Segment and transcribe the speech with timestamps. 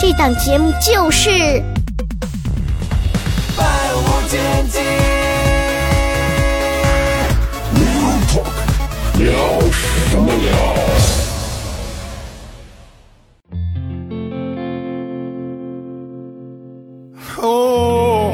[0.00, 1.28] 这档节目就是
[3.54, 3.64] 《百
[3.94, 4.40] 无禁
[4.70, 4.78] 忌。
[17.42, 18.32] Oh,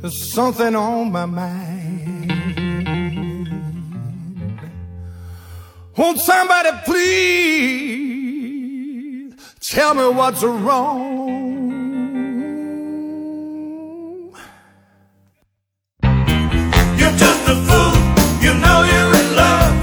[0.00, 2.32] there's something on my mind.
[5.96, 8.05] Won't somebody please
[9.68, 11.02] tell me what's wrong?
[16.96, 17.92] You're just a fool.
[18.40, 19.74] You know you're in love.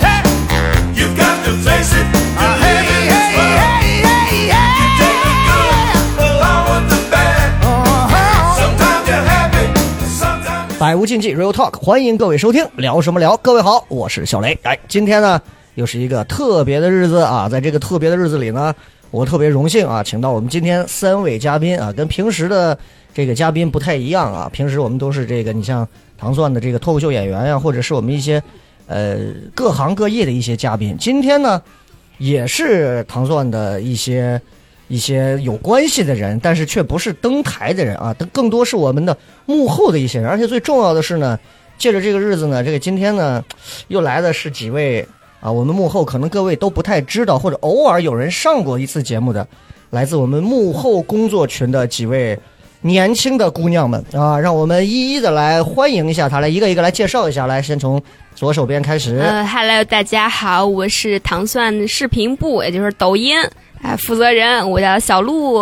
[0.96, 2.08] You've got to face it.
[2.40, 3.84] You're living this love.
[3.84, 7.52] You take the good along with the bad.
[8.56, 9.68] Sometimes you're happy,
[10.08, 13.36] sometimes 百无禁忌 Real Talk，欢迎各位收听，聊什么聊？
[13.36, 14.58] 各位好，我是小雷。
[14.64, 15.42] 哎，今天呢
[15.76, 18.74] 又是一个特别的日子啊，在这个特别的日子里呢，
[19.14, 22.76] 我特别荣幸啊，请到我们今天三位嘉宾啊，跟平时的
[23.14, 24.50] 这个嘉宾不太一样啊。
[24.52, 28.42] 平时我们都是这个，你像糖蒜的这个脱口秀演员呀、或者是我们一些
[28.88, 29.20] 呃
[29.54, 30.98] 各行各业的一些嘉宾。
[31.00, 31.62] 今天呢，
[32.18, 34.42] 也是糖蒜的一些
[34.88, 40.28] 一些有关系的人，但是却不是登台的人啊，更更多是我们的幕后的一些人。
[40.28, 41.40] 而且最重要的是呢，
[41.78, 43.46] 借着这个日子呢，这个今天呢，
[43.90, 45.08] 又来的是几位
[45.44, 49.46] 啊，我们幕后可能各位都不太知道，或者偶尔有人上过一次节目的，
[49.90, 52.40] 来自我们幕后工作群的几位。
[52.86, 57.46] 年轻的姑娘们啊，让我们一一的来欢迎一下她，来一个一个来介绍一下。
[57.48, 58.02] 来，先从
[58.36, 59.18] 左手边开始。
[59.20, 63.38] 呃，Hello，大家好，我是糖蒜视频部，也就是抖音
[63.84, 65.62] 哎负责人，我叫小鹿，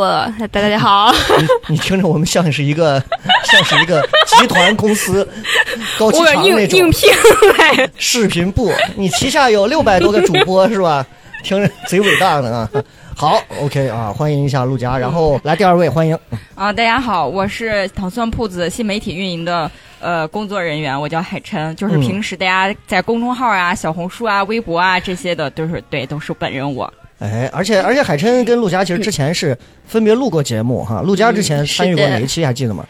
[0.52, 1.12] 大家好。
[1.68, 3.04] 你你听着，我们像是一个
[3.44, 5.28] 像是一个集团公司
[5.98, 7.10] 高强那种应应聘
[7.58, 11.04] 来，视频部，你旗下有六百多个主播是吧？
[11.42, 12.84] 听着贼伟大呢啊！
[13.16, 16.16] 好，OK 啊，欢迎一下陆佳，然后来第二位，欢迎
[16.54, 26.92] 啊，大家好，我是糖蒜铺子新媒体运营的呃工作人员，我叫海琛，就是嗯平时大家在公众号啊、小红书啊、微博啊这些的，都是对，都是本人我。
[27.22, 29.56] 哎，而且而且海琛跟陆佳其实之前是
[29.86, 32.84] 分别录过节目哈，陆佳之前参与过哪一期还记得吗？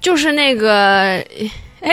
[0.00, 1.22] 就是那个，
[1.80, 1.92] 哎，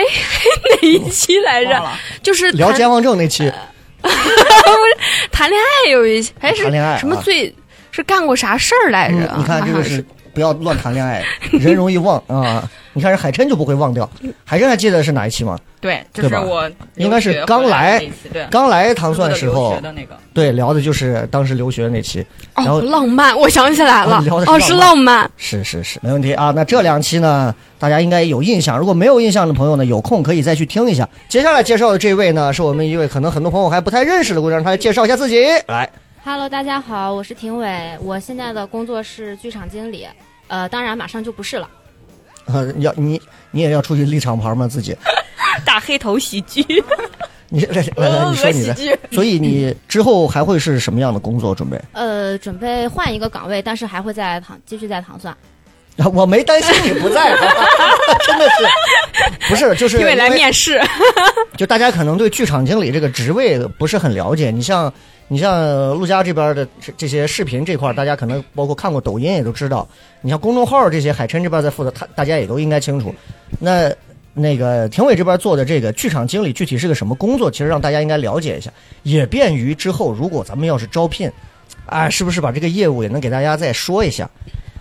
[0.80, 1.86] 哪一期来着？
[2.22, 3.52] 就是聊健忘症那期，
[5.30, 7.54] 谈恋爱有一期，还是谈恋爱啊什么最
[7.90, 10.02] 是干过啥事儿来着你看这个是
[10.34, 11.22] 不要乱谈恋爱，
[11.52, 12.68] 人容易忘啊。
[12.96, 14.08] 你看人海琛就不会忘掉，
[14.44, 15.58] 海琛还记得是哪一期吗？
[15.80, 18.00] 对，就是我应该是刚来
[18.48, 20.16] 刚来糖蒜时候学，的那个。
[20.32, 22.24] 对，聊的就是当时留学那期，
[22.54, 25.28] 然后哦，浪漫，我想起来了哦，是浪漫。
[25.36, 26.52] 是是是，没问题啊。
[26.54, 28.78] 那这两期呢，大家应该有印象。
[28.78, 31.08] 如果没有印象的朋友呢，有空可以再去听一下。
[31.28, 35.44] 接下来介绍的这位呢，是我们一位可能很多朋友还不太认识的姑娘，她来介绍一下自己。
[35.66, 35.90] 来，
[36.26, 40.08] Hello，大家好，我是廷伟，我现在的工作是剧场经理，
[40.48, 41.68] 呃，当然马上就不是了。
[42.46, 43.20] 呃，要你
[43.50, 44.66] 你也要出去立厂牌吗？
[44.66, 44.96] 自己，
[45.66, 46.64] 大黑头喜剧，
[47.50, 48.98] 你来来来，你说你的。
[49.12, 51.78] 所以你之后还会是什么样的工作准备？
[51.92, 55.36] 呃，准备换一个岗位，但是还会在糖继续在糖蒜。
[55.98, 57.36] 啊我没担心你不在，
[58.26, 60.80] 真的是，不是就是因为来面试，
[61.56, 64.50] 就大家可能对剧场经理这个职位不是很了解。
[64.50, 64.92] 你像
[65.28, 69.88] 你像陆家这边的这这些视频这块，大家可能包括看过抖音也都知道。
[70.20, 73.14] 你像公众号这些，海琛这边在负责，他大家也都应该清楚。
[73.58, 73.90] 那
[74.34, 77.50] 那个廷伟这边做的这个剧场经理具体是个什么工作？
[77.50, 78.70] 其实让大家应该了解一下，
[79.02, 81.30] 也便于之后如果咱们要是招聘，
[81.86, 84.28] 啊，是不是把这个业务也能给大家再说一下？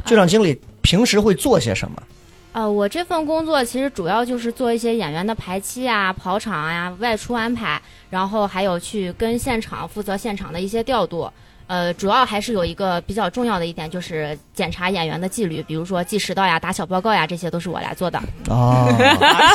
[0.05, 2.03] 剧场经理平时会做些什么？
[2.53, 11.29] 呃，我这份工作其实主要就是做一些演员的排期啊、跑场啊、外出安排，然后还有去跟现场负责现场的一些调度。
[11.65, 18.19] 呃，主要还是有一个比较重要的一点，就是检查演员的纪律，比如说记迟到呀、打小报告呀，这些都是我来做的。
[18.49, 18.85] 啊，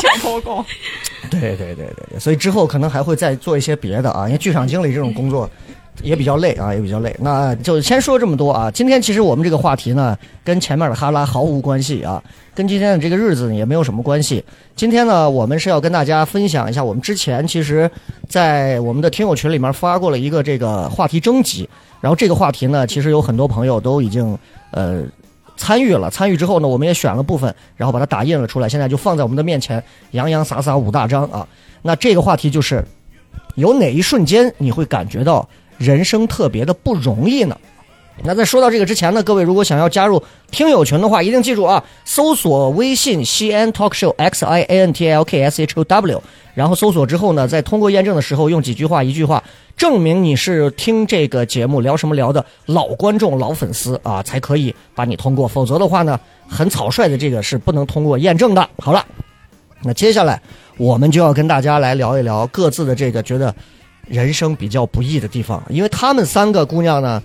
[0.00, 0.64] 小报告。
[1.30, 5.48] 对对对对对，所以之后可能还会再做一些别的啊，因为剧场经理这种工作
[6.02, 7.14] 也比较累啊，也比较累。
[7.20, 8.70] 那就先说这么多啊。
[8.70, 12.22] 今天其实我们这个话题呢，跟前面的哈拉毫无关系啊，
[12.54, 14.44] 跟今天的这个日子也没有什么关系。
[14.76, 17.90] 今天呢，我们是要跟大家分享一下，我们之前其实，
[18.28, 21.68] 在我们的听友群里面发过了一个这个话题征集，
[22.00, 24.38] 然后这个话题呢，其实有很多朋友都已经
[24.70, 25.02] 呃。
[25.60, 26.08] 参与了。
[26.08, 31.44] 参与之后呢，我们也选了部分，然后把它打印了出来，现在就放在我们的面前，洋洋洒洒五大张啊。
[31.82, 32.84] 那这个话题就是，
[33.56, 35.48] 有哪一瞬间你会感觉到
[35.78, 37.56] 人生特别的不容易呢？
[38.24, 40.20] 那在说到这个之前呢，各位如果想要加入
[40.50, 46.20] 听友群的话，一定记住啊，搜索微信西安 Talk Show X I A N T L K S H O W，
[46.52, 49.44] 然后搜索之后呢，在通过验证的时候用几句话一句话
[49.76, 55.46] 证明你是听这个节目聊什么聊的老观众、老粉丝啊，才可以把你通过。
[55.46, 58.68] 否则的话呢，很草率的这个是不能通过验证的。
[58.78, 59.06] 好了，
[59.84, 60.42] 那接下来
[60.76, 63.54] 我们就要跟大家来聊一聊各自的这个觉得
[64.08, 67.22] 人生比较不易的地方，因为她们三个姑娘呢。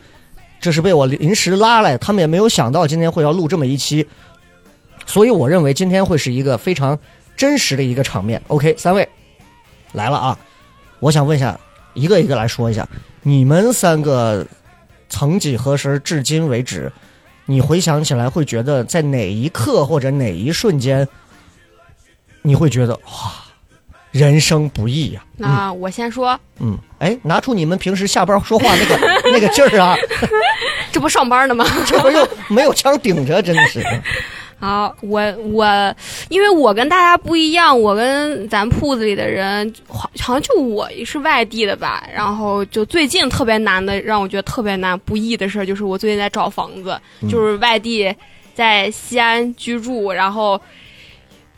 [0.61, 4.07] 这是被我临时拉来，他们也没有想到今天会要录这么一期，
[5.05, 6.97] 所以我认为今天会是一个非常
[7.35, 8.41] 真实的一个场面。
[8.47, 9.05] OK，三位
[9.91, 10.39] 来了啊！
[11.01, 11.59] 我想问一下，
[11.93, 12.87] 一个一个来说一下，
[13.23, 14.47] 你们三个
[15.09, 16.89] 曾几何时至今为止，
[17.45, 21.05] 你回想起来会觉得在哪一刻或者哪一瞬间，
[22.41, 23.42] 你会觉得哇，
[24.13, 28.97] 人生不易呀、那我先说，嗯，哎，拿出你们平时下班说话那个
[29.33, 29.97] 那个劲儿啊！
[30.93, 31.65] 这不上班呢吗？
[31.87, 33.83] 这不又没有枪顶着，真的是。
[34.59, 35.19] 好，我
[35.51, 35.95] 我，
[36.29, 42.07] 因为我跟大家不一样，我跟咱铺子里的人，好好像就我是外地的吧。
[42.13, 48.15] 然后就最近特别难的，让我觉得特别难不易的事儿，就是我最近在找房子，就是外地
[48.53, 50.61] 在西安居住，然后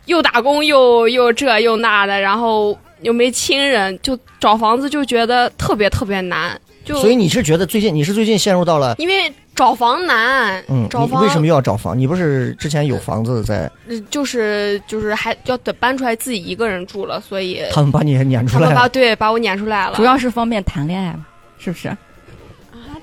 [0.06, 6.58] 又打工又又这又那的，然后又没亲人，就找房子就觉得特别特别难。
[6.84, 11.98] 就所以你是觉得最近你是最近陷入到了因为找房难，嗯，找房你为什么又要找房？
[11.98, 18.88] 你不是之前有房子在，呃就是就是还要得搬出来自己一个人住了，所以他们把你撵出他们把来了？
[18.88, 19.96] 对把我撵出来了。
[19.96, 21.26] 主要是方便谈恋爱嘛，
[21.58, 21.88] 是不是？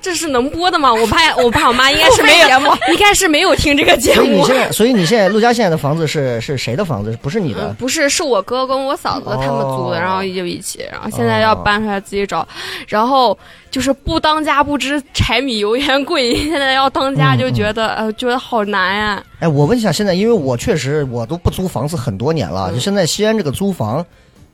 [0.04, 0.92] 这是能播的吗？
[0.92, 2.48] 我怕 我爸我妈应该是没有，
[2.92, 4.22] 应该是没有听这个节目。
[4.22, 7.16] 所以你现在，所以你现在陆家现在的房子是是谁的房子？
[7.22, 7.76] 不是你嗯的？
[7.78, 12.46] 不是，是我哥跟我嫂子他们租的，哦然后就一起，然后现在要搬出来自己找，
[12.86, 13.36] 然后
[13.70, 24.04] 就是不当家不知柴米油盐贵， 现在要当家嗯就觉得、呃觉得好难呀、哎，我问一下，现在因为我确实我都不租房子很多年了，嗯就现在西安这个租房，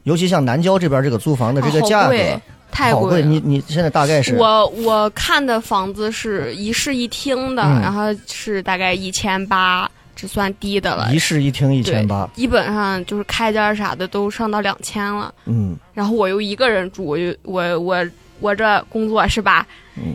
[0.04, 2.38] 尤其像南郊这边这个租房的这个价格，贵
[2.70, 3.20] 太好贵。
[3.20, 3.26] 了。
[3.26, 11.18] 你你现在大概是我我看的房子是一室一厅的，嗯然后是大概一千八，这算低的了一。
[11.18, 15.32] 室一厅一千八，基本上就是开间啥的都上到两千了。
[15.46, 18.06] 嗯，然后我又一个人住，我就我我
[18.40, 19.66] 我这工作是吧？
[19.96, 20.14] 嗯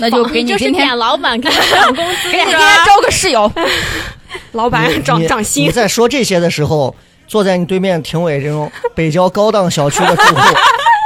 [0.00, 2.56] 那就给你今天点老板 给你涨工资给你今。
[2.56, 3.52] 天招个室友，
[4.52, 6.94] 老板涨涨薪你，在说这些的时候，
[7.26, 10.40] 坐在你对面评委这种北郊高档小区的住户，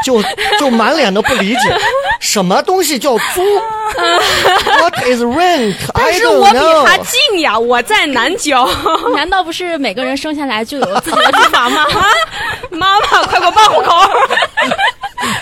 [0.02, 0.22] 就
[0.58, 1.76] 就满脸的不理解，
[2.20, 3.42] 什么东西叫租
[4.80, 5.76] ？What is rent？
[5.94, 6.96] 但是我比他。
[6.98, 8.68] 近呀，我在南郊。
[9.14, 11.86] 难道不是每个人生下来就有自己的住房吗？
[12.70, 13.90] 妈妈，快给我办户口！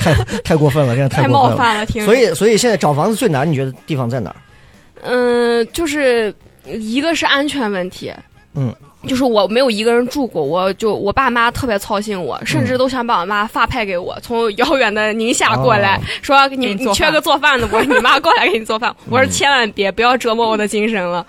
[0.00, 1.26] 太太过分了，真的太。
[1.28, 2.04] 冒犯了，听。
[2.04, 4.36] 所以，所以现在找房子最难，你觉得地方在哪儿？
[5.02, 6.34] 嗯，就是
[6.64, 8.12] 一个是安全问题，
[8.54, 8.74] 嗯，
[9.06, 17.80] 就是我没有一个人住过，我就我爸妈特别操心我，甚嗯至都想把我妈发派给我，从遥远的宁夏过来，哦说你你缺个做饭的不？
[17.84, 18.94] 你妈过来给你做饭。
[19.08, 21.26] 我说嗯千万别，不要折磨我的精神了。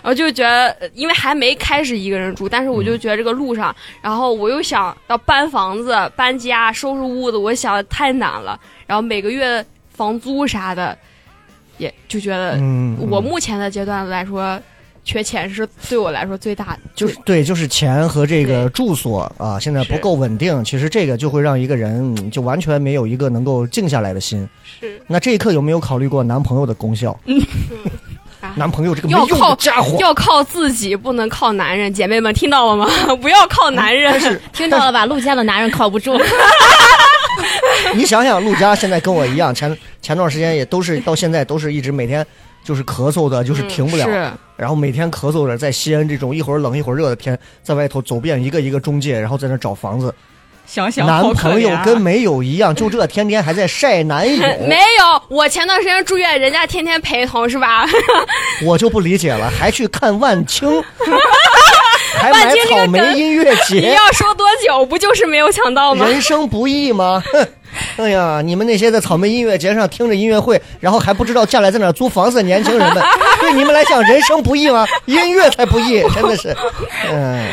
[0.00, 8.58] 我就觉得，呃因为还没开始一个人住，但是我就觉得这个路上，然后我又想要搬房子、搬家、收拾屋子，我想太难了。
[8.86, 10.96] 然后每个月房租啥的，
[11.78, 14.58] 也就觉得嗯，我嗯目前的阶段来说，
[15.08, 16.80] 缺钱是对我来说最大的。
[16.94, 24.46] 就是对，就是钱和这个住所啊，现在不够稳定，其实这个就会让一个人嗯就完全没有一个能够静下来的心。
[24.78, 27.18] 是那这一刻有没有考虑过男朋友的功效？
[28.40, 31.92] 啊男朋友这个没用要靠的家伙，要靠自己，不能靠男人。
[31.92, 32.86] 姐妹们听到了吗？
[33.20, 34.40] 不要靠男人。
[34.52, 35.06] 听到了吧？
[35.06, 36.16] 陆家的男人靠不住。
[37.96, 42.24] 你想想，陆家现在跟我一样，前前段时间也都是到现在都是一直每天
[42.68, 44.06] 就是咳嗽的，就是停不了，
[44.54, 50.14] 然后每天咳嗽着，在西安这种一会儿冷一会儿热的天，在外头走遍一个一个中介，然后在那找房子。
[50.66, 57.86] 想想男朋友跟没有一样，就这天天还在晒男友， 没有，我前段时间住院，人家天天陪同是吧？
[58.62, 60.68] 我就不理解了，还去看万青，
[62.18, 66.06] 还买草莓音乐节你，要说多久，不就是没有抢到吗？
[66.06, 67.22] 人生不易吗？
[67.32, 67.46] 哼！
[67.98, 73.02] 哎呀，你们那些在草莓音乐节上听着音乐会，然后还不知道将来在哪儿租房子的年轻人们，
[73.40, 74.86] 对你们来讲，人生不易吗？
[75.06, 76.56] 音乐才不易，真的是，
[77.10, 77.48] 嗯。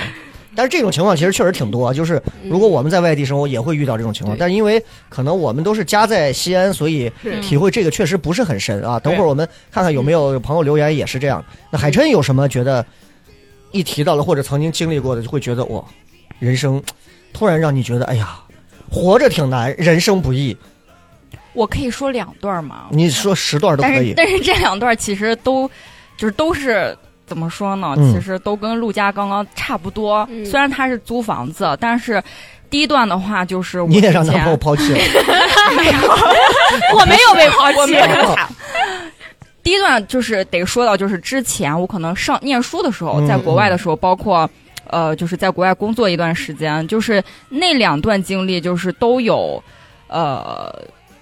[0.57, 4.37] 但是这种情况其实确实挺多，就是如果我们在外地生活，也会遇到这种情况。
[4.37, 8.97] 对但是因为可能我们都是家在西安，所以体会这个确实不是很深啊。
[8.97, 11.43] 等会儿我们看看有没有朋友留言也是这样。
[11.71, 12.85] 那海琛有什么觉得
[13.75, 15.83] 一提到了或者曾经经历过的，就会觉得哇，
[16.39, 16.81] 人生
[17.33, 18.39] 突然让你觉得哎呀，
[18.89, 20.55] 活着挺难，人生不易。
[21.53, 22.85] 我可以说两段吗？
[22.91, 24.13] 你说十段都可以。
[24.15, 25.69] 但是 这两段其实都
[26.17, 27.93] 就是都是怎么说呢？
[27.97, 30.25] 嗯其实都跟陆家刚刚差不多。
[30.31, 32.23] 嗯虽然他是租房子，但是
[32.69, 34.99] 第一段的话就是我你也让之前男朋友抛弃了，
[36.95, 38.49] 我没有被抛弃我没有这么惨。
[39.65, 44.47] 第一段就是得说到，就是之前我可能上念书的时候，嗯在国外的时候，包括
[44.87, 49.61] 呃，就是在国外工作一段时间，就是那两段经历，就是都有
[50.07, 50.71] 呃，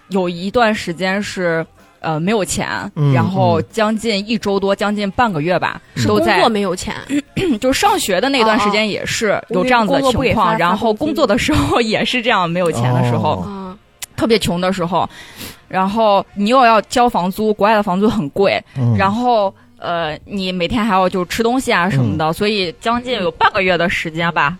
[0.09, 1.65] 有一段时间是。
[2.05, 6.93] 呃，没有钱，嗯然后嗯将近一周多，将近半个月吧，是都在工作没有钱，
[7.62, 13.47] 就是上学的那段时间也是哦有这样子的情况，发然后工作的时候也是这样，没有钱的时候，
[14.24, 15.08] 特别穷的时候，
[15.68, 24.58] 然后你又要交房租，国外的房租很贵，嗯然后呃，你每天还要就吃东西啊什么的，嗯所以将近有半个月的时间吧，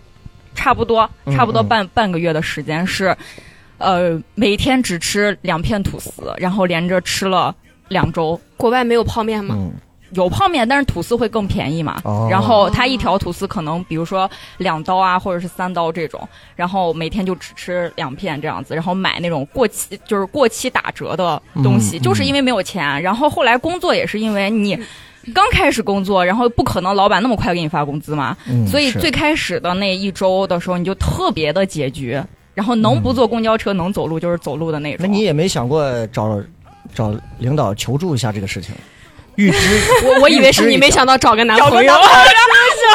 [0.54, 3.16] 差不多嗯差不多嗯半、半个月的时间是，
[3.78, 7.54] 呃，每天只吃两片吐司，然后连着吃了
[7.88, 8.38] 两周。
[8.58, 9.56] 国外没有泡面吗？
[10.14, 12.00] 嗯，有泡面，但是吐司会更便宜嘛。
[12.04, 23.02] 哦然后它一条吐司可能，比如说两刀啊，或者是三刀这种，然后每天就只吃两片这样子，然后买那种过期就是过期打折的东西，嗯就是因为没有钱。
[23.02, 24.78] 然后后来工作也是因为你
[25.34, 32.20] 刚开始工作，然后不可能老板那么快给你发工资嘛，嗯所以最开始的那一周的时候，你就特别的拮据。
[32.54, 34.98] 然后能不坐公交车，能走路就是走路的那种。
[35.00, 36.40] 那你也没想过找
[36.94, 38.72] 找领导求助一下这个事情？
[39.36, 42.08] 预知 我我以为是你没想到找个男朋友男，朋友， 我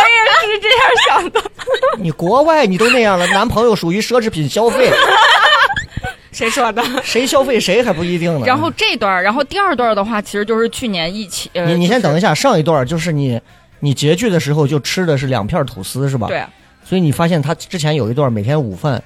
[0.09, 1.41] 也是这样想的。
[1.99, 4.91] 你国外你都那样了，男朋友属于奢侈品消费，
[6.31, 6.83] 谁说的？
[7.03, 8.45] 谁消费谁还不一定呢。
[8.45, 11.49] 然后这段，然后第二段的话，其实就是去年一起。
[11.53, 13.39] 呃、你你先等一下，上一段就是你
[13.81, 16.27] 你拮据的时候就吃的是两片吐司是吧？。
[16.27, 16.43] 对，
[16.83, 19.01] 所以你发现他之前有一段每天午饭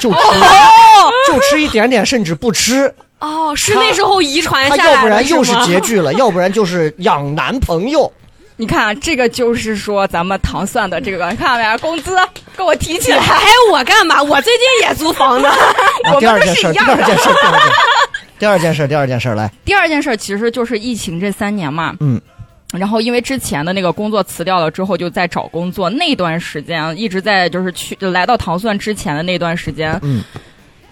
[0.00, 2.94] 就吃哦就吃一点点，甚至不吃。
[3.20, 8.12] 哦，是那时候遗传下来的要不然又是拮据了，要不然就是养男朋友。
[8.56, 11.78] 你看这个就是说咱们糖蒜的这个，你看没有？
[11.78, 12.16] 工资
[12.56, 13.18] 给我提起来。
[13.18, 13.40] 你还
[13.72, 14.22] 我干嘛？
[14.22, 15.48] 我最近也租房子。
[16.20, 17.76] 第二件事， 第二件事，第二件事，
[18.38, 22.20] 第二件事，第二件事来，第二件事其实就是疫情这三年嘛，嗯。
[22.72, 25.88] 然后因为之前的那个工作辞掉了之后，就在找工作。
[25.90, 30.22] 那段时间一直在就是去来到糖蒜之前的那段时间，嗯，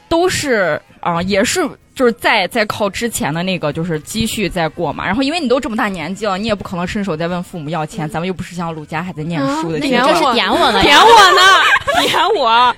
[0.09, 5.05] 都是啊、也是就是再再靠之前的那个就是积蓄再过嘛。
[5.05, 10.83] 然后因为你都这么大年纪了，你也不可能伸手再问父母要钱，咱们又不是像鲁家还在念书的那你这是点我呢？
[10.83, 12.75] 点我呢，点 我。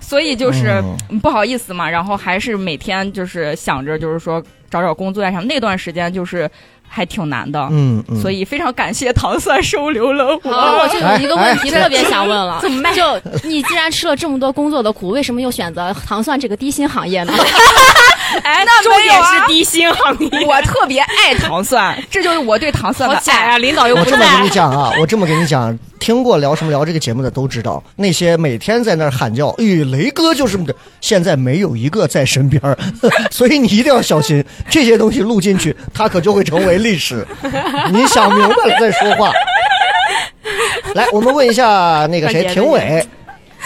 [0.00, 0.82] 所以就是、
[1.22, 1.88] 不好意思嘛。
[1.88, 5.44] 然后还是每天就是想着就是说找找工作呀什么。
[5.44, 6.50] 那段时间就是
[6.86, 7.66] 还挺难的。
[7.70, 10.52] 嗯嗯，所以非常感谢糖蒜收留了我。
[10.52, 17.32] 好我就有一个问题特别想问了， 怎么办就你既然吃了这么多工作的苦，为什么又选择糖蒜这个低薪行业呢？
[18.42, 19.62] 哎，那重点是低。
[19.64, 20.46] 薪行 业。
[20.46, 23.18] 我特别爱糖蒜， 这就是我对糖蒜的爱。
[23.18, 23.58] 好假呀！
[23.58, 24.48] 领导又不我这么跟你。
[24.50, 32.76] 讲啊，我这么跟你讲，听过聊什么聊这个节目的都知道，那些每天在那儿喊叫，哎，雷哥就是的，现在没有一个在身边儿，
[33.30, 37.26] 所以你一定要小心，这些东西录进去，它可就会成为历史。
[37.92, 39.32] 你想明白了再说话。
[40.94, 43.06] 来，我们问一下那个谁，快点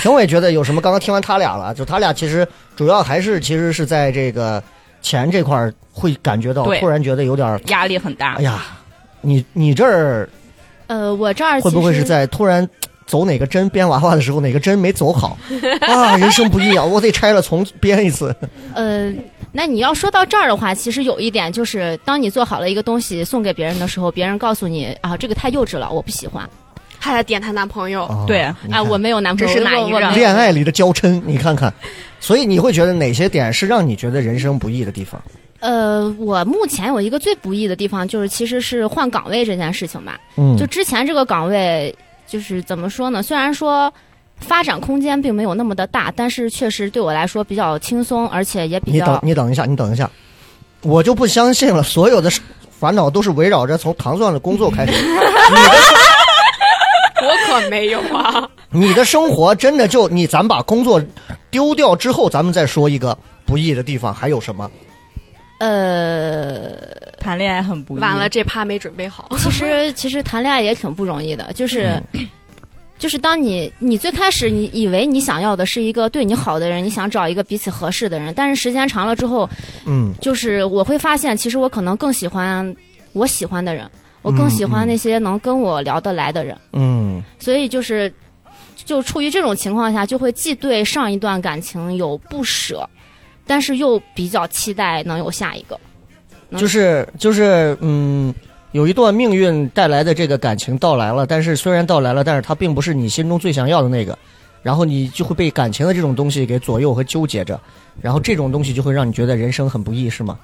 [0.06, 0.14] 廷伟。
[0.14, 0.80] 廷伟觉得有什么？
[0.80, 2.46] 刚刚听完他俩了，就他俩其实
[2.76, 4.62] 主要还是其实是在这个
[5.02, 8.42] 钱这块儿会感觉到，对突然觉得有点，压力很大哎。
[8.42, 8.62] 呀，
[9.20, 10.28] 你你这儿
[10.86, 12.68] 呃，我这儿会不会是在突然
[13.06, 15.36] 走哪个针编娃娃的时候，哪个针没走好
[15.82, 16.16] 啊？
[16.16, 18.34] 人生不易啊，我得拆了重编一次。
[18.74, 19.12] 呃，
[19.50, 26.48] 那你要说到这儿的话，其实有一点就是，当你做好了一个东西送给别人的时候，别人告诉你啊，这个太幼稚了，我不喜欢。
[27.06, 31.72] 还在点她男朋友，啊对哎，我没有男朋友，这是哪一任我我没恋爱里的娇嗔，你看看。
[32.18, 35.20] 所以你会觉得哪些点是让你觉得人生不易的地方？
[35.60, 40.18] 呃，我目前有一个最不易的地方，就是其实是换岗位这件事情吧。
[40.36, 41.94] 嗯，就之前这个岗位，
[42.26, 43.22] 就是怎么说呢？
[43.22, 43.92] 虽然说
[44.38, 50.10] 发展空间并没有那么的大，但是确实对我来说比较轻松，而且也比你等较你等一下，你等一下，
[50.82, 52.30] 我就不相信了，所有的
[52.78, 54.92] 烦恼都是围绕着从糖蒜的工作开始。
[57.22, 58.48] 我可没有啊。
[58.70, 61.02] 你的生活真的就你，咱把工作
[61.50, 64.70] 丢掉之后，咱们再说一个不易的地方还有什么？
[65.58, 66.72] 呃，
[67.18, 68.00] 谈恋爱很不易。
[68.00, 69.28] 完了，这趴没准备好。
[69.38, 72.00] 其实其实谈恋爱也挺不容易的，就是。
[72.98, 79.46] 就是当你你最开始你以为你想要的是一个对你好的人，你想找一个彼此合适的人，但是时间长了之后，
[79.84, 82.74] 嗯就是我会发现，其实我可能更喜欢
[83.12, 83.86] 我喜欢的人，
[84.26, 87.22] 我更喜欢那些能跟我聊得来的人，嗯。
[87.38, 88.12] 所以就是
[88.74, 92.88] 就处于这种情况下，就会既对上一段感情有不舍，
[93.46, 95.78] 但是又比较期待能有下一个。
[96.50, 98.34] 嗯就是就是嗯，
[98.72, 104.18] 有一段命运带来的这个感情到来了，但是虽然到来了，但是它并不是你心中最想要的那个，
[104.62, 107.60] 然后你就会被感情的这种东西给左右和纠结着，
[108.00, 110.38] 然后这种东西就会让你觉得人生很不易，是吗？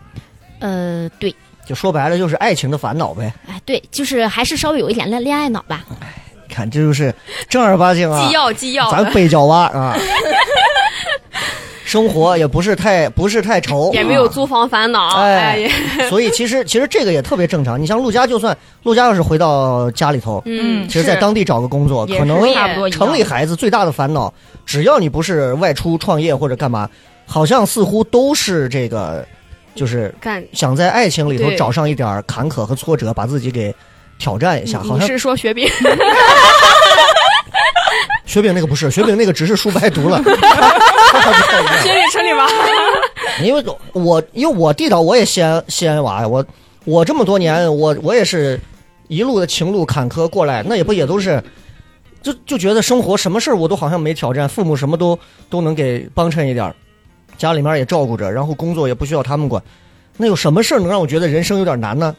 [0.59, 1.35] 呃，对，
[1.67, 3.33] 就说白了就是爱情的烦恼呗。
[3.49, 5.85] 哎，对，就是还是稍微有一点恋恋爱脑吧。
[6.49, 7.15] 你看，这就是
[7.49, 9.97] 正儿八经啊，纪要纪要咱的，北郊娃啊，
[11.85, 17.81] 生活也不是太不是太愁，也没有啊租房烦恼，哎哎，所以其实其实这个也特别正常。
[17.81, 24.33] 你像陆家，就算陆家要是回到家里头，嗯，其实在当地找个工作，可能差不多城里孩子最大的烦恼，
[24.67, 26.89] 只要你不是外出创业或者干嘛，
[27.27, 29.27] 好像似乎都是这个，
[29.75, 30.45] 就是干。
[30.53, 33.75] 想在爱情里头找上一点坎坷和挫折，把自己给
[34.19, 34.81] 挑战一下。
[34.81, 35.69] 好像是说雪饼？
[38.25, 40.23] 雪饼那个不是，雪饼那个只是书白读了。
[40.23, 42.47] 雪饼城里吧？
[43.43, 43.63] 因为
[43.93, 46.45] 我因为我地道我也西安西安娃呀，我
[46.85, 48.59] 我这么多年我我也是
[49.09, 51.43] 一路的情路坎坷过来，那也不也都是，
[52.23, 55.19] 就就觉得生活什么事儿我都好像没挑战，父母什么都
[55.51, 56.75] 都能给帮衬一点儿，
[57.43, 59.61] 家里面也照顾着，然后工作也不需要他们管，
[60.17, 62.15] 那有什么事儿能让我觉得人生有点难呢？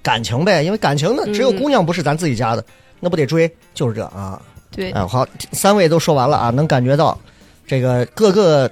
[0.00, 2.64] 感情呗，因为感情呢，只有嗯姑娘不是咱自己家的，
[3.00, 4.40] 那不得追，就是这啊。
[4.70, 7.18] 对，哎，好，三位都说完了啊，能感觉到
[7.66, 8.70] 这个各个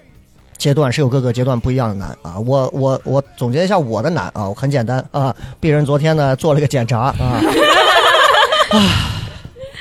[0.57, 2.39] 阶段是有各个阶段不一样的难啊。
[2.39, 5.35] 我我我总结一下我的难啊，我很简单啊。
[5.61, 7.43] 鄙人昨天呢做了个检查啊，
[8.71, 9.10] 啊，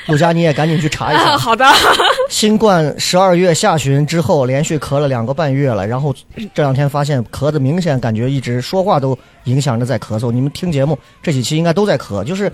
[0.06, 1.36] 陆佳你也赶紧去查一下。
[1.38, 1.64] 好的，
[2.28, 6.14] 新冠十二月下旬之后，连续咳了两个半月了，然后
[6.54, 10.32] 这两天发现咳的明显感觉一直说话都影响着在咳嗽。
[10.32, 12.50] 你们听节目这几期应该都在咳，就是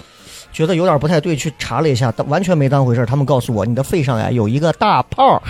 [0.52, 3.04] 觉得有点不太对，去查了一下，完全没当回事。
[3.06, 5.42] 他们告诉我你的肺上呀有一个大泡，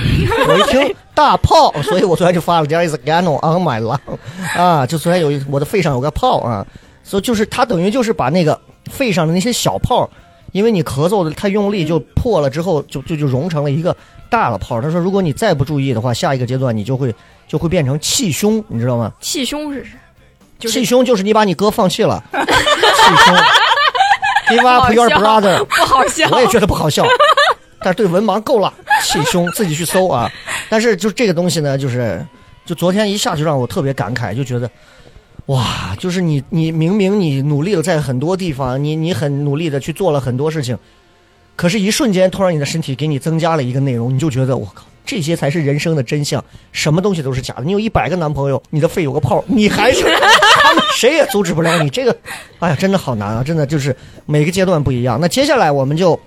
[0.49, 3.99] 我一听 大泡，所以我昨天就发了 There is a gano on my lung
[4.57, 6.66] 啊，就昨天有一我的肺上有个泡啊，
[7.03, 8.59] 所以就是他等于就是把那个
[8.90, 10.09] 肺上的那些小泡。
[10.57, 13.95] 因为你咳嗽的太用力，就破了之后，就就就融成了一个
[14.31, 14.81] 大了泡。
[14.81, 17.14] 他说，如果你再不注意的话，下一个阶段你就会
[17.47, 19.12] 就会变成气胸，你知道吗？
[19.21, 19.87] 气胸是
[20.59, 23.37] 就是气胸就是你把你哥放弃了， 气胸。
[24.49, 26.29] Give up your brother，不好笑。
[26.31, 27.05] 我也觉得不好笑，
[27.81, 30.31] 但是对文盲够了，气胸自己去搜啊。
[30.71, 32.25] 但是就这个东西呢，就是
[32.64, 34.71] 就昨天一下就让我特别感慨，就觉得
[35.46, 40.76] 哇，就是你你明明你努力了在很多地方，你你很努力的去做了很多事情，
[41.54, 44.85] 可是一瞬间突然你的身体给你增加了一个内容，你就觉得我靠。
[45.04, 47.62] 这些才是人生的真相，什么东西都是假的。
[47.62, 51.88] 你有一百个男朋友，你的肺有个泡，你还是他们谁也阻止不了你。
[51.88, 52.16] 这个，
[52.59, 53.44] 哎呀，真的好难啊！
[53.44, 55.16] 真的就是每个阶段不一样。
[55.20, 56.18] 那接下来我们就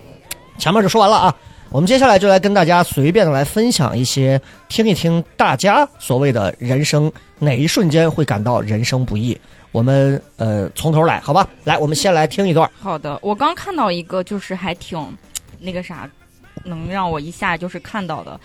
[0.57, 1.35] 前面就说完了啊，
[1.71, 9.39] 我们接下来就来跟大家随便的来分享一些，听一听大家所谓的人生哪一瞬间会感到人生不易。
[9.71, 11.47] 我们呃从头来，好吧？
[11.65, 12.67] 来，我们先来听一段。
[12.79, 14.99] 好的，我刚看到一个，就是还挺
[15.59, 16.09] 那个啥，
[16.63, 18.39] 能让我一下就是看到的。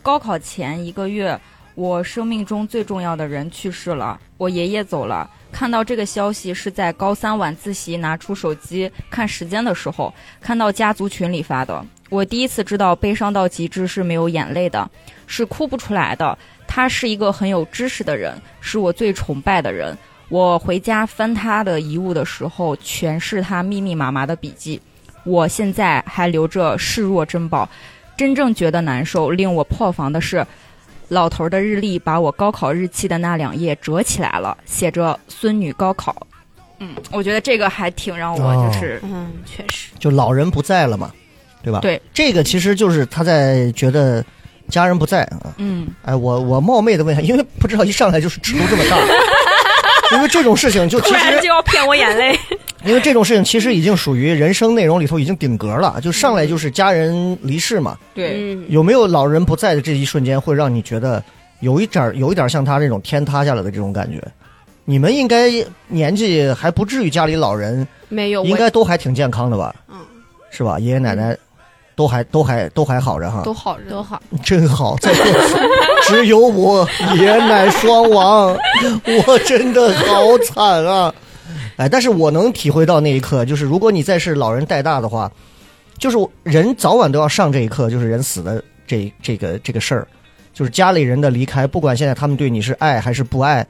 [0.00, 1.38] 高考前一个月，
[1.74, 5.30] 我生命中最重要的人去世了，我爷爷走了。
[5.52, 11.84] 看到这个消息是在高三晚自习拿出手机看时间的时候，看到家族群里发的。
[12.10, 14.90] 我第一次知道悲伤到极致是没有眼泪的，
[15.26, 16.36] 是哭不出来的。
[16.66, 19.96] 他是一个很有知识的人，是我最崇拜的人。
[20.28, 24.80] 我回家翻他的遗物的时候，全是他密密麻麻的笔记。
[25.24, 27.68] 我现在还留着视若珍宝。
[28.16, 30.46] 真正觉得难受、令我破防的是，
[31.08, 36.26] 老头儿的日历把我高考日期的那两页折起来了，写着“孙女高考”。
[36.78, 41.12] 嗯，我觉得这个还挺让我就是、嗯，确实，就老人不在了嘛，
[41.62, 41.80] 对吧？
[41.80, 44.24] 对，这个其实就是他在觉得
[44.68, 45.54] 家人不在啊。
[45.58, 48.98] 嗯，哎，我我冒昧的问一下，因为不知道一上来就是尺度这么大，
[50.16, 52.38] 因为这种事情就其突然实就要骗我眼泪。
[52.84, 57.96] 因为这种事情其实已经属于人生内容里头已经顶格了，就上来就是家人离世嘛。
[58.14, 61.22] 对，嗯，有没有老人不在的这一瞬间，会让你觉得
[61.60, 64.18] 有一点儿有一点儿像他这种天塌下来的这种感觉？
[64.86, 65.50] 你们应该
[65.88, 69.74] 年纪还不至于家里老人没有，应该都还挺健康的吧？
[69.88, 69.98] 嗯，
[70.50, 70.78] 是吧？
[70.78, 71.36] 爷爷奶奶
[72.00, 74.96] 都还都还都还好着哈，都好着都好，真好。
[76.08, 78.56] 只有我爷奶双亡，
[79.26, 81.14] 我真的好惨啊！
[81.76, 85.30] 哎，但是我能体会到那一刻，就是如果你再是老人带大的话，
[85.98, 90.08] 就是人早晚都要上这一课，就是人死的这这个这个事儿，
[90.54, 93.66] 就是家里人的离开，不管现在他们对你是爱还是不爱，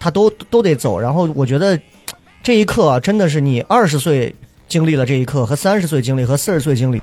[0.00, 0.98] 他都都得走。
[0.98, 1.78] 然后我觉得
[2.42, 4.34] 这一刻啊，真的是你二十岁
[4.68, 7.02] 经历了这一刻，和三十岁经历和四十岁经历，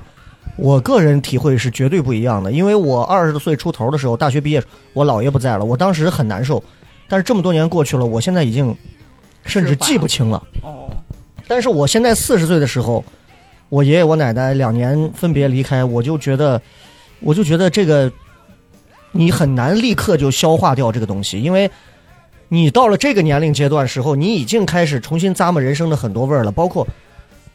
[0.56, 2.52] 我个人体会是绝对不一样的。
[2.52, 6.62] 因为我二十岁出头的时候，大学毕业，我姥爷不在了，我当时很难受。
[7.08, 8.74] 但是这么多年过去了，我现在已经
[9.44, 10.42] 甚至记不清了。
[10.62, 10.88] 哦，
[11.46, 13.04] 但是我现在四十岁的时候，
[13.68, 16.60] 我爷爷我奶奶两年分别离开，我就觉得，
[17.20, 18.10] 我就觉得这个
[19.10, 21.70] 你很难立刻就消化掉这个东西，因为
[22.48, 26.86] 你到了这个年龄阶段时候，你已经开始重新咂摸人生的很多味儿了，包括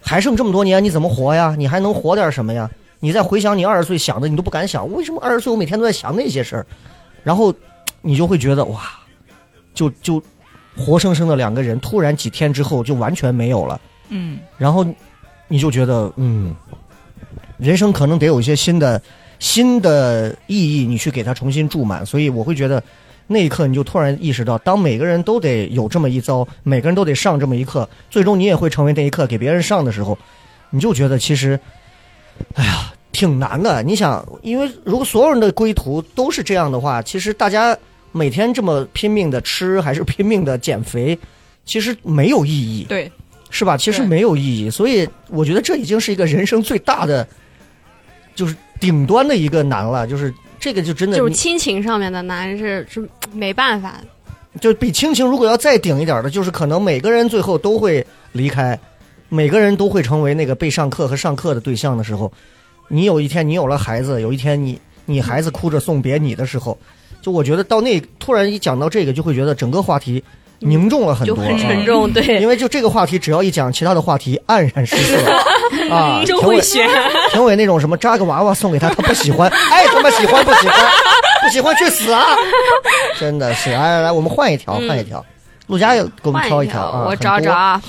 [0.07, 1.53] 还剩这么多年，你怎么活呀？
[1.57, 2.69] 你还能活点什么呀？
[2.99, 6.65] 你再回想你二十岁想的，你都不敢想，为什么二十岁我每天都在想那些事儿？
[7.23, 7.53] 然后
[8.01, 8.81] 你就会觉得哇，
[9.73, 10.23] 就就
[10.75, 13.79] 活生生的两个人，突然几天之后就完全没有了。
[14.09, 14.85] 嗯，然后
[15.47, 16.55] 你就觉得，嗯，
[17.57, 19.01] 人生可能得有一些新的
[19.39, 22.05] 新的意义，你去给它重新注满。
[22.05, 22.81] 所以我会觉得，
[23.27, 30.17] 那一刻你就突然意识到，当每个人都得有这么一遭，每个人都得上这么一课，最终你也会成为那一课给别人上的时候，
[30.69, 31.59] 你就觉得其实，
[32.55, 33.83] 哎呀，挺难的。
[33.83, 37.77] 你想，因为如果所有人的归途都是这样的话，其实大家
[38.11, 41.17] 每天这么拼命的吃，还是 拼命的减肥，
[41.65, 42.85] 其实没有意义。
[42.87, 43.11] 对，
[43.49, 43.75] 是吧？
[43.75, 47.27] 其实没有意义，所以我觉得这已经是一个人生最大的，
[48.33, 50.07] 就是顶端的一个难了。
[50.07, 50.33] 就是
[50.67, 54.01] 这个就真的，就是亲情上面的难是是没办法，
[54.59, 58.77] 就比亲情如果要再顶一点的，就是可能每个人最后都会离开，
[59.29, 62.29] 每个人都会成为那个被上课和上课的对象的时候，
[62.89, 66.77] 你有一天你有了孩子，有一天你你孩子哭着送别你的时候，
[67.21, 70.21] 就我觉得到那突然一讲到这个，就会觉得整个话题
[70.59, 72.11] 凝重了很多，就很沉啊重。
[72.11, 75.17] 对，因为就这个话题，只要一讲，其他的话题黯然失色
[75.91, 76.23] 啊。
[76.25, 76.89] 真评委会选。
[77.31, 80.91] 评委那种什么扎个娃娃送给他，他不喜欢， 爱他妈喜欢不喜欢，
[81.43, 82.25] 不喜欢去死啊！
[83.19, 85.23] 真的是，来来来，我们换一条，嗯换一条。
[85.67, 87.15] 陆佳也给我们挑一条啊，我。
[87.15, 87.81] 找找啊。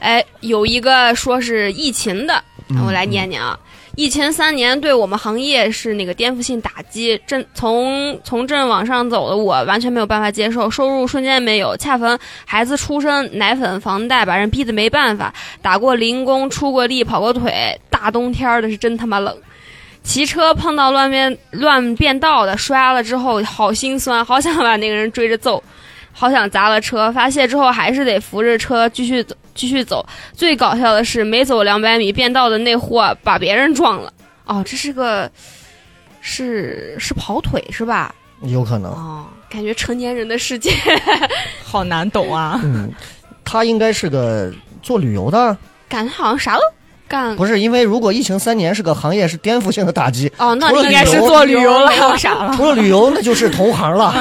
[0.00, 3.58] 哎，有一个说是疫情的，嗯我来念念啊。
[3.96, 19.36] 疫情三年对我们行业是那个颠覆性打击，正从从正往上走的我完全没有办法接受，收入瞬间没有，恰逢孩子出生，奶粉、房贷把人逼得没办法，打过零工，出过力，跑过腿，大冬天的是真他妈冷。
[20.02, 25.62] 骑车碰到乱变乱变道的，摔了之后好心酸，好想把那个人追着揍。
[26.16, 30.04] 好想砸了车，发泄之后还是得扶着车继续走，继续走。
[30.32, 34.12] 最搞笑的是，没走两百米变道的那货把别人撞了。
[34.46, 35.30] 哦，这是个，
[36.20, 38.14] 是是跑腿是吧？
[38.42, 40.72] 有可能，哦，感觉成年人的世界。
[41.64, 42.60] 好难懂啊。
[42.62, 42.92] 嗯，
[43.44, 45.56] 他应该是个做旅游的，
[45.88, 46.62] 感觉好像啥都
[47.08, 47.34] 干。
[47.36, 51.88] 不是因为如果疫情三年是个行业是颠覆性的打击，哦，那应该是做旅游了。
[51.92, 52.54] 没有啥了。
[52.56, 54.14] 除了旅游那就是同行了，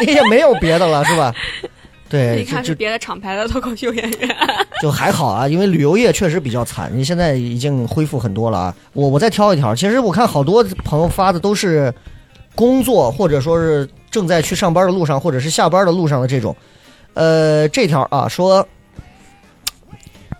[0.00, 1.32] 你 也没有别的了，是吧？
[2.10, 4.36] 对， 一看就是别的厂牌的脱口秀演员。
[4.82, 8.76] 就还好啊，因为旅游业确实比较惨，你现在已经恢复很多了啊。
[8.92, 11.94] 我我再挑一条，其实我看好多朋友发的都是
[12.54, 16.56] 工作或者说是正在去上班的路上，或者是下班的路上的这种。
[17.14, 18.66] 呃，这条啊说，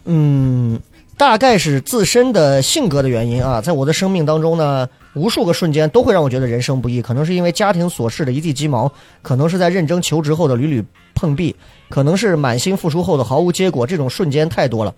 [0.05, 0.81] 嗯，
[1.19, 11.55] 大概是自身的性格的原因啊，在我的生命当中呢，无数个瞬间都会让我觉得人生不易，可能是因为家庭琐事的一地鸡毛，可能是在认真求职后的屡屡碰壁，
[11.89, 14.95] 可能是满心付出后的毫无结果，这种瞬间太多了，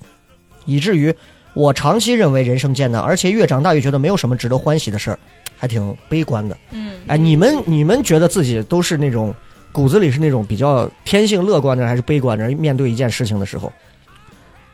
[0.67, 1.15] 以至于
[1.55, 5.19] 我长期认为人生艰难，而且越长大越觉得没有什么值得欢喜的事儿，
[5.57, 6.57] 还挺悲观的。
[6.71, 9.35] 嗯，哎，你们你们觉得自己都是那种
[9.73, 12.49] 骨子里是那种比较天性乐观的，还是悲观的？
[12.51, 13.73] 面对一件事情的时候，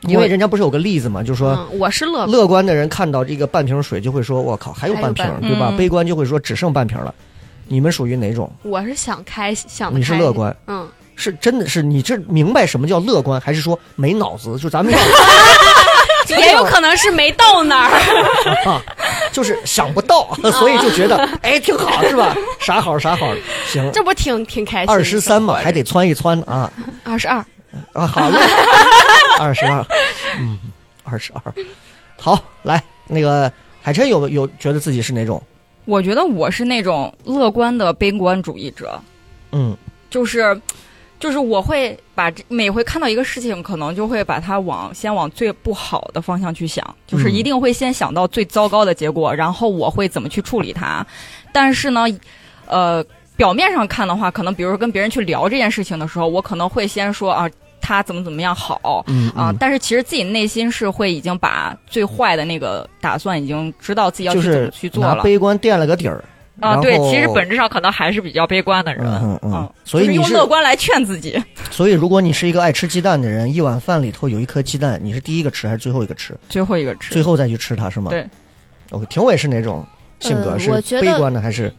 [0.03, 1.51] 因为人家不是有个例子嘛，就说。
[1.72, 2.27] 嗯，我是乐。
[2.27, 7.14] 乐观的人看到这个半瓶水就会说：“我靠，还有半瓶对吧？”嗯悲观就会说：“只剩半瓶了。”
[7.70, 8.51] 你们属于哪种？
[8.62, 10.88] 我是想开想得你是乐观，嗯，
[11.19, 14.57] 是真的是你这明白什么叫乐观，还是说没脑子？
[14.59, 14.95] 就咱们
[16.39, 17.91] 也有可能是没到那儿。
[18.65, 18.81] 啊，
[19.33, 22.37] 就是想不到， 所以就觉得哎挺好，是吧？
[22.61, 23.35] 啥好啥好，
[23.67, 24.95] 行，这不挺挺开心？
[24.95, 27.45] 二十三嘛，还得窜一窜啊二十二。
[27.93, 28.39] 啊，好嘞，
[29.41, 29.85] 二十二，
[30.39, 30.59] 嗯，
[31.05, 31.53] 二十二，
[32.17, 33.51] 好，来那个
[33.83, 35.43] 海琛有有觉得自己是哪种？
[35.85, 39.01] 我觉得我是那种乐观的悲观主义者，
[39.53, 39.77] 嗯
[40.09, 40.59] 就是。
[41.19, 51.07] 就是我会把这每回看到一个事情，可能就会把它往先往最不好的方向去想，就是嗯一定会先想到最糟糕的结果，然后我会怎么去处理它。
[51.53, 52.07] 但是呢，
[52.67, 53.05] 呃，
[53.37, 57.49] 表面上看的话，可能比如说跟别人去聊这件事情的时候，我可能会先说啊。
[57.81, 59.05] 他怎么怎么样好。
[59.07, 66.23] 嗯啊、嗯但是其实自己内心是会已经把最坏的那个打算已经知道自己要去怎么去做了悲观垫了个底儿。
[66.61, 66.77] 啊。
[66.81, 69.05] 对，其实本质上可能还是比较悲观的人。
[69.07, 71.42] 嗯嗯所以你是乐观来劝自己。
[71.71, 76.35] 所以如果你是一个爱吃鸡蛋的人，一碗饭里头有一颗鸡蛋，你是第一个吃还是最后一个吃？
[76.49, 78.11] 最后一个吃最后再去吃它是吗？
[78.11, 78.27] 对。
[78.90, 79.85] OK，廷伟是哪种
[80.21, 80.51] 性格？
[80.53, 81.73] 呃是悲观的还是？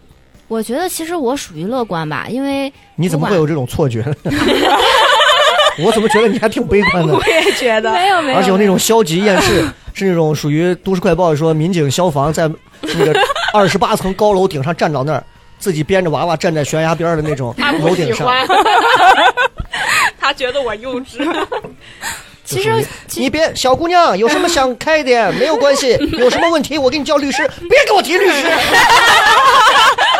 [0.47, 4.03] 我觉得其实我属于乐观吧，因为你怎么会有这种错觉？
[5.81, 7.13] 我怎么觉得你还挺悲观的？
[7.15, 9.63] 我也觉得没有没有而且有那种消极厌世，
[9.93, 12.49] 是那种属于都市快报说民警消防在
[12.97, 13.19] 那个
[13.54, 15.23] 二十八层高楼顶上站到那儿，
[15.60, 18.28] 自己编着娃娃站在悬崖边的那种楼顶上。
[20.19, 21.25] 他觉得我幼稚。
[22.43, 22.84] 其实
[23.15, 28.47] 你别，小姑娘，有什么想开点没有关系，有什么问题我给你叫律师，别给我提律师。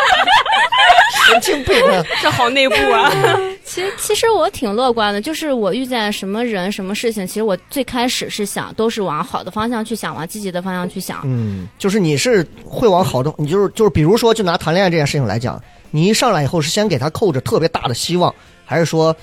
[1.28, 2.04] 神经病啊！
[2.22, 3.12] 这好内部啊！
[3.64, 11.22] 其实其实我挺乐观的，就是我遇见什么人什么事情，其实我最开始是想都是往好的方向去想，往积极的方向去想。
[11.26, 18.34] 嗯，就是你是会往好的，你就是就是，比如说，就拿谈恋爱这件事情来讲，你一上来以后是先给他扣着特别大的希望，
[18.66, 19.16] 还是说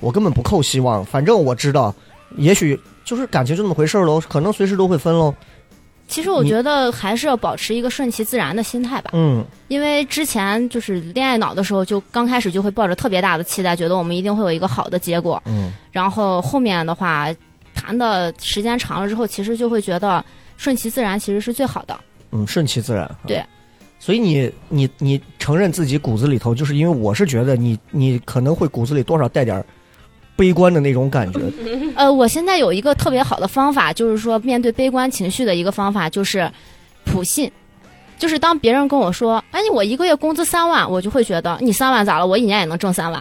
[0.00, 1.94] 我根本不扣希望，反正我知道，
[2.36, 5.32] 也许就是感情就那么回事喽，可能随时都会分喽。
[6.12, 17.28] 其实我觉得还是要保持一个顺其自然的心态吧，嗯因为之前就是恋爱脑的时候，就刚开始就会抱着特别大的期待，觉得我们一定会有一个好的结果，嗯然后后面的话
[17.74, 20.24] 谈的时间长了之后，其实就会觉得
[20.56, 21.98] 顺其自然其实是最好的。
[22.30, 23.10] 嗯，顺其自然。
[23.26, 23.42] 对。
[23.98, 29.64] 所以你你你承认自己骨子里头，就是因为我是觉得你你可能会骨子里多少带点儿
[30.36, 31.40] 悲观的那种感觉。
[31.96, 36.50] 呃，我现在有一个特别好的方法，就是说面对悲观情绪的一个方法，就是
[37.04, 37.50] 普信。
[38.18, 42.26] 就是当别人跟我说：“哎，我一个月工资三万”，我就会觉得你三万咋了？
[42.26, 43.20] 我一年也能挣三万。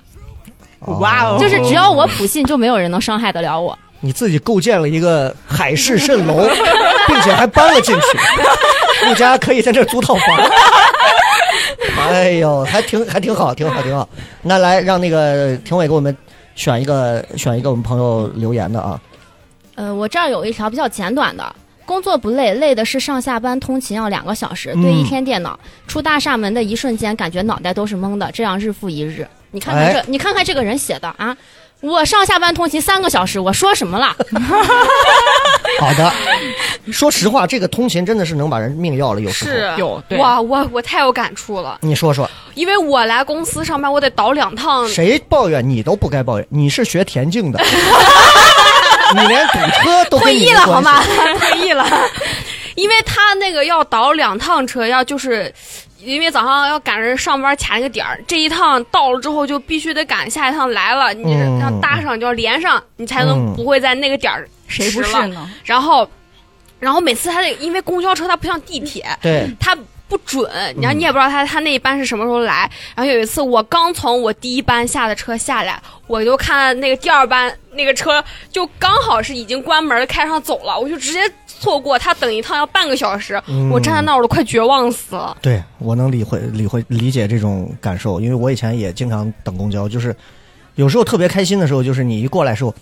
[1.00, 3.76] 哇哦就是只要我普信，就没有人能伤害得了我。
[4.00, 6.48] 你自己构建了一个海市蜃楼，
[7.08, 10.24] 并且还搬了进去，陆家可以在这租套房。
[11.98, 14.08] 哎呦，还挺还挺好，挺好，挺好。
[14.44, 16.16] 那来让那个评委给我们
[16.56, 19.02] 选一个选一个我们朋友留言的啊。
[19.76, 21.56] 呃，我这儿有一条比较简短的。
[21.84, 25.60] 工作不累，累的是上下班通勤要两个小时，嗯对一天电脑。
[25.88, 29.28] 出大厦门的一瞬间，感觉脑袋都是懵的，这样日复一日。
[29.52, 31.36] 你看看这，哎你看看这个人写的啊！
[31.82, 34.16] 我上下班通勤三个小时，我说什么了？
[35.80, 36.14] 好的，
[36.92, 39.52] 说实话，这个通勤真的是能把人命要了，有时候。
[39.52, 44.88] 是有对哇，我我太有感触了，你说说，因为我来公司上班，我得倒两趟。
[44.88, 47.60] 谁抱怨你都不该抱怨，你是学田径的，
[49.16, 51.02] 你连堵车都跟退役了好吗？
[51.40, 51.84] 退役了，
[52.76, 55.54] 因为他那个要倒两趟车，要就是。
[56.04, 65.48] 因为早上要赶着上班卡那个点儿，这一趟到了之后就必须得赶下一趟来了，你嗯要搭上就要连上，你才嗯能不会在那个点儿谁不是呢？
[65.64, 66.10] 然后，
[66.80, 72.68] 然后每次他得因为公交车它不像地铁，对，它不准，然后你也不知道他他那一班是什么时候来。
[72.96, 81.32] 然后有一次我刚从我第一班下的车下来，我就看那个第二班那个车就刚好是已经关门开上走了，我就直接
[81.62, 85.38] 错过，他等一趟要半个小时，嗯我站在那儿我都快绝望死了。
[85.42, 90.14] 对我能理会理会理解这种感受，因为我以前也经常等公交，就是
[90.76, 92.74] 有时候特别开心的时候，就是你一过来的时候，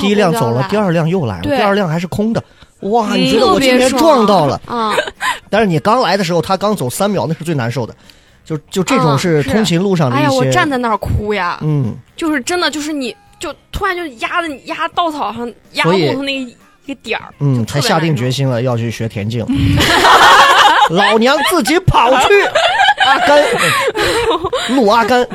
[0.00, 2.42] 第一辆走了，第二辆又来了，第二辆还是空的，
[2.80, 4.60] 哇，嗯你觉得我今天撞到了？
[4.66, 4.94] 啊、
[5.50, 7.94] 但是你刚来的时候，他刚走三秒，那是最难受的，
[8.44, 9.50] 就就这种嗯是是。
[9.50, 16.56] 通勤路上的哎呀，我，站在那儿哭呀，嗯，就是真的就是你就突然就压的你压稻草上压过头那个一
[16.88, 19.46] 个点儿，嗯，才下定决心了 要去学田径。
[20.90, 22.42] 老娘自己跑去
[23.06, 23.38] 阿甘，
[24.70, 25.26] 嗯 路阿甘，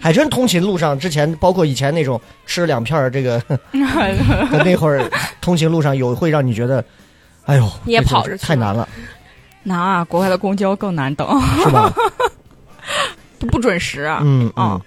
[0.00, 3.40] 还真通勤路上之前，包括以前那种吃两片儿这个，
[3.70, 5.08] 那会儿
[5.40, 6.84] 通勤路上有会让你觉得，
[7.46, 8.86] 哎呦，也跑着太难了，
[9.62, 11.26] 难啊，国外的公交更难等，
[11.62, 11.92] 是吧？
[13.38, 14.06] 都不准时。
[14.22, 14.80] 嗯啊嗯，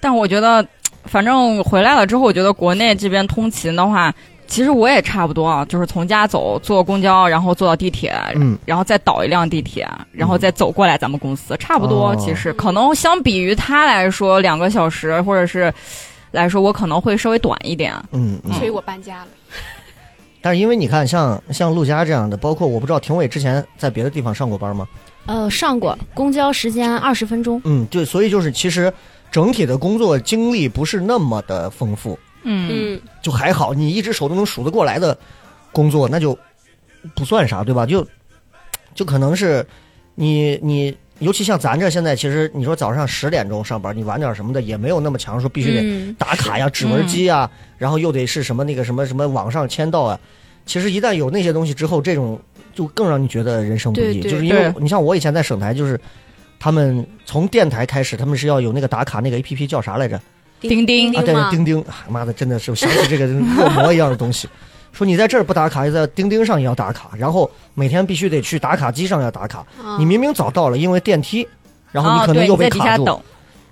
[0.00, 0.66] 但我觉得，
[1.04, 4.12] 反正回来了之后，我觉得国内这边通勤的话，
[4.52, 12.10] 其实我也差不多啊，就是从家走，坐公交，然后坐到地铁，嗯然后再倒一辆地铁，然后再走过来咱们公司，差不多。
[12.10, 15.72] 哦其实可能相比于他来说，两个小时或者是
[16.32, 17.94] 来说，我可能会稍微短一点。
[18.10, 18.52] 嗯嗯。
[18.52, 19.28] 所以我搬家了。
[20.42, 24.86] 但是因为你看，像像陆佳这样的，包括我不知道廷伟之前在别的地方上过班吗？
[25.24, 28.92] 呃，上过公交时间二十分钟，嗯，对，所以就是其实
[29.30, 32.18] 整体的工作经历不是那么的丰富。
[32.44, 35.16] 嗯嗯，就还好，你一只手都能数得过来的
[35.72, 36.36] 工作，那就
[37.14, 37.86] 不算啥，对吧？
[37.86, 38.06] 就
[38.94, 39.64] 就可能是
[40.14, 50.18] 你你尤其像咱这现在，其实你说早上十点钟上班，你晚点什么的也没有那么强，说必须得嗯打卡呀、指纹机呀，然后又得是什么那个什么什么网上签到啊。
[50.66, 52.40] 其实一旦有那些东西之后，这种
[52.74, 54.20] 就更让你觉得人生不易。
[54.20, 56.00] 就是因为你像我以前在省台，就是
[56.60, 60.20] 他们从电台开始，他们是要有那个打卡那个 A P P 叫啥来着？
[60.62, 64.48] 钉钉啊，对吗，钉钉，啊妈的，真的是想起这个恶魔一样的东西。
[64.92, 69.60] 说你在这儿不打卡，在钉钉上也要打卡，然后每天必须得去打卡机上要打卡。
[69.82, 71.48] 啊你明明早到了，因为电梯，
[71.90, 73.20] 然后你哦可能又被卡住。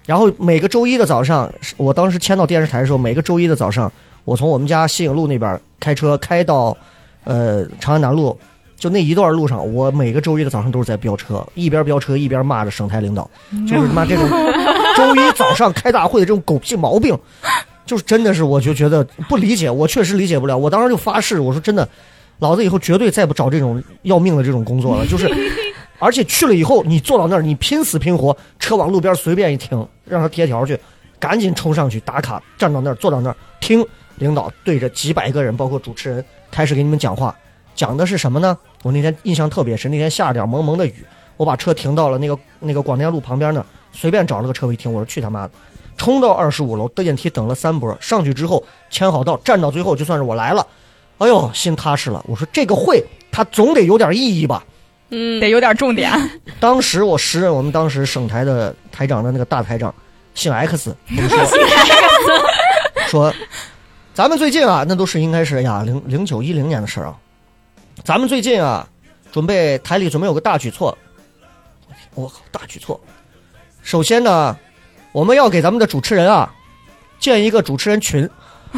[0.06, 3.92] 然后每个周一的早上，我当时签到电视台的时候，每个周一的早上，
[4.24, 6.74] 我从我们家西影路那边开车开到，
[7.24, 8.36] 呃，长安南路，
[8.76, 13.30] 就那一段路上，我每个周一的早上都是在飙车，一边飙车一边骂着省台领导，
[13.68, 14.26] 就是他妈这种
[14.96, 17.18] 周一早上开大会的这种狗屁毛病，
[17.86, 20.56] 就是真的是我就觉得不理解，我确实理解不了。
[20.56, 21.88] 我当时就发誓，我说真的，
[22.38, 25.28] 老子以后绝对再不找这种要命的这种工作了，就是。
[26.02, 30.80] 而且去了以后，你坐到那儿，你拼死拼活，车往路边随便一停，让他贴条去，
[31.18, 37.36] 赶紧冲上去打卡，站到那儿，坐到那儿听领导对着几百个人，包括主持人开始给你们讲话，
[37.74, 38.56] 讲的是什么呢？
[38.82, 41.04] 我那天印象特别深，那天下了点蒙蒙的雨，
[41.40, 45.52] 我把车停到了那个那个广电路旁边那儿，随便找了个车位停，我说去他妈的，
[45.96, 50.66] 冲到二十五楼，电梯等了三波，上去之后签好到，站到最后就算是我来了，
[51.16, 52.22] 哎呦，心踏实了。
[52.28, 54.62] 我说这个会它总得有点意义吧。
[55.08, 56.12] 嗯得有点重点。
[56.60, 59.94] 当时我时任我们当时省台的台长的那个大台长，
[60.34, 60.94] 姓 X，
[63.08, 63.32] 说，
[64.12, 67.16] 咱们最近啊，那都是应该是呀零零九一零年的事儿啊，
[68.04, 68.86] 咱们最近啊，
[69.32, 70.96] 准备台里准备有个大举措，
[72.20, 73.00] 我靠，大举措，
[73.82, 74.56] 首先呢，
[75.12, 76.52] 我们要给咱们的主持人啊
[77.18, 78.28] 建一个主持人群，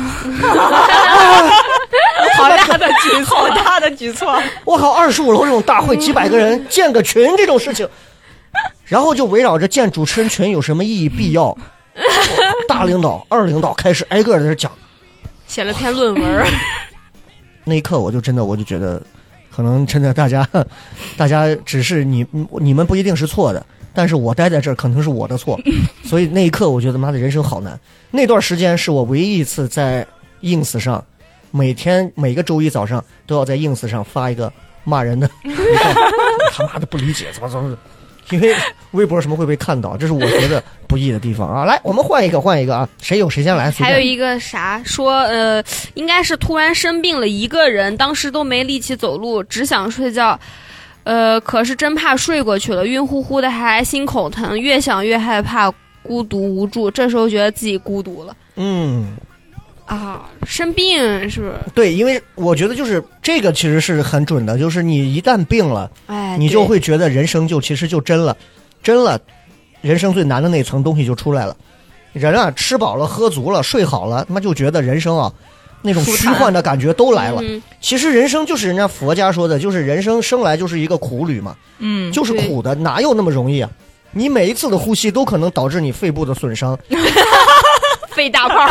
[2.37, 4.41] 好大的举措，好大的举措。
[4.65, 7.89] 我靠，二十五楼这种大会，几百个人 建个群这种事情，
[8.85, 11.57] 然后就围绕着建主持人群有什么意义必要，
[12.69, 14.71] 大领导、二领导开始挨个在这讲。
[15.47, 16.47] 写了篇论文，
[17.65, 19.03] 那一刻，我就真的我就觉得，
[19.55, 20.49] 可能真的大家，
[21.17, 22.27] 大家只是你
[22.59, 25.61] 你们不一定是错的，但是我待在这儿可能是我的错，
[26.05, 27.79] 所以那一刻我觉得妈的人生好难。
[28.11, 30.07] 那段时间是我唯一一次在
[30.41, 31.05] ins 上，
[31.51, 34.53] 每天每个周一早上都要在 ins 上发一个
[34.85, 35.31] 骂人的，
[36.53, 37.77] 他妈的不理解怎么怎么。
[38.33, 38.55] 因为
[38.93, 41.65] 微博什么会被看到，这是我觉得不易的地方啊！
[41.65, 42.89] 来，我们换一个，换一个啊！
[43.01, 43.71] 谁有谁先来。
[43.71, 45.63] 还有一个啥说呃，
[45.95, 50.39] 应该是突然生病了一个人，当时都没力气走路，只想睡觉。
[51.05, 56.91] 呃，可是真怕睡过去了，晕乎乎的还心口疼，越想越害怕，孤独无助。
[56.91, 59.17] 这时候觉得自己孤独了嗯，
[59.93, 61.55] 啊，生病是不是？
[61.75, 68.35] 对，因为我觉得就是这个其实是很准的，就是你一旦病了，哎，你就会觉得人生就其实就真了，
[68.83, 69.21] 真了，
[69.83, 71.55] 人生最难的那层东西就出来了。
[72.15, 75.31] 人啊，吃饱了、喝足了、睡好了，他妈就觉得人生啊，
[75.83, 77.43] 那种虚幻的感觉都来了。
[77.43, 83.69] 嗯其实人生就是人家佛家说的，就是人生生来就是一个苦旅嘛，嗯，就是苦的，哪有那么容易啊？
[84.13, 86.79] 你每一次的呼吸都可能导致你肺部的损伤，
[88.13, 88.69] 肺大泡儿，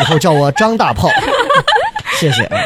[0.00, 1.08] 以后叫我张大炮，
[2.18, 2.42] 谢谢。
[2.44, 2.58] 啊。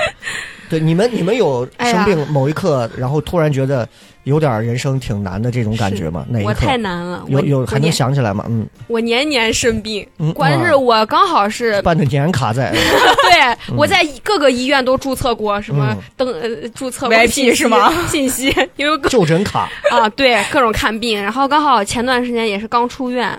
[0.69, 3.88] 对你们，你们有生病某一刻，然后突然觉得
[4.23, 6.25] 有点人生挺难的这种感觉吗？
[6.29, 6.77] 哪一刻我太？
[6.77, 8.45] 难了，有有还能想起来吗？
[8.49, 12.71] 嗯，我年年生病，嗯关键是我刚好是 办的年卡在，
[13.29, 17.93] 对，我在各个医院都注册过什么嗯登呃注册 VIP 是吗？
[18.07, 23.37] 信息，因为就诊卡，啊对各种看病，然后刚好前段时间也是刚出院，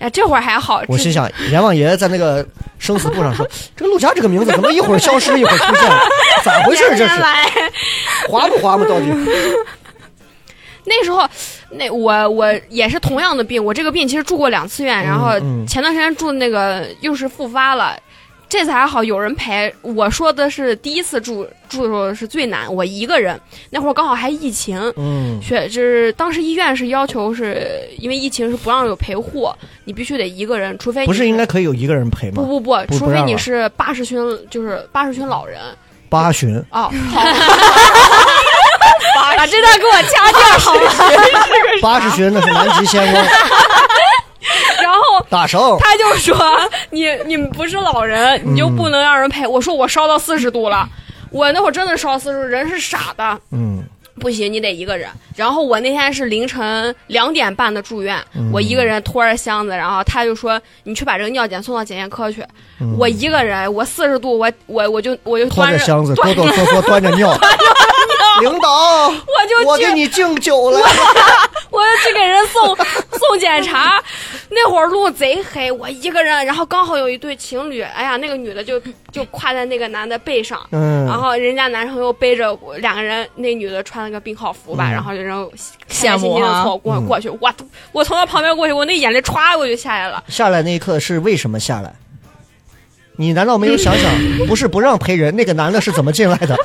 [0.00, 2.44] 哎这会儿还好，我心想，阎王爷在那个
[2.78, 5.90] 生死簿上说，这个陆家这个名字怎么一会儿消失一会儿出现，
[6.42, 6.84] 咋回事？
[6.96, 7.14] 这是
[8.28, 8.84] 划不划不？
[8.84, 9.06] 到底？
[10.84, 11.28] 那时候
[11.70, 17.94] 那我我也是同样的病，我这个病其实住过两次院，然后嗯前段时间住的那个又是复发了。
[18.50, 29.48] 这次还好有人陪，我说的是第一次住住的时候是最难，我一个人，那会儿刚好还疫情，嗯，学就是当时医院是要求是因为疫情是不让有陪护，
[29.84, 32.42] 你必须得一个人，除非你不是应该可以有一个人陪吗？
[32.42, 34.18] 不不不，除非你是八十群
[34.50, 35.60] 就是八十群老人
[36.08, 36.90] 八旬，哦。
[39.14, 40.90] 好，把这段给我掐掉好吗？
[41.80, 43.14] 八十旬那是南极仙翁，
[45.28, 45.76] 大圣。
[45.80, 46.36] 他就说
[46.90, 49.46] 你你们不是老人，你就不能让人陪。
[49.46, 50.88] 我说我烧到四十度了，
[51.30, 53.40] 我那会儿真的烧四十度，人是傻的。
[53.50, 53.84] 嗯，
[54.20, 55.08] 不行，你得一个人。
[55.34, 62.42] 然后我那天是凌晨两点半的住院，嗯我一个人拖着箱子，然后他就说你去把这个尿检送到检验科去。
[62.80, 67.36] 嗯我一个人，我四十度，我我我就我就拖端着着箱子，哆哆嗦嗦端着尿，
[68.40, 69.14] 领导，我
[69.48, 70.80] 就去我给你敬酒了。
[71.70, 74.02] 我要去给人送送检查，
[74.48, 78.80] 那会儿路贼黑，我一个人，然后刚好有一对情侣，哎呀，那个女的就
[79.12, 85.52] 就挎在那个男的背上，嗯，然后人家男生又背着我两个人，那女的穿了个病号服吧，嗯然后就然后
[85.88, 87.52] 羡慕开开心心的啊从我过嗯过去，我
[87.92, 90.22] 我从他旁边过去，我那眼泪歘我就下来了。
[90.28, 91.92] 下来那一刻是为什么下来？
[93.16, 94.10] 你难道没有想想，
[94.48, 96.56] 不是不让陪人，那个男的是怎么进来的？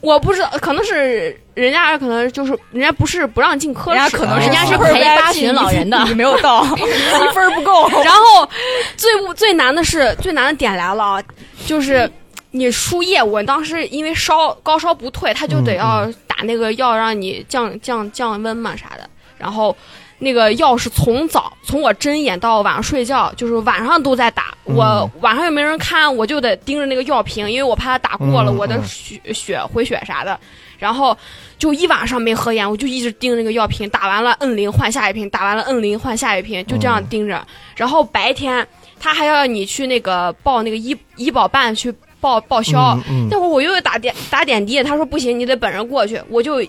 [0.00, 7.88] 我不知道，可能是人家可能就是人家不是不让进科室，人家可能人家是陪八旬老人的 你没有到， 一分不够。
[7.88, 8.48] 然后
[8.96, 11.22] 最不最难的是最难的点来了啊，
[11.66, 12.10] 就是
[12.50, 19.76] 你输液，我当时因为烧高烧不退，他就得嗯要打那个药让你降降降温嘛啥的，然后。
[20.18, 24.54] 那个药是从早从我睁眼到晚上睡觉，就是晚上都在打。
[24.66, 30.38] 嗯我晚上又没人看，我就得盯着那个药瓶，因为我怕他打过了，嗯我的嗯血血回血啥的。
[30.78, 31.16] 然后
[31.56, 37.46] 就一晚上没合眼，我就一直盯着那个药瓶，打完了摁铃换下一瓶，打完了摁铃换下一瓶，就这样嗯盯着。
[37.76, 38.66] 然后白天
[38.98, 46.60] 他还要你去那个报那个医医保办去报报销，嗯那会儿我又有打点打点滴，他说不行，你得本人过去，我就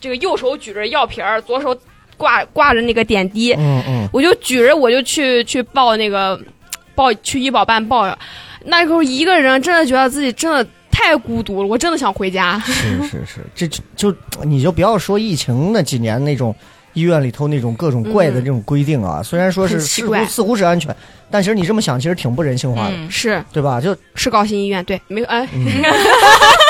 [0.00, 1.74] 这个右手举着药瓶儿，左手
[2.16, 6.40] 挂挂着那个点滴，嗯嗯，我就举着我就去去报那个
[6.94, 8.16] 报去医保办报，
[8.64, 12.58] 那时候一个人真的觉得自己真的太孤独了，我真的想回家。
[12.60, 16.54] 是是是，这就就你就不要说疫情那几年那种
[16.92, 20.94] 医院里头那种各种怪的这种规定啊，虽然说是似乎似乎是安全，
[21.30, 23.42] 但其实你这么想，其实挺不人性化的，嗯是。
[23.52, 23.80] 对吧？
[23.80, 25.66] 就是高新医院，对，没有哎，嗯，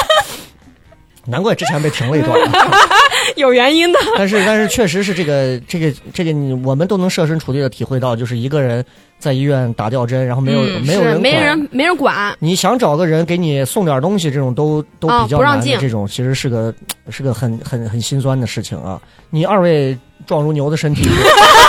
[1.29, 2.39] 难怪之前被停了一段。
[3.37, 3.99] 有原因的。
[4.17, 8.85] 但是但是确实是这个这个这个你我们都能设身处地的体会到，就是一个人
[9.19, 16.75] 在医院打吊针，然后没有、嗯没有人没人没人管，你想找个人给你送点东西，这种都都啊比较难这种其实是个
[17.11, 19.01] 是个很很很心酸的事情啊。
[19.31, 19.97] 你二位
[20.27, 21.09] 壮如牛的身体，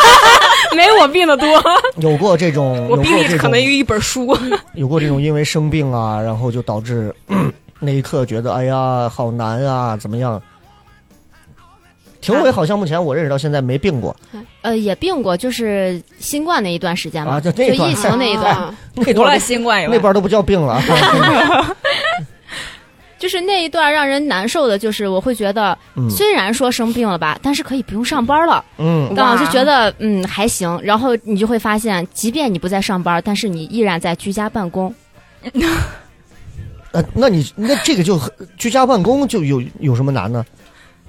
[0.76, 1.48] 没我病的多。
[1.98, 4.38] 有过这种我病可能有一本书。
[4.74, 7.14] 有过这种因为生病啊，然后就导致
[7.80, 10.42] 那一刻觉得哎呀好难啊，怎么样？
[12.34, 14.16] 廷伟好像目前我认识到现在没病过，
[14.62, 21.76] 呃，也病过，就是新冠那一段时间嘛，啊就疫情那一段，啊那段都新冠那边都不叫病了啊。
[23.18, 30.80] 就是那一段让人难受的，就是我会觉得，嗯虽然说生病了吧，但是可以不用上班了，嗯但我就觉得嗯还行。
[30.84, 34.94] 然后你就会发现，即便你不在上班，但是你依然在居家办公。
[36.92, 38.20] 呃，那你那这个就
[38.58, 40.46] 居家办公就有有什么难呢？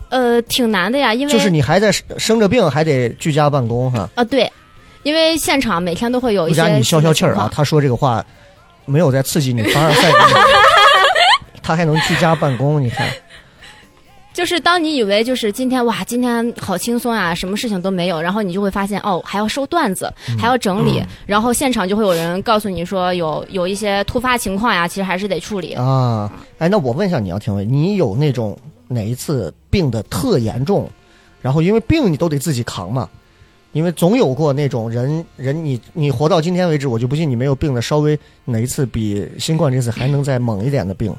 [0.08, 4.08] 呃，挺难的呀，因为就是你还在生生着病，还得居家办公哈。
[4.14, 4.50] 啊、对，
[5.02, 8.24] 因为现场每天都会有一些不然你消消气儿啊他说这个话
[8.84, 10.12] 没有在刺激你，反而在
[11.62, 13.08] 他还能居家办公，你看，
[14.32, 25.72] 就是当你以为就是今天哇，今天好轻松啊，什么事情都没有，然后你就会发现哦，还要收段子，嗯还要整理，然后现场就会有人告诉你说有有一些突发情况呀，其实还是得处理。
[25.72, 28.56] 啊，哎，那我问一下你啊，田伟，你有那种
[28.88, 30.88] 哪一次病的特严重，
[31.42, 33.08] 然后因为病你都得自己扛嘛？
[33.72, 41.14] 因为总有过那种人人你你活到今天为止，我就不信你没有病的稍微哪一次比新冠这次还能再猛一点的病。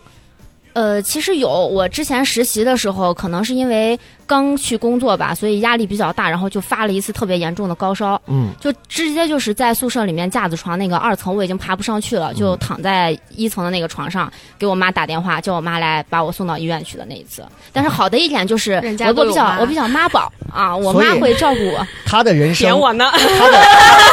[0.78, 17.43] 呃，其实有，我之前实习的时候，可能是因为刚去工作吧，所以压力比较大，然后就发了一次特别严重的高烧，嗯，就直接就是在宿舍里面架子床那个二层，我已经爬不上去了，就躺在一层的那个床上，给我妈打电话，叫我妈来把我送到医院去的那一次。
[17.73, 21.88] 但是好的一点就是人家我我比较我比较妈宝啊，我妈会照顾我。
[22.05, 23.65] 他的人生点我呢，他的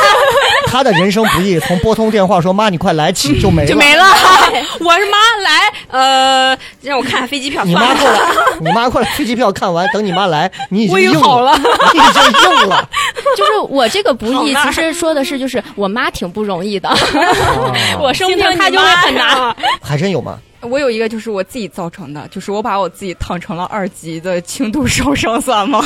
[0.66, 4.04] 他的人生不易，从拨通电话说妈你快来起就没了，就没了。
[4.80, 7.74] 我是妈来，呃，让我看看飞机票你。
[7.74, 8.20] 妈过来，
[8.60, 12.88] 你妈过来，飞机票看完，等你妈来，你已经硬好了， 你已经硬了。
[13.36, 19.28] 就是我这个不易，其实说的是就是我妈挺不容易的，哦 我生病心疼她就会你妈很难。
[19.38, 20.38] 呀 还真有吗？
[20.60, 25.84] 我有一个就是我自己造成的，就是我把我自己烫成了二级的轻度烧伤，算吗？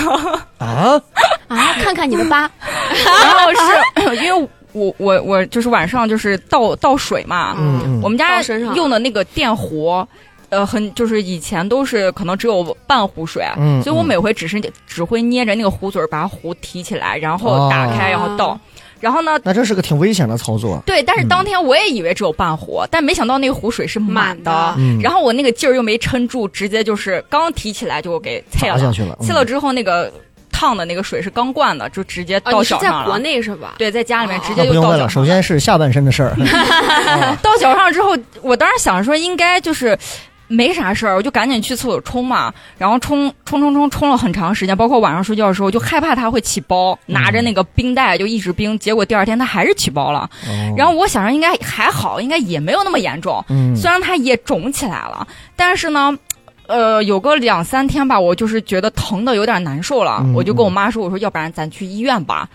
[0.59, 1.01] 啊，
[1.49, 2.49] 啊，看看你的疤，
[2.89, 8.41] 然后是因为我我我就是晚上就是倒倒水嘛，嗯嗯，我们家
[8.75, 10.07] 用的那个电壶。
[10.51, 18.61] 呃，很就是以前都是可能只有半壶水，嗯所以我嗯每回只是只会捏着那个壶嘴儿把壶提起来，然后打开，哦然后倒。
[19.01, 20.82] 然后呢，那这是个挺危险的操作。
[20.84, 24.51] 对，但是嗯当天我也以为只有半壶，但没想到那个壶水是满的。
[24.51, 28.78] 满的嗯然后我那个劲儿又没撑住，直接就是刚提起来就给啐了。
[28.78, 30.12] 下去了，嗯了之后，那个
[30.51, 33.18] 烫的那个水是刚灌的，就直接啊，到脚上了。
[33.20, 33.76] 内是吧？
[33.78, 35.26] 对，在家里面哦直接就那不用问了，到脚上了。
[35.26, 36.30] 首先是下半身的事儿。
[36.30, 39.96] 啊到脚上之后，我当时想说应该就是
[40.49, 50.28] 没啥事儿，我就赶紧去厕所冲嘛，然后冲冲冲冲冲了很长时间，包括晚上睡觉的时候，就害怕它会起包，拿着那个冰袋就一直冰，结果第二天它还是起包了。
[50.49, 56.18] 哦然后我想着应该还好，应该也没有那么严重，嗯虽然它也肿起来了，但是呢。
[56.68, 62.46] 呃，有个两三天吧，我就是觉得疼的有点难受了，嗯我就跟我妈说，我说要不然咱去医院吧。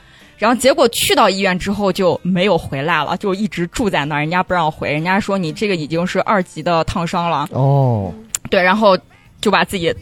[0.43, 8.13] 然后结果去到医院之后就没有回来了，就一直住在那儿，人家不让回，人家说你这个已经是二级的烫伤了，哦，
[8.49, 8.97] 对，然后
[9.39, 9.95] 就把自己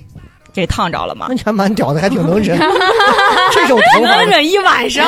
[0.52, 1.36] 给烫着了嘛那。
[1.36, 2.58] 你还蛮屌的，还挺能忍。
[3.54, 5.08] 这种疼能，忍一晚上。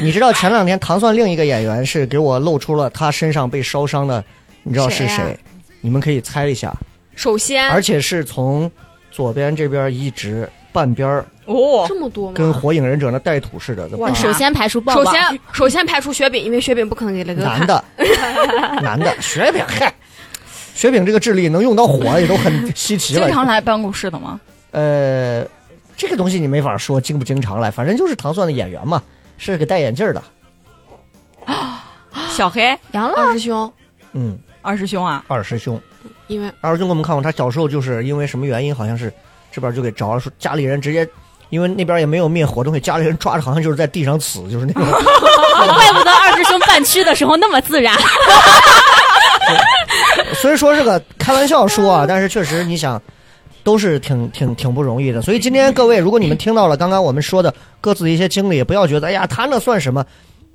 [0.00, 4.22] 你知道前两天糖蒜另一个演员是给我露出了他身上被烧伤的，
[4.62, 5.36] 你知道是谁？
[5.80, 6.72] 你们可以猜一下，
[7.16, 8.70] 首先而且是从
[9.10, 12.34] 左边这边一直半边儿哦，这么多吗？
[12.34, 14.08] 跟火影忍者那带土似的，哇。
[14.08, 17.60] 那首先排除抱抱，首先首先排除雪饼，因为雪饼不可能给雷哥看。
[17.60, 17.84] 男的，
[18.82, 19.94] 男的，雪饼，嗨，
[20.74, 23.24] 雪饼这个智力能用到火也都很稀奇了。
[23.24, 24.40] 经常来办公室的吗？
[24.72, 25.46] 呃，
[25.96, 29.00] 这个东西你没法说经不经常来，反正就是糖蒜的演员嘛，
[29.38, 30.22] 是个戴眼镜儿的，
[32.30, 32.76] 小黑？
[32.90, 33.72] 阳了，二师兄，
[34.14, 35.80] 嗯，二师兄啊，二师兄。
[36.26, 39.12] 因为二师兄给我们看过，他小时候就是因为什么原因，好像是
[39.54, 41.08] 这边就给着了，说家里人直接，
[41.50, 44.82] 因为那边也没有灭火东西，家里人抓着好像就是在地上死，就是那种。
[45.54, 47.96] 怪不得二师兄半区的时候那么自然。
[50.34, 53.00] 虽然说是个开玩笑说啊，但是确实你想，
[53.62, 55.22] 都是挺挺挺不容易的。
[55.22, 60.04] 所以今天各位，如果你们听到了刚刚我们说的各自的一些经历，不要觉得哎呀他那算什么，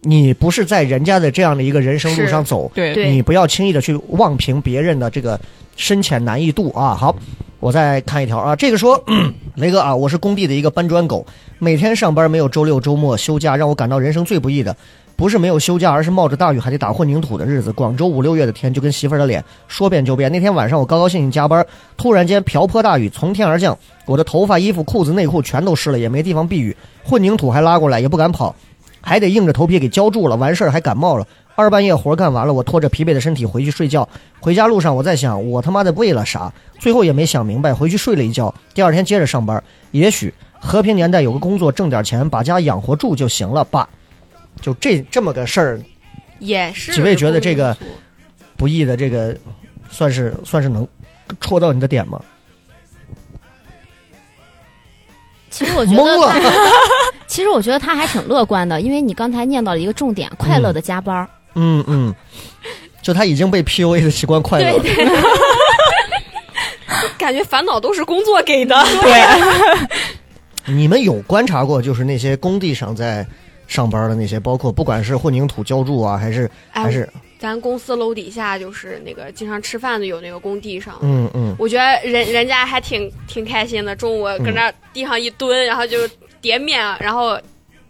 [0.02, 5.40] 你不是在人家的这样的一个人生路上走，对对你不要轻易的去妄评别人的这个
[5.76, 6.96] 深浅难易度啊。
[6.96, 7.16] 好，
[7.60, 9.02] 我再看一条啊，这个说
[9.56, 11.26] 雷哥啊，我是工地的一个搬砖狗，
[11.58, 14.76] 每天上班没有周六周末休假，让我感到人生最不易的。
[15.18, 17.74] 不是没有休假，而是冒着大雨还得打混凝土的日子。
[17.74, 20.32] 广州五六月的天，就跟媳妇儿的脸说变就变。
[20.32, 21.66] 那天晚上我高高兴兴加班，
[21.98, 26.74] 突然间瓢泼大雨从天而降，我的头发、衣服、裤子、内裤全都湿了，也没地方避雨，
[27.04, 28.56] 混凝土还拉过来，也不敢跑，
[29.02, 30.36] 还得硬着头皮给浇住了。
[30.36, 34.08] 完事儿还感冒了，二半夜活干完了，我拖着疲惫的身体回去睡觉。
[34.40, 36.52] 回家路上我在想，我他妈的为了啥？
[36.80, 39.62] 最后也没想明白，回去睡了一觉，第二天接着上班。
[39.92, 43.88] 也许和平年代有个工作挣点钱，把家养活住就行了吧。
[44.62, 45.82] 就这这么个事儿，
[46.40, 47.76] 也是几位觉得这个
[48.58, 49.36] 不易的这个，
[49.90, 50.88] 算是算是能
[51.40, 52.22] 戳到你的点吗？
[55.50, 56.50] 其实我觉懵得了他，
[57.28, 61.28] 其实我觉得他还挺乐观的，因为你刚才念到了一个重点，快乐的加班儿。
[61.56, 62.14] 嗯嗯，
[63.02, 64.84] 就他已经被 PUA 的习惯快乐了。
[64.84, 65.06] 对对，
[67.18, 68.76] 感觉烦恼都是工作给的。
[69.02, 73.26] 对你们有观察过，就是那些工地上在
[73.68, 80.98] 上班的那些，包括不管是混凝土浇筑啊，还是还是咱公司楼底下就是那个经常吃饭的，有那个工地上。
[81.02, 85.98] 嗯嗯，我觉得人人家还挺挺开心的，中午搁那地上一蹲，然后就
[86.42, 87.38] 叠面，然后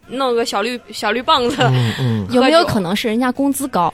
[0.06, 3.92] 弄个小绿小绿棒子，嗯嗯， 有没有可能是人家工资高？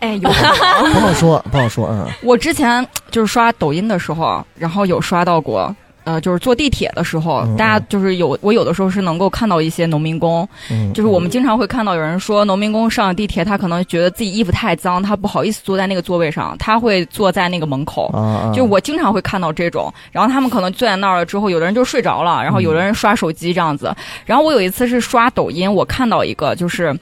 [0.00, 0.92] 哎，有可能。
[0.94, 5.74] 不好说，不好说，嗯我之前就是刷抖音的时候，然后有刷到过。
[6.08, 18.10] 呃，就是坐地铁的时候，嗯大家就是有我有的时候是能够看到一些农民工，嗯，就是我们经常会看到有人说，农民工上地铁，他可能觉得自己衣服太脏，他不好意思坐在那个座位上，他会坐在那个门口。
[18.54, 23.94] 就我经常会看到这种，然后他们可能坐在那儿了之后，有的人就睡着了，然后有的人刷手机这样子。
[24.24, 26.98] 然后我有一次是刷抖音，我看到一个就是。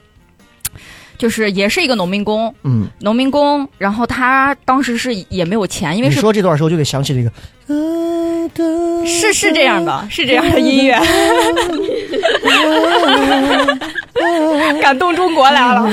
[1.17, 7.31] 就是也是一个农民工，嗯，农民工，然后他当时是也没有钱，因为你是说这段时候就给想起这个，
[9.05, 10.95] 是是这样的，是这样的音乐，
[14.79, 15.89] 感动中国来了。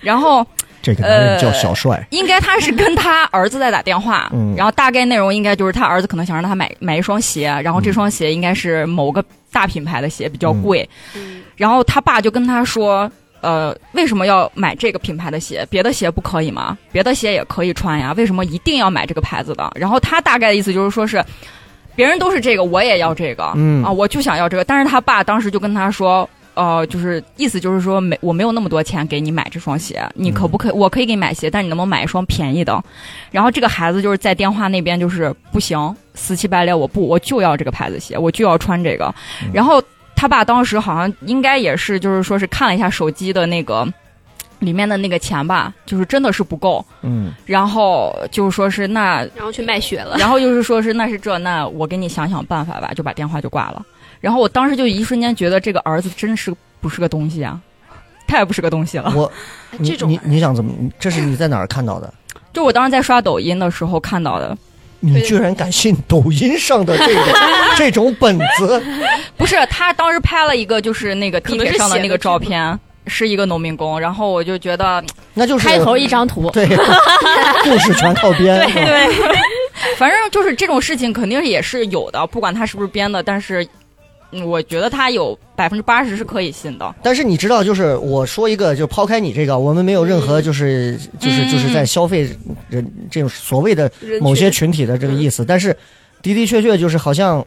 [0.00, 0.46] 然后
[0.80, 4.54] 这个男人叫小帅，应该他是跟他儿子在打电话，嗯。
[4.56, 9.22] 然后大概内容应该就是他儿子可能想让他买买一双鞋，然后这双鞋应该是某个
[9.52, 11.42] 大品牌的鞋，比较贵，嗯。
[11.56, 13.10] 然后他爸就跟他说。
[13.42, 15.66] 呃，为什么要买这个品牌的鞋？
[15.68, 16.78] 别的鞋不可以吗？
[16.92, 19.70] 别的鞋也可以穿呀，为什么一定要买这个牌子的？
[19.74, 21.22] 然后他大概的意思就是说是，
[21.94, 24.64] 别人都是这个，我也要这个，嗯啊，我就想要这个。
[24.64, 30.72] 但是他爸当时就跟他说，呃，就是意思就是说没我没有那么多钱给你买这双鞋，你可不可以？
[30.72, 32.82] 我可以给你买鞋，但你能不能买一双便宜的？
[33.30, 39.12] 然后这个孩子就是在电话那边就是不行，死乞白赖，我不，我就要这个牌子鞋，我就要穿这个。
[39.52, 39.82] 然后
[40.22, 43.84] 他爸当时好像应该也是就是说是看了一下手机的那个。
[44.60, 50.16] 里面的那个钱吧，就是真的是不够，嗯然后就是说是那然后去卖血了。
[50.18, 53.84] 然后就是说是那是这那我给你想想办法吧，就把电话就挂了。
[54.20, 57.60] 然后我当时就一瞬间觉得这个儿子真是不是个东西啊，
[58.28, 59.12] 太不是个东西了。
[59.16, 59.28] 我
[59.84, 60.72] 这种你你想怎么？
[60.96, 62.14] 这是你在哪儿看到的？
[62.52, 64.56] 就我当时在刷抖音的时候看到的，
[65.04, 67.24] 你居然敢信抖音上的这种
[67.76, 68.80] 这种本子？
[69.36, 72.78] 不是他当时拍了一个就是那个地铁上的那个照片，
[73.08, 75.02] 是一个农民工，然后我就觉得，
[75.34, 76.66] 那就是开头一张图， 对，
[77.64, 78.64] 故事全靠编。
[78.72, 79.16] 对对，
[79.98, 83.68] 反正就是这种事情肯定也是有的，不管他是不是编的，但是嗯
[84.44, 86.94] 我觉得他有百分之八十是可以信的。
[87.02, 92.28] 但是你知道，就是我说一个，就抛开你这个，我们没有任何就是就是就是在消费
[92.68, 95.76] 人这种所谓的某些群体的这个意思，但是
[96.22, 97.44] 的的确确就是好像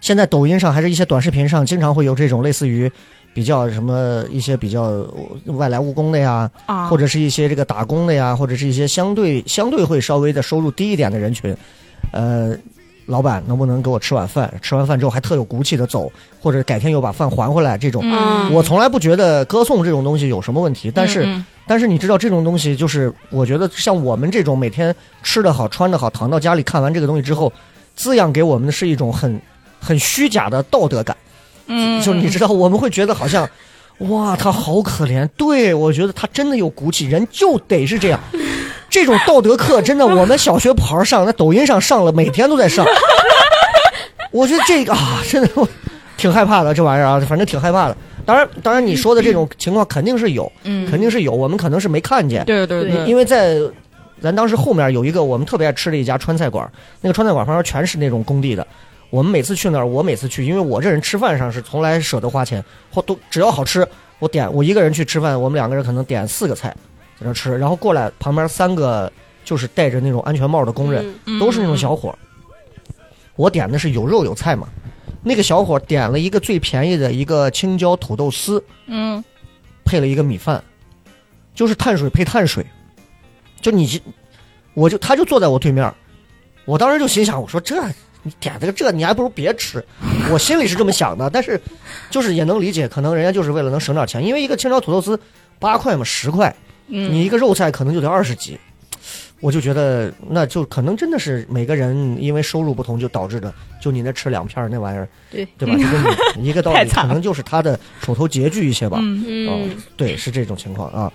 [0.00, 2.90] 现在抖音上还是一些短视频上经常会有这种类似于
[3.34, 5.06] 比较什么一些比较
[5.46, 11.54] 外来务工的呀，啊或者是一些这个打工的呀，或者是一些相对相对会稍微的收入低一点的人群，
[12.12, 12.56] 呃，
[13.06, 14.52] 老板能不能给我吃碗饭？
[14.60, 18.02] 吃完饭之后还特有骨气的走，或者改天又把饭还回来，这种。
[18.04, 24.94] 嗯我从来不觉得歌颂这种东西有什么问题，但是、嗯但是你知道这种东西，就是我觉得像我们这种每天
[25.24, 27.52] 吃得好、穿得好、躺到家里看完这个东西之后，
[27.96, 29.40] 滋养给我们的是一种很
[29.80, 31.16] 很虚假的道德感。
[31.66, 33.48] 嗯，就你知道，我们会觉得好像，
[33.98, 35.26] 哇，他好可怜。
[35.36, 38.20] 对我觉得他真的有骨气，人就得是这样。
[38.88, 42.86] 这种道德课真的，我们小学不好好上，那抖音上上了，每天都在上。
[44.32, 45.68] 我觉得这个啊，真的我
[46.16, 47.96] 挺害怕的，这玩意儿啊，反正挺害怕的。
[48.24, 52.44] 当然，当然你说的这种情况肯定是有，嗯肯定是有，我们可能是没看见。
[52.44, 53.56] 对对对，因为在
[54.20, 56.70] 咱当时后面有一个我们特别爱吃的一家川菜馆，
[57.00, 58.66] 那个川菜馆旁边全是那种工地的。
[59.10, 63.86] 我们每次去那儿，我每次去，因为我这人吃饭上是从来舍得花钱，或都只要好吃，
[64.18, 66.74] 我点我一个人去吃饭，我们两个人可能点四个菜
[67.18, 69.12] 在那吃，然后过来旁边三个
[69.44, 72.18] 就是戴着那种安全帽的工人，嗯都是那种小伙儿。
[73.36, 74.68] 我点的是有肉有菜嘛，
[75.22, 79.22] 那个小伙点了一个最便宜的一个青椒土豆丝，嗯。
[79.88, 80.60] 配了一个米饭，
[81.54, 82.66] 就是碳水配碳水，
[83.60, 84.02] 就你，
[84.74, 85.94] 我就他就坐在我对面，
[86.64, 87.80] 我当时就心想，我说这
[88.24, 89.80] 你点这个这你还不如别吃，
[90.32, 91.60] 我心里是这么想的，但是
[92.10, 95.16] 就是也能理解，可能人家就是为了能省点钱，因为一个青椒土豆丝
[95.60, 96.52] 八块嘛十块，
[96.88, 98.58] 嗯，你一个肉菜可能就得二十几。
[99.40, 105.74] 我就觉得，那就可能真的是每个人因为收入不同，就导致的，就你那吃两片儿那玩意儿，对对吧？
[105.76, 108.98] 就跟你一个道理， 可能就是他的手头拮据一些吧。
[109.02, 111.12] 嗯对，是这种情况啊。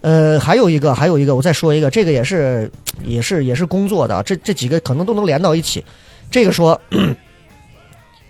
[0.00, 2.70] 呃，还有一个，还有一个，我再说一个，这个也是，
[3.04, 5.84] 也是，也是工作的啊，这这几个可能都能连到一起。
[6.30, 6.80] 这个说，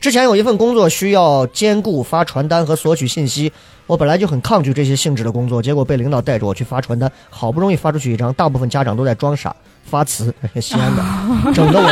[0.00, 3.52] 之前有一份工作需要兼顾发传单和索取信息，
[3.86, 11.02] 我本来就很抗拒这些性质的工作，结果被领导带着我去发传单，好不容易发出去一张，大部分家长都在装傻发词， 西安的，
[11.52, 11.90] 整的我。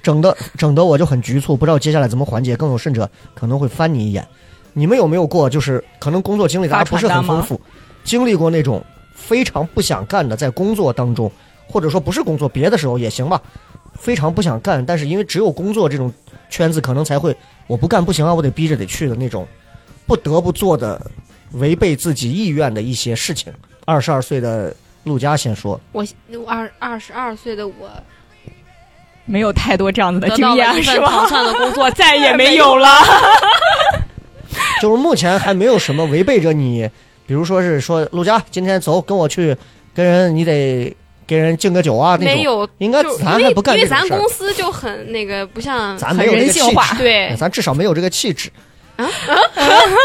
[0.00, 4.26] 整的整的我就很局促，不知道接下来怎么缓解，更有甚者可能会翻你一眼。
[4.72, 7.60] 你们有没有过，就是可能工作经历大家不是很丰富，
[8.04, 8.82] 经历过那种
[9.12, 11.30] 非常不想干的，在工作当中，
[11.66, 13.42] 或者说不是工作，别的时候也行吧，
[13.98, 16.10] 非常不想干，但是因为只有工作这种
[16.48, 17.36] 圈子，可能才会
[17.66, 19.46] 我不干不行啊，我得逼着得去的那种，
[20.06, 21.00] 不得不做的
[21.52, 23.52] 违背自己意愿的一些事情。
[23.84, 24.74] 二十二岁的
[25.04, 26.06] 陆佳先说，我
[26.46, 27.90] 二二十二岁的我
[29.24, 31.26] 没有太多这样子的经验是吧？
[31.26, 32.88] 蒜的工作， 再也没有了。
[34.80, 36.88] 就是目前还没有什么违背着你，
[37.26, 39.56] 比如说是说陆佳今天走跟我去
[39.94, 40.94] 跟人，你得
[41.28, 42.34] 给人敬个酒啊那种。
[42.34, 48.50] 没有，应该咱还不干因为咱公司就很那个，不像咱没有这个气很人性化质，对哎，咱至少没有这个气质。
[48.96, 49.06] 啊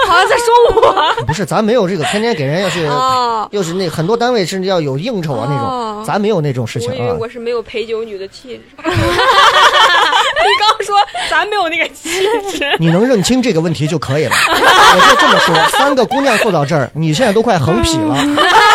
[0.05, 0.45] 好像在说
[0.75, 3.47] 我 不是，咱没有这个天天给人要去哦。
[3.51, 7.15] 又是那很多单位甚至要有应酬啊那种，哦咱没有那种事情我以为啊。
[7.19, 8.61] 我是没有陪酒女的气质。
[8.83, 10.95] 你刚说
[11.29, 12.09] 咱没有那个气
[12.51, 14.35] 质，你能认清这个问题就可以了。
[14.47, 18.15] 我就这么说，三个姑娘坐到这儿，你现在都快横劈了。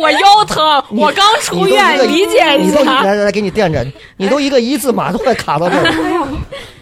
[0.00, 3.02] 我腰疼，我刚出院，理解你都一下。
[3.02, 3.86] 来来来，给你垫着，
[4.16, 6.28] 你都一个一字马都快卡到这儿了。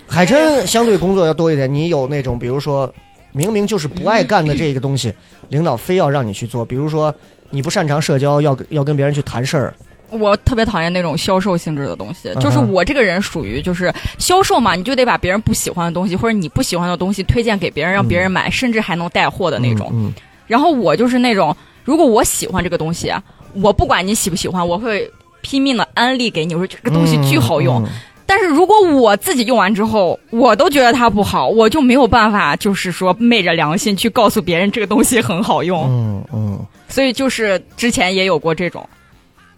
[0.07, 2.93] 海琛相对工作要多一点，你有那种比如说，
[3.33, 5.13] 明明就是不爱干的这个东西，
[5.49, 7.15] 领导非要让你去做，比如说
[7.51, 9.75] 你不擅长社交，要要跟别人去谈事儿，
[10.11, 19.91] 我特别讨厌那种销售性质的东西，就是我这个人属于就是销售嘛，你就得把别人不喜欢的东西或者你不喜欢的东西推荐给别人，让别人买，甚至还能带货的那种。
[19.93, 20.11] 嗯，
[20.47, 21.55] 然后我就是那种，
[21.89, 23.11] 如果我喜欢这个东西，
[23.55, 25.11] 我不管你喜不喜欢，我会
[25.41, 27.83] 拼命的安利给你，我说这个东西巨好用。
[27.83, 27.91] 嗯嗯
[28.27, 35.87] 但是如果我自己用完之后，我都觉得它不好，我就没有办法，就是说昧着良心去告诉别人这个东西很好用。
[35.89, 38.87] 嗯嗯所以就是之前也有过这种。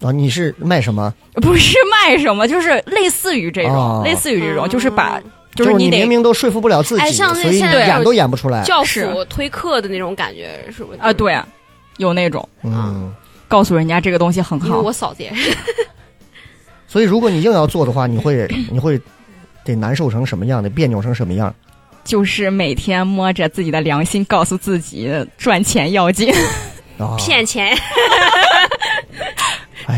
[0.01, 1.13] 啊，你是卖什么？
[1.43, 8.63] 不是卖什么，就是类似于这种，哦类似于这种，就是把，嗯就是你明明都说服不了自己，哎像那所以演都演不出来。
[8.63, 10.99] 教是辅推课的那种感觉，是不是？
[11.01, 11.37] 啊，对，
[12.01, 13.15] 有那种，嗯，
[13.47, 14.81] 告诉人家这个东西很好。
[14.81, 15.57] 我嫂子也是，
[16.89, 19.01] 所以如果你硬要做的话，你会 你会
[19.65, 21.55] 得难受成什么样的，别扭成什么样？
[22.03, 26.33] 就是每天摸着自己的良心，告诉自己赚钱要紧。
[26.99, 27.77] 啊，骗钱，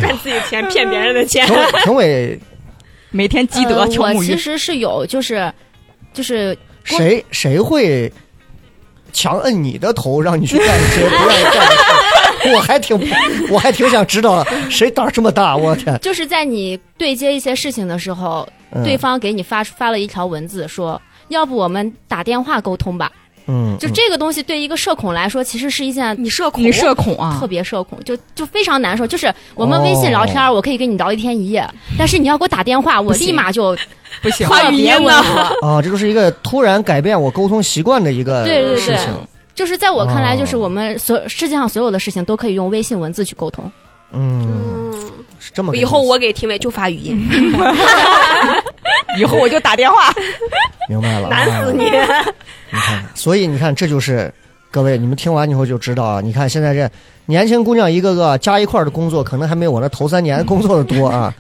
[0.01, 1.47] 赚，自己钱，骗别人的钱。
[1.47, 2.41] 评委评委
[3.11, 5.53] 每天积德我其实是有，就是
[6.13, 8.13] 就是谁谁会
[9.13, 12.53] 强摁你的头，让你去干一些不愿意干的事？
[12.55, 12.99] 我还挺
[13.51, 15.97] 我还挺想知道谁胆儿这么大，我天！
[16.01, 21.01] 就是在你对接一些事情的时候，嗯对方给你发发了一条文字说。
[21.29, 23.11] 要不我们打电话沟通吧？
[23.47, 27.47] 嗯，就这个东西对一个社恐来说，其实是一件你社恐，你社恐啊特？
[27.47, 29.07] 别社恐，就就非常难受。
[29.07, 31.69] 就是我们微信聊天，我可以跟你聊一天一夜，
[31.99, 33.77] 但是你要给我打电话，我立马就
[34.23, 35.41] 不行，特别温和。
[35.67, 39.09] 啊，这就是一个突然改变我沟通习惯的一个对对对事情。
[39.55, 43.71] 就是在我看来，哦就是我们所世界上所有的事情都可以用微信文字去沟通。
[44.13, 44.93] 嗯，嗯，
[45.39, 45.75] 是这么。
[45.77, 47.29] 以后我给评委就发语音，
[49.19, 50.13] 以后我就打电话。
[50.89, 51.89] 明白了，难死你。
[51.89, 52.25] 啊
[52.71, 54.33] 你看，所以你看，这就是
[54.71, 56.21] 各位，你们听完以后就知道啊。
[56.23, 56.91] 你看现在这
[57.27, 61.35] 年轻姑娘一个个加一块儿的工作，可能还没有我那头三年工作的多啊。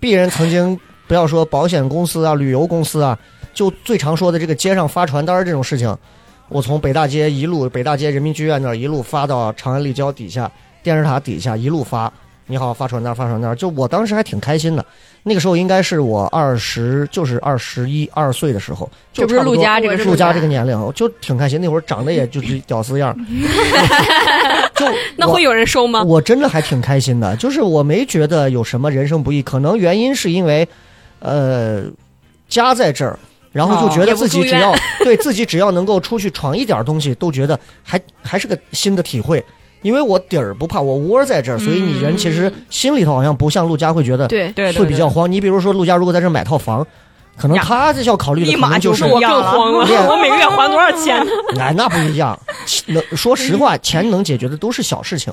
[0.00, 3.18] 鄙人曾经不要说保险公司啊、旅游公司啊，
[3.52, 5.96] 就最常说的这个街上发传单这种事情，
[6.48, 10.50] 我从北大街一路北大街人民剧院那儿一路发到长安立交底下
[10.86, 12.12] 电视塔底下一路发。
[12.48, 14.86] 你好，发传单，发传单，就我当时还挺开心的。
[15.24, 21.60] 那个时候应该是我二十，就是二十一二岁的时候，就这不是陆家这个陆家这个年龄，就挺开心。
[21.60, 23.16] 那会儿长得也就是屌丝样儿，
[24.76, 26.04] 就那会有人收吗？
[26.04, 30.68] 我真的还挺开心的，就是我没觉得有什么人生不易，可能原因是因为，
[31.18, 31.82] 呃，
[32.48, 33.18] 家在这儿，
[33.50, 39.44] 然后就觉得自己只要、对自己只要能够出去闯一点东西，都觉得还还是个新的体会。
[39.86, 45.30] 因为我底儿不怕，我窝在这儿，所以你人其实心里头好像不像陆家会觉得对，对对会比较慌。
[45.30, 46.84] 你比如说陆家如果在这买套房，
[47.38, 51.30] 可能他这要考虑的立马可能就是我更慌了，我每个月还多少钱呢？
[51.60, 52.36] 哎，那不一样。
[52.86, 55.32] 能说实话，钱能解决的都是小事情。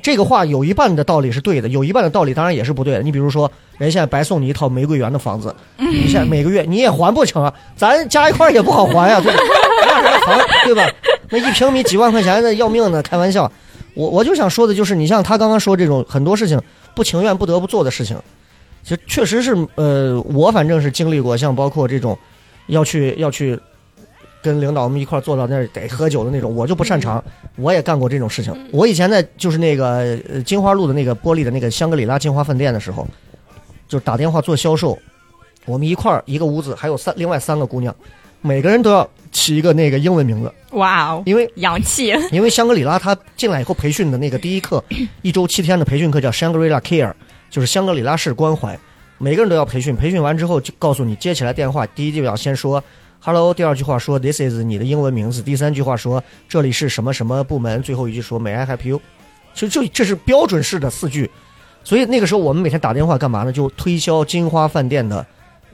[0.00, 3.02] 这个话有一半的道理是对的，有一半的道理当然也是不对的。
[3.02, 9.42] 你比如说，人现在白送你一套玫瑰园的房子，你现在每个月你也还不成啊，咱加一块也不好还呀、对吧？
[9.86, 10.88] 那这个房对吧？
[11.30, 13.50] 那一平米几万块钱的要命的，开玩笑。
[14.00, 16.58] 我我就想说的就是，你像他刚刚说这种很多事情
[16.94, 18.16] 不情愿不得不做的事情，
[18.82, 22.16] 其实确实是呃，我反正是经历过，像包括这种
[22.68, 23.60] 要去要去
[24.42, 27.22] 跟领导们一块儿坐到那儿得喝酒的那种，我就不擅长。
[27.56, 28.56] 我也干过这种事情。
[28.72, 33.06] 我以前在就是那个呃金花路的那个玻璃的那个香格里拉金花饭店的时候，
[33.86, 34.98] 就打电话做销售，
[35.66, 37.94] 我们一块儿一个屋子，还有三另外三个姑娘，
[38.40, 42.14] 每个人都要起一个那个英文名字，哇哦，因为洋气！
[42.32, 44.82] 因为香格里拉他进来以后培训的那个第一课，
[45.22, 47.12] 一周七天的培训课叫 Shangri-La Care，
[47.48, 48.78] 就是香格里拉式关怀，
[49.18, 49.94] 每个人都要培训。
[49.94, 52.82] 培训完之后就告诉你接起来电话，第一句要先说
[53.20, 59.00] Hello，第二句话说 This is 你的英文名字，第三句话说这里是什么什么部门，最后一句说 May I help you？
[59.54, 61.30] 其实就这是标准式的四句。
[61.82, 63.52] 所以那个时候我们每天打电话干嘛呢？
[63.52, 65.26] 就推销金花饭店的，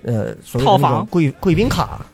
[0.04, 2.06] 呃，所谓的那种套房贵贵宾卡，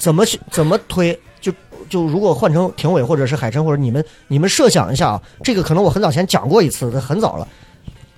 [0.00, 1.16] 怎么去怎么推？
[1.40, 1.52] 就
[1.88, 7.46] 就如果换成廷伟或者是海晨或者你们你们设想一下啊，这个可能我很早前讲过一次，很早了。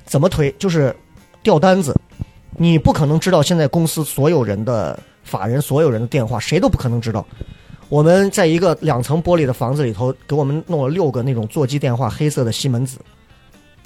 [0.04, 0.50] 怎么推？
[0.58, 0.94] 就是
[1.42, 1.92] 调单子，
[2.56, 7.26] 你不可能知道现在公司所有人的法人所有人的电话，谁都不可能知道。
[7.88, 12.98] 我们在一个两层玻璃的房子里头，给我们弄了六个那种座机电话，黑色的西门子，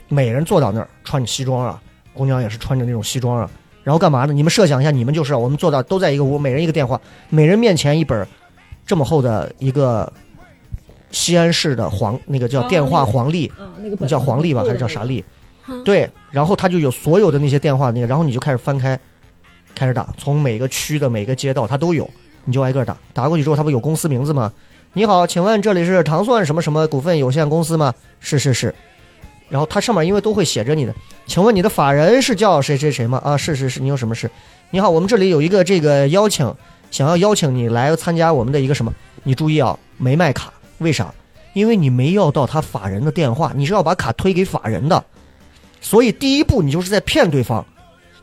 [0.08, 1.80] 每人坐到那儿，穿着西装啊，
[2.12, 3.50] 姑娘也是穿着那种西装啊，
[3.86, 4.32] 然后干嘛呢？
[4.32, 8.26] 你们设想一下，你们就是啊我们坐到都在一个屋，每人一个电话，每人面前一本
[8.84, 10.12] 这么厚的一个
[11.12, 13.48] 西安市的黄那个叫电话黄历，
[14.00, 15.24] 那叫黄历吧，还是叫啥历？
[15.84, 18.98] 对，然后他就有所有的那些电话那个，然后你就开始翻开，
[19.72, 22.10] 开始打，从每个区的每个街道他都有，
[22.44, 24.52] 你就挨个打，打过去之后，他不有公司名字吗？
[24.94, 27.94] 你好，请问这里是糖蒜什么什么股份有限公司吗？
[28.18, 28.74] 是是是。
[29.48, 30.94] 然后它上面因为都会写着你的，
[31.26, 33.20] 请问你的法人是叫谁谁谁吗？
[33.24, 34.30] 啊，是是是，你有什么事？
[34.70, 36.52] 你好，我们这里有一个这个邀请，
[36.90, 38.92] 想要邀请你来参加我们的一个什么？
[39.22, 41.12] 你注意啊，没卖卡，为啥？
[41.52, 45.04] 因为你没要到他法人的电话，你是要把卡推给法人的，
[45.80, 47.64] 所以第一步你就是在骗对方，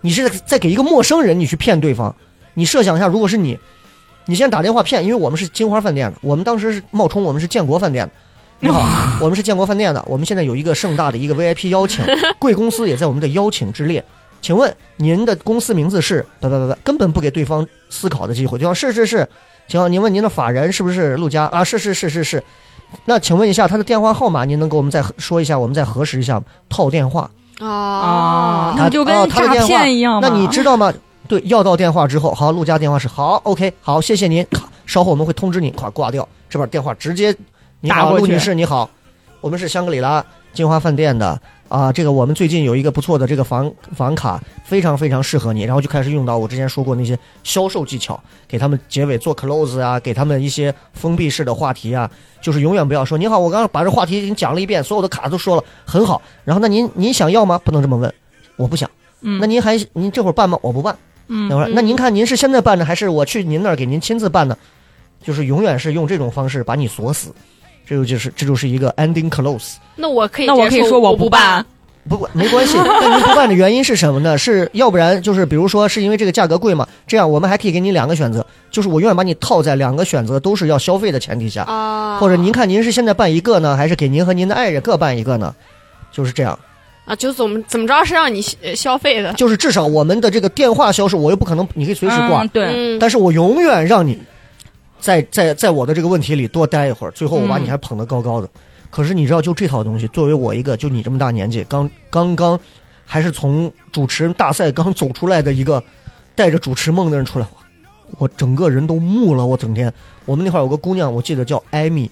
[0.01, 2.13] 你是在在给一个陌生人你去骗对方。
[2.53, 3.57] 你设想一下，如果是你，
[4.26, 8.13] 你先打电话骗，因为我们是金花饭店的，我们当时是冒充我们是建国饭店的。
[8.64, 8.82] 你好，
[9.20, 12.01] 我们是建国饭店的，我们现在有一个盛大的一个 VIP 邀请，
[12.39, 14.01] 贵公司也在我们的邀请之列。
[14.41, 16.26] 请问您的公司名字是？
[16.39, 18.57] 不不不不，根本不给对方思考的机会。
[18.57, 19.28] 对方是是是，
[19.68, 21.61] 请问您问您的法人是不是陆家啊？
[21.61, 22.41] 是是是是是，
[23.03, 25.59] 那请问一下他的电话号码，您能给我们再说一下？
[25.59, 27.30] 我们再核实一下套电话。
[27.59, 30.30] 啊啊，那就跟哦他的诈电话骗一样吗？
[30.30, 30.93] 那你知道吗？
[31.28, 34.45] 对，要到电话之后，好，陆家电话是好，OK，好，谢谢您，
[34.86, 37.36] 稍后我们会通知您，快挂掉，这边电话直接，
[37.86, 38.89] 你好，打过去陆女士，你好，
[39.41, 48.17] 我们是香格里拉金华饭店的啊，这个我们最近有一个不错的这个房房卡，非常非常适合你，然后就开始用到我之前说过那些销售技巧，
[48.47, 52.09] 给他们结尾做 close 啊，给他们一些封闭式的话题啊，
[52.41, 57.59] 就是永远不要说你好，我刚刚把这话题已经讲了一遍，所有的卡都说了，很好，然后那您您想要吗？
[57.65, 58.13] 不能这么问，
[58.55, 58.89] 我不想。
[59.19, 60.57] 嗯那您还您这会儿办吗？
[60.61, 60.97] 我不办。
[61.27, 64.57] 嗯等会儿，那您看您是现在办呢，还是我去您那儿给您亲自办呢？
[65.21, 67.34] 就是永远是用这种方式把你锁死，
[67.88, 69.75] 这就就是这就是一个 ending close。
[69.95, 71.65] 那我可以那我可以说我不办，
[72.09, 74.38] 不不没关系， 那您不办的原因是什么呢？
[74.38, 76.88] 是要不然就是比如说是因为这个价格贵嘛？
[77.07, 85.53] 这样我们还可以给你两个选择，就是我永远把你套在两个选择都是要消费的前提下，啊，或者您看您是现在办一个呢，还是给您和您的爱人各办一个呢？
[86.11, 86.57] 就是这样。
[87.05, 94.17] 啊，就怎么怎么着是让你呃消费的，就是至少我们的这个电话销售，我又不可能，你可以随时挂，嗯对，嗯，但是我永远让你
[95.04, 98.47] 在在在我的这个问题里多待一会儿，最后我把你嗯还捧得高高的。
[98.89, 102.58] 可是你知道，就这套东西，作为我一个就你这么大年纪，刚刚刚
[103.06, 105.84] 还是从主持人大赛刚走出来的一个
[106.36, 107.45] 带着主持梦的人出来，
[108.18, 109.45] 我整个人都木了。
[109.45, 109.93] 我整天，
[110.24, 112.10] 我们那块有个姑娘，我记得叫艾米。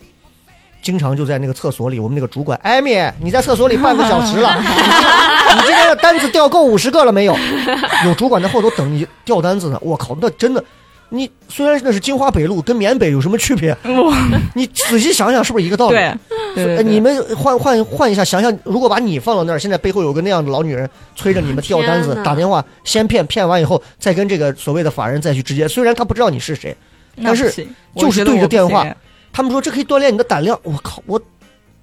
[0.81, 7.37] 经常就在那个厕所里，我们那个主管，艾米，你在厕所里半个小时了， 你今你今天的单子掉够五十个了没有？
[8.03, 9.77] 有主管在后头等你掉单子呢。
[9.81, 10.63] 我靠，那真的，
[11.13, 13.75] 你虽然那是金华北路，跟缅北有什么区别？
[14.55, 15.95] 你仔细想想，是不是一个道理？
[15.95, 16.15] 对
[16.55, 26.73] 对对哎，对，你们换换换一下，想想，如果把你放到那儿，现在背后有个那样的老女人催着你们调单子打电话先骗，骗完以后再跟这个所谓的法人再去直接，虽然他不知道你是谁，
[27.21, 27.51] 但是
[27.97, 28.87] 就是对着电话
[29.33, 30.57] 他们说这可以锻炼你的胆量。
[30.63, 31.21] 我靠，我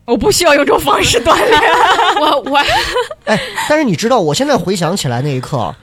[0.07, 1.61] 我不需要用这种方式锻炼。
[2.21, 2.57] 我我
[3.27, 5.77] 哎，但是你知道，我现在回想起来那一刻啊，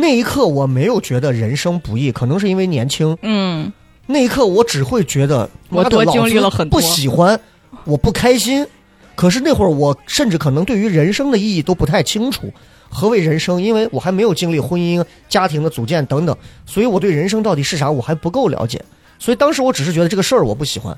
[0.00, 3.16] 那一刻我没有觉得人生不易，可能是因为年轻。
[3.22, 3.72] 嗯，
[4.06, 7.38] 那一刻我只会觉得我多经历了很多不喜欢，
[7.84, 8.66] 我不开心。
[9.14, 12.52] 可是那会儿我甚至可能对于人生的意义都不太清楚，
[12.88, 13.60] 何为人生？
[13.60, 18.80] 因为我还没有经历婚姻、家庭的组建等等，所以我对人生到底是啥我还不够了解。
[19.18, 20.96] 所以当时我只是觉得这个事儿我不喜欢，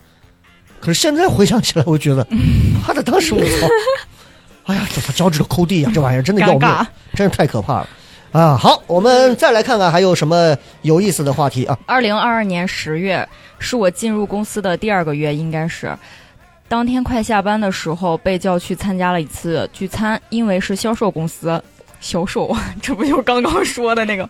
[0.78, 2.26] 可是现在回想起来，我觉得，
[2.86, 3.66] 妈的，当时我操，
[4.66, 7.88] 哎呀，这他脚趾头抠地呀、这玩意儿真的要命，真是太可怕了。
[8.32, 11.76] 啊，好，我们再来看看还有什么有意思的话题啊？
[11.84, 13.28] 二零二二年十月
[13.58, 15.92] 是我进入公司的第二个月，应该是。
[16.68, 21.60] 当天快下班的时候，被叫去参加了一次聚餐，因为是销售公司，
[22.00, 24.28] 销售， 这不就刚刚说的那个？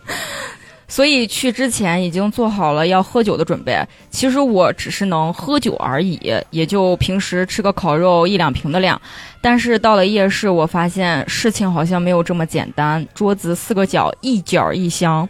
[0.90, 3.82] 所以去之前已经做好了要喝酒的准备。
[4.10, 6.20] 其实我只是能喝酒而已，
[6.50, 9.00] 也就平时吃个烤肉一两瓶的量。
[9.40, 13.06] 但是到了夜市，我发现事情好像没有这么简单。
[13.14, 15.26] 桌子四个角，一角一箱。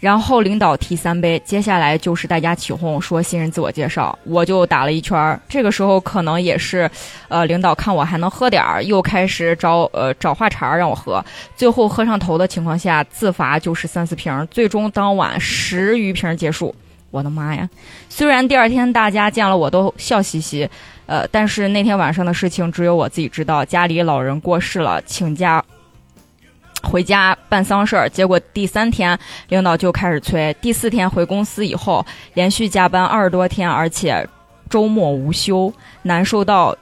[0.00, 5.40] 然后领导提三杯，接下来就是大家起哄说新人自我介绍，我就打了一圈儿。
[5.48, 6.90] 这个时候可能也是，
[7.28, 11.24] 呃，领导看我还能喝点儿，又开始找呃找话茬儿让我喝。
[11.56, 16.74] 最后喝上头的情况下，自罚就是三四瓶，最终当晚十余瓶结束。
[17.10, 17.68] 我的妈呀！
[18.08, 20.68] 虽然第二天大家见了我都笑嘻嘻，
[21.06, 23.64] 呃，但是那天晚上的事情只有我自己知道。
[23.64, 25.64] 家里老人过世了，请假
[26.84, 29.18] 回家办丧事儿，结果第三天
[29.48, 32.04] 领导就开始催，第四天回公司以后
[32.34, 34.28] 连续加班二十多天，而且
[34.68, 35.72] 周末无休，
[36.02, 36.76] 难受到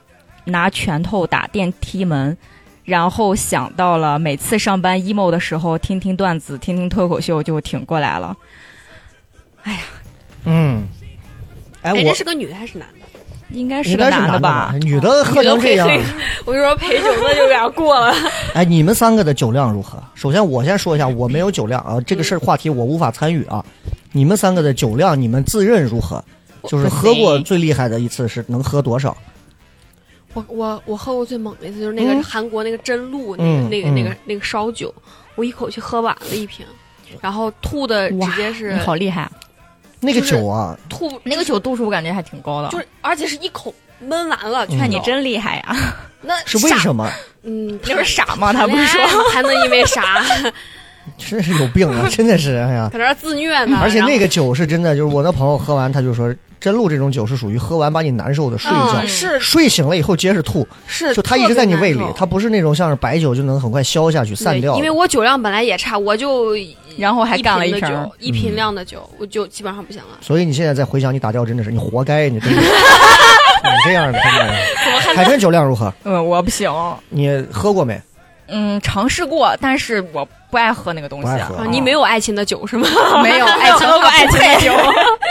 [0.45, 2.37] 拿拳头打电梯门。
[2.85, 8.35] 然后想到了每次上班 emo 的时候，听听段子，听听脱口秀就挺过来了。
[9.63, 9.79] 哎呀
[10.43, 10.83] 嗯，
[11.81, 13.02] 哎，哎，我这是个女的还是男的？
[13.53, 14.75] 应该是个男的吧？
[14.81, 15.87] 女的喝成这样，
[16.45, 18.13] 我就说陪酒的就有点过了。
[18.53, 20.01] 哎，你们三个的酒量如何？
[20.15, 23.63] 首先，我先说一下，我没有酒量啊，这个事儿话题我无法参与啊。
[24.11, 26.23] 你们三个的酒量，你们自认如何？
[26.67, 29.15] 就是喝过最厉害的一次是能喝多少？
[30.33, 34.91] 我我我喝过最猛的一次就是那个嗯韩国那个真露那嗯个那个嗯那个那个烧酒，
[35.35, 36.65] 我一口气喝完了一瓶，
[37.21, 39.31] 然后吐的直接是好厉害啊！
[40.03, 45.75] 那个就是酒啊，吐那个酒度数我感觉还挺高的，就是而且是一口闷完了，嗯看你真厉害呀！
[46.21, 47.09] 那 是为什么？
[47.43, 48.51] 嗯，他不是傻吗？
[48.53, 49.01] 他不是说
[49.31, 50.23] 还能因为啥？
[51.17, 52.07] 真是有病啊！
[52.09, 52.89] 真的是，哎呀！
[52.91, 53.77] 搁那自虐呢？
[53.81, 56.33] 而且那个酒是真的，就是我那朋友喝完，他就说
[56.63, 66.55] 真露这种酒是属于喝完把你难受的睡一觉，嗯是睡醒了以后接着吐，是，就它一直在你胃里它不是那种像是白酒就能很快消下去散掉因为我酒量本来也差，我就
[66.97, 70.19] 然后还干了一瓶一瓶，一瓶量的酒，我就基本上不行了。
[70.21, 74.53] 所以你现在再回想你打掉真的是你活该，你真的， 你这样的真的。
[75.17, 75.93] 海晨酒量如何？
[76.05, 76.71] 嗯，我不行，
[77.09, 78.01] 你喝过没？
[78.47, 82.87] 嗯，尝试过，但是我不爱喝那个东西啊，你没有爱情的酒是吗？
[83.23, 84.73] 没有爱情喝过爱情的酒。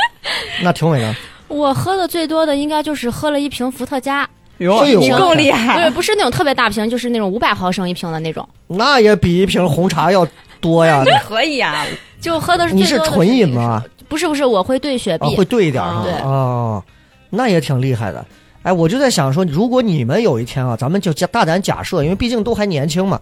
[0.62, 1.14] 那挺伟呢？
[1.48, 4.26] 我喝的最多的应该就是喝了一瓶伏特加，
[4.58, 10.26] 哟你更厉不是害，不是那种特别大瓶，就是那种五百毫升一瓶的那种，那也比一瓶红茶要
[10.60, 11.04] 多呀。
[11.28, 11.84] 可以啊，
[12.20, 13.82] 就喝的是你是纯饮吗？
[14.08, 15.44] 不是不是，我会兑雪啊，碧会。
[15.44, 16.82] 兑一点儿哈对哦，
[17.30, 18.24] 那也挺厉害的。
[18.62, 23.20] 哎，我就在想说，如果你们有一天啊，咱们就大胆假设，因为毕竟都还年轻嘛，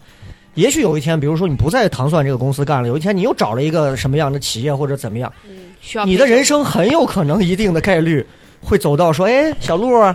[0.54, 5.32] 也许有一天，比如说你不在糖蒜这个公司干了，有一天你又找了一个什么样的企业或者怎么样，
[5.80, 8.26] 需要你的人生很有可能一定的概率
[8.62, 10.14] 会走到说，哎，小鹿啊，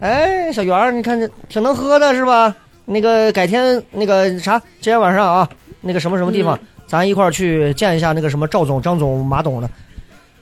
[0.00, 2.54] 哎，小圆儿，你看这挺能喝的是吧？
[2.84, 5.48] 那个改天那个啥，今天晚上啊，
[5.80, 9.70] 那个什么什么地方，咱一块儿去见一下那个什么赵总、张总、马董的。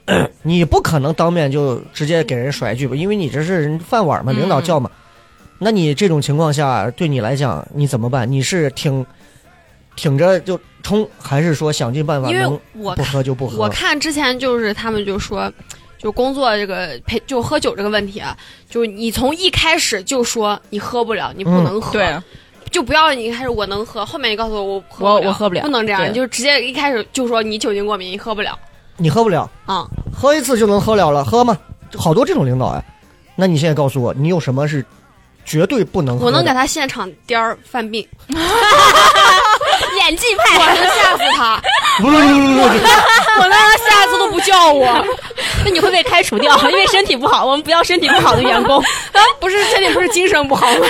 [0.43, 4.91] 你不可能当面就直接给人甩一句吧，因为你这是人饭碗嘛，领导叫嘛。
[5.59, 8.31] 那你这种情况下，对你来讲，你怎么办？
[8.31, 9.05] 你是挺
[9.97, 13.59] 挺着就冲，还是说想尽办法因为能我不喝就不喝？
[13.59, 15.53] 我看之前就是他们就说，
[15.99, 18.37] 就工作这个陪就喝酒这个问题啊，
[18.69, 22.15] 就是你从一开始就说你喝不了，你不嗯能喝，对，
[22.71, 28.57] 就不要你一开始我能喝，后面你告诉我我喝我我喝不了不能这样，你就直接一开始就说你酒精过敏，你喝不了
[28.97, 31.57] 你喝不了，啊、喝一次就能喝了了，喝吗？
[31.97, 32.85] 好多这种领导哎。
[33.35, 34.85] 那你现在告诉我，你有什么是
[35.45, 36.27] 绝对不能喝？
[36.27, 38.07] 我能给他现场颠儿犯病，
[40.07, 41.61] 演技派我派，能吓死他，
[41.99, 42.63] 不不不不不，
[43.41, 45.05] 我能让他下一次都不叫我。
[45.65, 48.79] 那你会被开除掉，因为身体不好，我们不要身体不好的员工。
[49.13, 50.87] 啊，不是身体不是精神不好吗？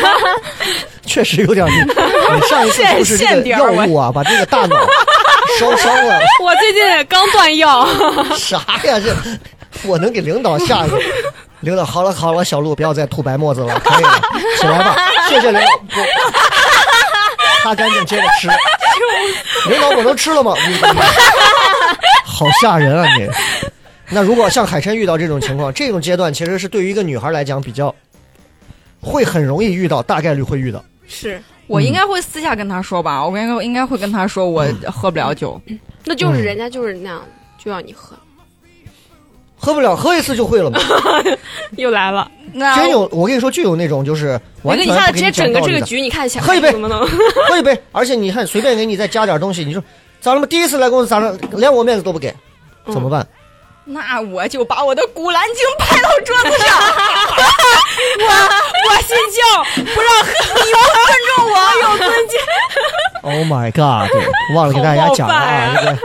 [1.06, 2.34] 确实有点厉害。
[2.34, 4.76] 你上一次是这个药物啊，把这个大脑
[5.58, 6.20] 烧伤了？
[6.42, 7.88] 我最近刚断药，
[8.36, 9.16] 啥呀这？
[9.84, 11.00] 我能给领导吓一个。
[11.60, 14.20] 领导，好了好了，小鹿不要再吐白沫子了，可以了，
[14.60, 14.94] 起来吧，
[15.26, 15.68] 谢谢领导。
[16.02, 16.04] 我
[17.62, 18.48] 擦干净接着吃。
[19.70, 20.52] 领导，我能吃了吗？
[22.24, 23.28] 好吓人啊你！
[24.10, 27.94] 那如果像海参遇到这种情况，这种阶段其实是对于一个女孩来讲比较
[29.00, 30.84] 会很容易遇到，大概率会遇到。
[31.08, 35.60] 是，我应该会私下跟他说吧，我应该应该会跟他说我喝不了酒，
[36.04, 37.22] 那就是人家就是那样，
[37.58, 38.16] 就要你喝。
[39.58, 40.78] 喝不了，喝一次就会了嘛。
[41.76, 47.06] 又来了，那真有，我跟你说，就有那种就是完全不给一下子直接整个这个局，你看想喝一杯能不能？
[47.48, 49.82] 喝一杯，而且你看随便给你再加点东西，你说
[50.20, 52.34] 咋了嘛第一次来公司，咋了连我面子都不给，
[52.86, 53.26] 嗯怎么办？
[53.88, 56.76] 那我就把我的古兰经拍到桌子上，
[58.18, 58.24] 我
[58.88, 59.40] 我信教，
[59.94, 60.26] 不让喝，
[60.64, 62.36] 你不尊重我，有尊敬。
[63.22, 64.10] Oh my god！
[64.10, 64.26] 对，
[64.56, 65.98] 忘了给大家讲了啊，这个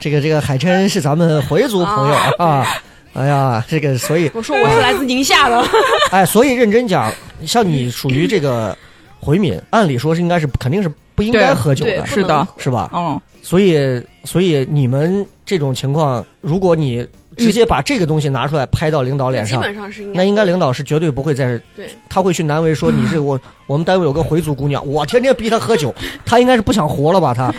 [0.00, 2.66] 这个这个海琛是咱们回族朋友啊。
[3.18, 5.64] 哎呀，这个所以我说我是来自宁夏的，
[6.12, 7.12] 哎，所以认真讲，
[7.44, 8.76] 像你属于这个
[9.18, 12.88] 回民，按理说是应该是肯定是不应该喝酒的，是的，是吧？
[12.94, 17.04] 嗯，所以，所以你们这种情况，如果你
[17.36, 20.16] 直接把这个东西拿出来拍到领导脸上，基本上是应该。
[20.18, 25.94] 那应该领导是绝对不会再，对，他会去难为说你是我， 我们单位有个回族姑娘，我天天逼她喝酒，
[26.24, 27.34] 她应该是不想活了吧？
[27.34, 27.52] 她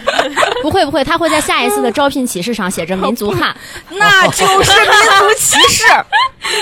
[0.63, 3.55] 不会不会，他会在下一次的招聘启事上写着民族汉。
[3.91, 5.83] 那就是民族歧视。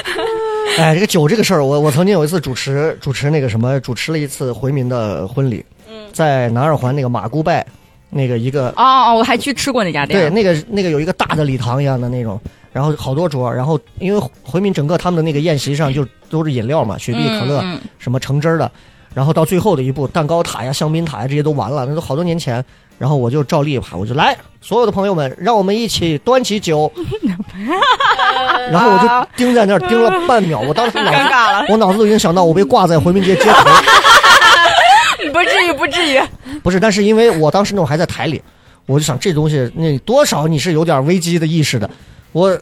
[0.77, 5.65] 哎，这个酒这个事儿，我我曾经有一次主持主持那个什么，主持了一次回民的婚礼，
[6.13, 7.65] 在南二环那个马姑拜
[8.09, 12.39] 那个一个哦哦，我还去吃过那家店对，那个那个有一个大的礼堂一样的那种，
[12.71, 17.63] 然后好多桌，然后因为回民整个他们的那个宴席上就都是饮料嘛，雪碧、可乐、
[17.97, 18.69] 什么橙汁儿的，
[19.13, 22.63] 然后到最后的一步，蛋糕塔呀、香槟塔呀这些都完了，那都好多年前。
[22.97, 26.91] 然后我就照例吧我就来，所有的朋友们，让我们一起端起酒。
[28.71, 33.69] 然后我就盯在那儿盯了半秒，我当时脑子 尴尬了，我脑子都已经想到我被挂在回民街街头。
[35.33, 36.21] 不至于，不至于。
[36.63, 38.41] 不是，但是因为我当时那会儿还在台里，
[38.85, 41.89] 我就想这东西那多少你是有点危机的意识的，
[42.31, 42.57] 我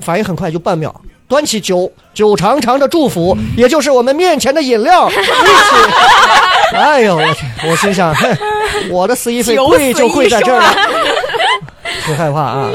[0.00, 0.94] 反应很快，就半秒，
[1.28, 5.20] 端起酒，酒长长的祝福，也就是我们面前的饮料，一起。
[6.74, 7.46] 哎呦我去！
[7.68, 8.36] 我心想，哼，
[8.90, 12.70] 我的司仪费九死贵就贵在这儿了一生， 挺害怕啊。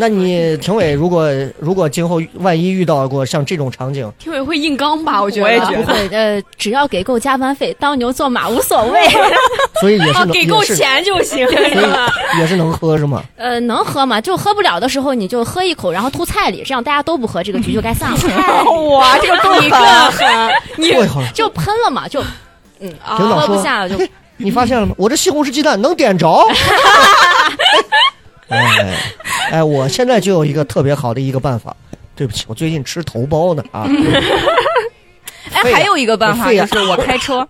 [0.00, 5.20] 那你评委，如果如果今后万一遇到过像这种场景，评委会硬刚吧？
[5.20, 9.00] 我觉得，我也觉得不会，呃，只要给够加班费，当牛做马无所谓。
[9.80, 11.44] 所以也是啊，能给够钱就行。
[11.48, 13.24] 所以也是能喝是吗？
[13.36, 14.20] 呃，能喝吗？
[14.20, 18.18] 就喝不了的时候，你就喝一口，然后吐菜里，这样大家都不喝，这个局就该散了。
[18.90, 19.70] 哇，这个够狠！
[20.12, 22.22] 狠，你过一会儿，就喷了嘛，就
[22.78, 24.08] 嗯啊喝不下了就嘿
[24.38, 24.94] 你发现了吗？
[24.96, 26.42] 我这西红柿鸡蛋能点着。
[28.48, 28.96] 哎
[29.50, 31.76] 哎，我现在就有一个特别好的一个办法。
[32.16, 33.86] 对不起，我最近吃头孢呢啊，
[35.54, 37.46] 哎，还有一个办法就是我开车，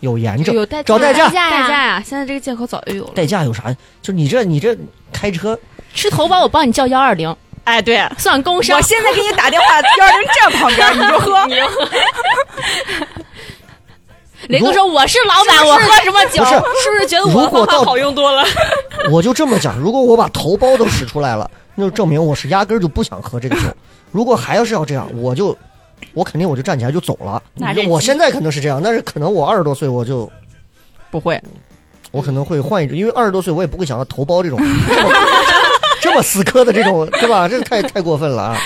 [0.00, 3.12] 有炎症，有代找代驾代驾呀，代驾，现在这个借口早就有了。
[3.14, 3.74] 代驾有啥？
[4.02, 4.76] 就你这你这
[5.14, 5.58] 开车，
[5.94, 8.82] 吃头孢我帮你叫幺二零，哎，对，算工伤我。
[8.82, 11.88] 现在给你打电话，幺二零站旁边，你就喝 你就喝。
[14.52, 16.44] 雷哥说我是老板，我喝什么酒不？
[16.44, 18.44] 是，是不是觉得如果到好用多了？
[19.10, 23.62] 我就这么讲，如果我把头孢都使出来了，那就证明我是压根儿就不想喝这个酒。
[24.12, 25.56] 如果还要是要这样，我就
[26.12, 27.42] 我肯定我就站起来就走了。
[27.54, 30.30] 那我现在可能是这样，但是可能我二十多岁我就
[31.10, 31.42] 不会，
[32.10, 35.10] 我可能会换一种，因为二十多岁我也不会想到头孢这种这么
[36.02, 37.48] 这么死磕的这种，对吧？
[37.48, 38.58] 这太太过分了啊！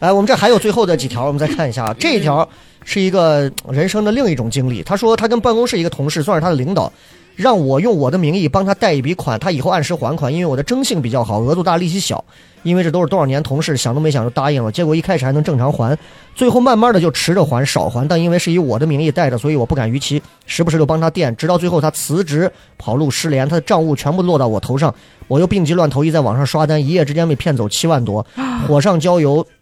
[0.00, 1.94] 来，我们这还有最后的几条，我们再看一下啊。
[1.96, 2.48] 这一条
[2.84, 4.82] 是一个人生的另一种经历。
[4.82, 6.92] 他说他跟办公室一个同事，算是他的领导，
[7.36, 12.24] 让我用我的名义帮他贷一笔款，他以后按时还款，因为我的征信比较好，额度大，利息小。
[12.64, 14.70] 因为这都是多少年同事，想都没想就答应了。
[14.72, 15.96] 结果一开始还能正常还，
[16.34, 18.06] 最后慢慢的就迟着还，少还。
[18.08, 24.92] 但因为是以我的名义贷的，所以我不敢逾期，时不时就帮他垫，直到最后他辞职跑路失联，他的账务全部落到我头上，
[25.28, 28.26] 我又病急乱投医在网上刷单，一夜之间被骗走七万多，
[28.66, 29.46] 火上浇油。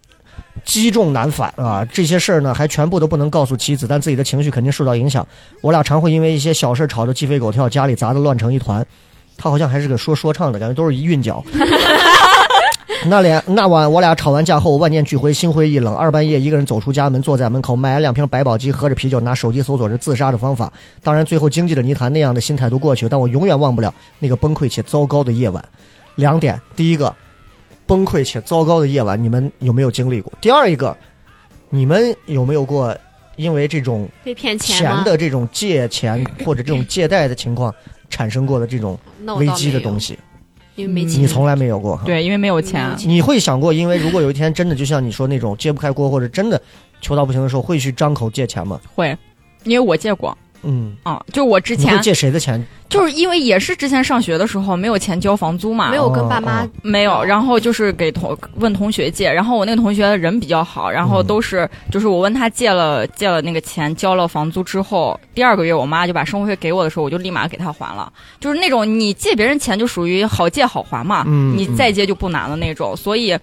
[0.66, 1.82] 积重难返啊！
[1.90, 5.26] 这些事儿呢，还全部都不能告诉妻子，但自己的情绪肯定受到影响。
[5.62, 8.84] 我俩常会因为一些小事吵得鸡飞狗跳，家里砸得乱成一团。
[9.38, 11.42] 他好像还是个说说唱的，感觉都是一韵脚。
[13.08, 15.94] 那连那晚我俩吵完架后，万念俱灰，心灰意冷。
[15.94, 20.72] 二半夜一个人走出家门，坐在门口，买了两瓶百宝鸡，喝着啤酒，拿手机搜索着自杀的方法。
[21.02, 25.64] 当然，最后经济的泥潭那样的心态都过去了，但我永远忘不了那个崩溃且糟糕的夜晚。
[26.16, 27.14] 两点，第一个，
[27.86, 30.32] 崩溃且糟糕的夜晚，你们有没有经历过？
[30.40, 30.96] 第二一个，
[31.70, 32.96] 你们有没有过
[33.36, 35.04] 因为这种被骗钱钱？
[35.04, 37.72] 的这种借钱或者这种借贷的情况
[38.10, 38.98] 产生过的这种
[39.38, 40.18] 危机的东，西？
[40.74, 41.22] 因为没钱。
[41.22, 42.00] 你从来没有过？
[42.04, 42.94] 对，因为没有钱。
[43.04, 46.60] 你会想过，因为如果有一天真的就像你说那种揭不开锅，或者真的
[47.00, 48.80] 求到不行的时候，会去张口借钱吗？
[48.94, 49.16] 会，
[49.64, 52.64] 因为我借过嗯，啊，就我之前借谁的钱？
[52.88, 56.70] 就是因为也是之前上学的时候没有钱交房租嘛，没有跟爸妈哦。
[56.82, 73.36] 没有，然后就是给同问同学借，然后我那个同学人比较好，然后都是、就是我问他借了借了那个钱，交了房租之后，第二个月我妈就把生活费给我的时候，我就立马给他还了，就是那种你借别人钱就属于好借好还嘛，嗯你再借就不难的那种，所以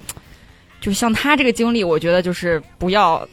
[0.79, 3.27] 就像他这个经历，我觉得就是不要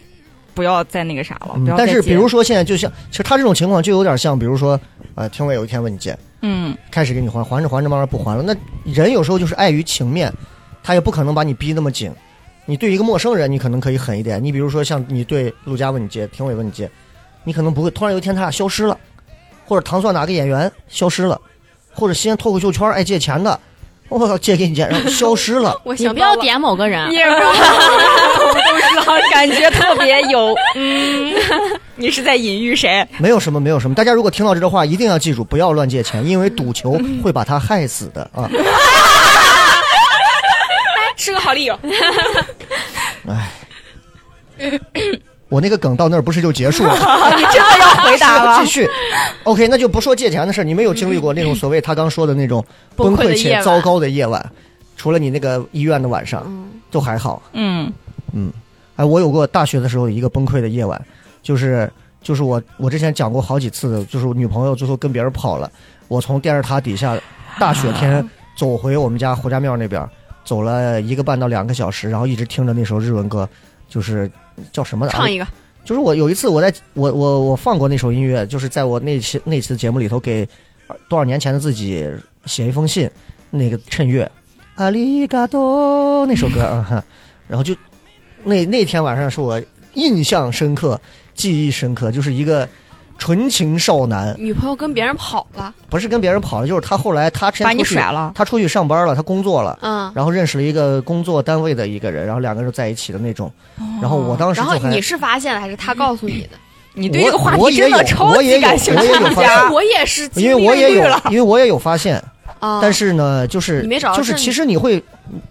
[0.54, 4.78] 不要再那个啥了，但是比如说现在就像，其实他这种情况就有点像，比如说，
[5.14, 8.42] 呃，听伟有一天问你借，嗯开始给你还，还着还着慢慢不还了。
[8.42, 10.32] 那人有时候就是碍于情面，
[10.82, 12.10] 他也不可能把你逼那么紧。
[12.66, 14.42] 你对一个陌生人，你可能可以狠一点。
[14.42, 16.88] 你比如说像你对陆佳问你借，听伟问你借，
[17.42, 17.90] 你可能不会。
[17.90, 18.96] 突然有一天他俩消失了，
[19.66, 21.40] 或者糖蒜哪个演员消失了，
[21.92, 23.58] 或者西安脱口秀圈爱借钱的，
[24.10, 25.80] 我操，借给你钱，然后消失了。
[25.84, 27.38] 我你想不要点某个人，也不要，
[28.52, 31.32] 都知道，感觉特别有，嗯，
[31.96, 33.06] 你是在隐喻谁？
[33.18, 33.94] 没有什么，没有什么。
[33.94, 38.50] 大家如果听到这段话，一定要记住，不要乱借钱，因为赌球会把他害死的啊！
[41.16, 41.78] 是个好理由。
[45.50, 46.94] 我那个梗到那儿不是就结束了？
[47.36, 48.70] 你真的要回答了 继？
[48.70, 48.88] 续。
[49.42, 50.64] OK，那就不说借钱的事儿。
[50.64, 52.64] 你们有经历过那种所谓他刚说的那种
[52.96, 54.50] 崩溃且糟糕的夜晚？
[54.96, 56.46] 除了你那个医院的晚上，
[56.90, 57.42] 都还好。
[57.52, 57.92] 嗯
[58.96, 61.00] 哎，我有过大学的时候一个崩溃的夜晚，
[61.42, 61.90] 就是
[62.22, 65.70] 就是我我之前讲过好几次的，就是我女朋友最后跟别人跑了，
[66.06, 67.18] 我从电视塔底下
[67.58, 70.06] 大雪天走回我们家胡家庙那边，
[70.44, 73.48] 走了一个半到两个小时，然后一直听着那首日文歌，
[73.90, 74.30] 就是
[74.72, 75.12] 叫什么的？
[75.12, 75.46] 唱一个，
[75.84, 80.48] 就是我有一次我在我我我放过那首音乐，就是在我那期那期节目里头给
[81.08, 82.08] 多少年前的自己
[82.46, 83.10] 写一封信，
[83.50, 84.30] 那个趁月，
[84.76, 87.04] 阿里嘎多那首歌啊，哈
[87.48, 87.76] 然后就
[88.44, 89.60] 那那天晚上是我
[89.94, 91.00] 印象深刻、
[91.34, 92.68] 记忆深刻，就是一个
[93.20, 98.32] 纯情少男，女朋友跟别人跑了，不是跟别人跑了，就是他后来他先把你出去甩了。
[98.34, 99.78] 他出去上班了，他工作了。
[99.82, 103.52] 嗯，然后认识了一个工作单位的一个人，然后两个人就在一起的那种。
[104.00, 106.58] 然后我当时然后你是发现了还是他告诉你的？
[106.94, 109.50] 你对这个话题真的超我也有级感兴趣我也有发现。
[109.50, 112.16] 啊，我也是经历因为我也有，因为我也有发现，
[112.58, 113.86] 啊，但是呢，就是
[114.16, 115.00] 就是其实你会，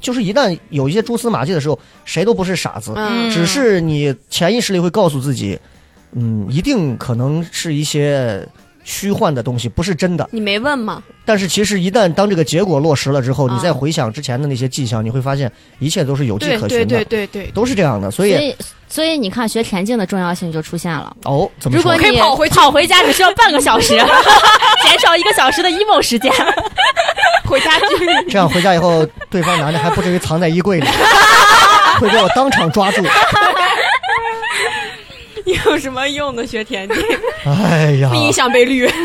[0.02, 3.30] 就是一旦有一些蛛丝马迹的时候，谁都不是傻子，嗯。
[3.32, 5.58] 只是你潜意识里会告诉自己，
[6.14, 8.48] 嗯，一定可能是一些
[8.84, 10.28] 虚幻的东西，不是真的。
[10.32, 11.04] 你没问吗？
[11.26, 18.10] 但是其实一旦当这个结果落实了之后，啊你再回想之前的那些迹象，你会发现一切都是有迹对对可循的，对对对，都是这样的。
[18.10, 18.56] 所以所以
[18.90, 21.16] 所以你看，学田径的重要性就出现了。
[21.26, 22.10] 哦，怎么说如果？
[22.10, 23.90] 你可以跑回去跑回家只需要半个小时，
[24.84, 26.32] 减少一个小时的 emo 时间。
[27.46, 28.30] 回家去。
[28.30, 30.88] 这样回家以后，对方男的还不至于藏在衣柜里，
[32.00, 33.04] 会被我当场抓住。
[35.66, 36.98] 有什么用呢学田径？
[37.46, 38.90] 哎呀不，影响被绿。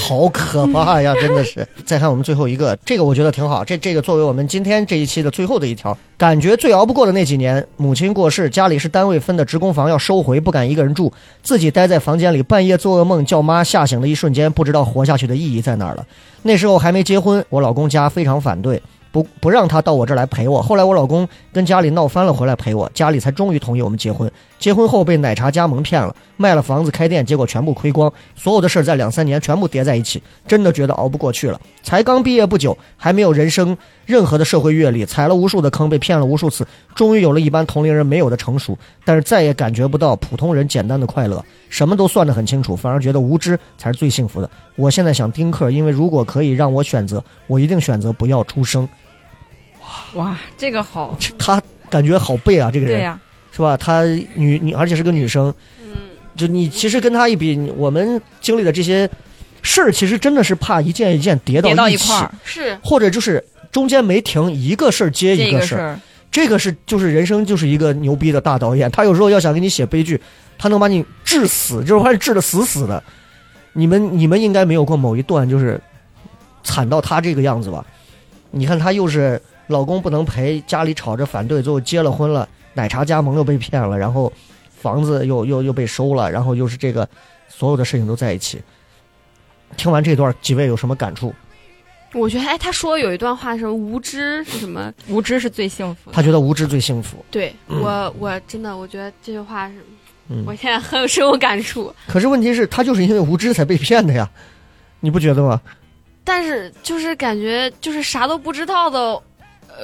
[0.00, 1.66] 好可怕呀，真的是。
[1.84, 3.64] 再看我们最后一个，这个我觉得挺好。
[3.64, 11.12] 这这个作为我们今天这一期的最后的一条，感觉最熬不过的那几年，母亲过世，家里是单位分的职工房要收回，不敢一个人住，
[11.42, 16.06] 自己待在房间里，半夜做噩梦，叫妈吓醒的一瞬间，不知道活下去的意义在哪儿了。
[16.42, 18.80] 那时候还没结婚，我老公家非常反对。
[19.22, 20.62] 不不让他到我这儿来陪我。
[20.62, 24.30] 后来我老公跟家里闹翻了，回来陪我，家里才终于同意我们结婚。
[24.58, 31.60] 结婚后被奶茶加盟骗了，卖了房子开店，结果全部亏光，所有的事儿在两三年全部叠在一起，真的觉得熬不过去了。
[31.82, 44.50] 才刚毕业不久，还没有人生任何的社会阅历，踩了无数的坑，被骗了无数次，终于有了一般同龄人没有的成熟，但是再也感觉不到普通人简单的快乐，什么都算得很清楚，反而觉得无知才是最幸福的。
[44.74, 48.88] 我现在想丁克，因为如果可以让我选择，我一定选择不要出生。
[50.14, 53.18] 哇，这个好，他感觉好背啊，这个人、对呀、
[53.52, 53.76] 是吧？
[53.76, 54.02] 他
[54.34, 55.52] 女女，而且是个女生，
[55.82, 55.92] 嗯，
[56.36, 59.08] 就你其实跟他一比，我们经历的这些
[59.62, 65.78] 事儿，其实真的是怕一件一件叠到叠到一块儿，是或者就是中间没停，一个事儿接一个事儿。
[65.78, 66.00] 个事儿，
[66.30, 70.20] 这个是就是人生就是一个牛逼的大导演，他有时候要想给你写悲剧，
[70.58, 73.02] 他能把你治死，就是把你治的死死的。
[73.72, 75.80] 你们你们应该没有过某一段就是
[76.62, 77.84] 惨到他这个样子吧？
[78.50, 84.32] 你看他又是老公不能陪，家里吵着反对，最后结了婚了，奶茶加盟又被骗了，然后
[84.76, 87.08] 房子又又又被收了，然后又是这个
[87.48, 88.60] 所有的事情都在一起。
[89.76, 91.34] 听完这段，几位有什么感触？
[92.14, 94.90] 我觉得，哎，他说有一段话，什么无知是什么？
[95.08, 96.10] 无知是最幸福。
[96.10, 97.22] 他觉得无知最幸福。
[97.30, 99.74] 对我，我真的，我觉得这句话是，
[100.30, 101.94] 嗯我现在很有深有感触。
[102.06, 104.26] 可是问题是，他就是因为无知才被骗的呀，
[105.00, 105.60] 你不觉得吗？
[106.24, 109.22] 但是就是感觉就是啥都不知道的，呃，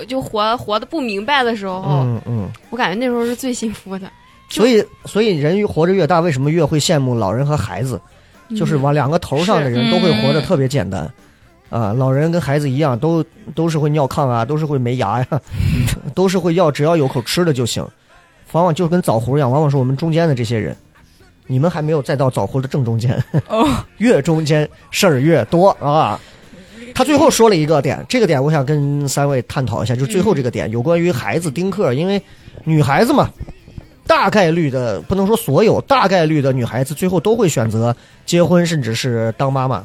[0.09, 2.49] 就活活的不明白的时候，嗯嗯。
[2.71, 4.11] 我感觉那时候是最幸福的。
[4.49, 8.01] 所以，所以人越活着越大，为什么越会羡慕老人和孩子？
[8.57, 11.11] 就是往两个头上的人都会活得特别简单，
[11.71, 15.27] 啊，老人跟孩子一样，都都是会尿炕啊，都是会没牙呀，
[16.15, 17.85] 都是会要，只要有口吃的就行。
[18.53, 20.77] 往往就跟枣核一样，往往是我们中间的这些人，
[21.47, 23.67] 你们还没有再到枣核的正中间，哦，
[23.99, 26.21] 越中间事儿越多啊。
[26.95, 32.23] 他最后说了一个点，这个点我想跟三位探讨一下，就是最后这个点，有关于孩子丁克，因为
[32.63, 33.29] 女孩子嘛，
[34.07, 37.95] 大概率的不能说所有，大概率的女孩子最后都会选择
[38.25, 39.85] 结婚，甚至是当妈妈。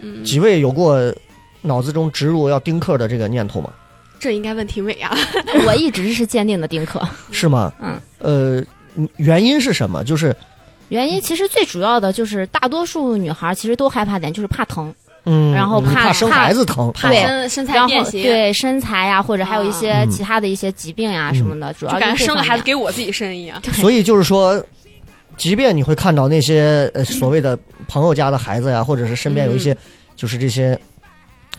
[0.00, 1.12] 嗯，几位有过
[1.62, 3.70] 脑子中植入要丁克的这个念头吗？
[4.20, 5.14] 这应该问题伟啊。
[5.66, 7.02] 我一直是坚定的丁克，
[7.32, 7.72] 是吗？
[7.80, 8.00] 嗯。
[8.18, 8.64] 呃，
[9.16, 10.04] 原因是什么？
[10.04, 10.34] 就是
[10.88, 14.94] 原因其实最主要的就是大多数女孩其实都害怕点，就是怕疼，
[15.26, 20.10] 嗯，然后怕嗯怕生孩子疼，怕对身身材然后变形，，对身材呀，或者还有一些嗯。
[20.10, 23.60] 其他的一些疾病呀什么的，主要感觉生个孩子给给我自己生一样。
[23.72, 24.62] 所以就是说，
[25.36, 29.76] 即便你会看到那些呃所谓的朋友家的孩子呀，或者是身边有一些
[30.14, 30.78] 就是这些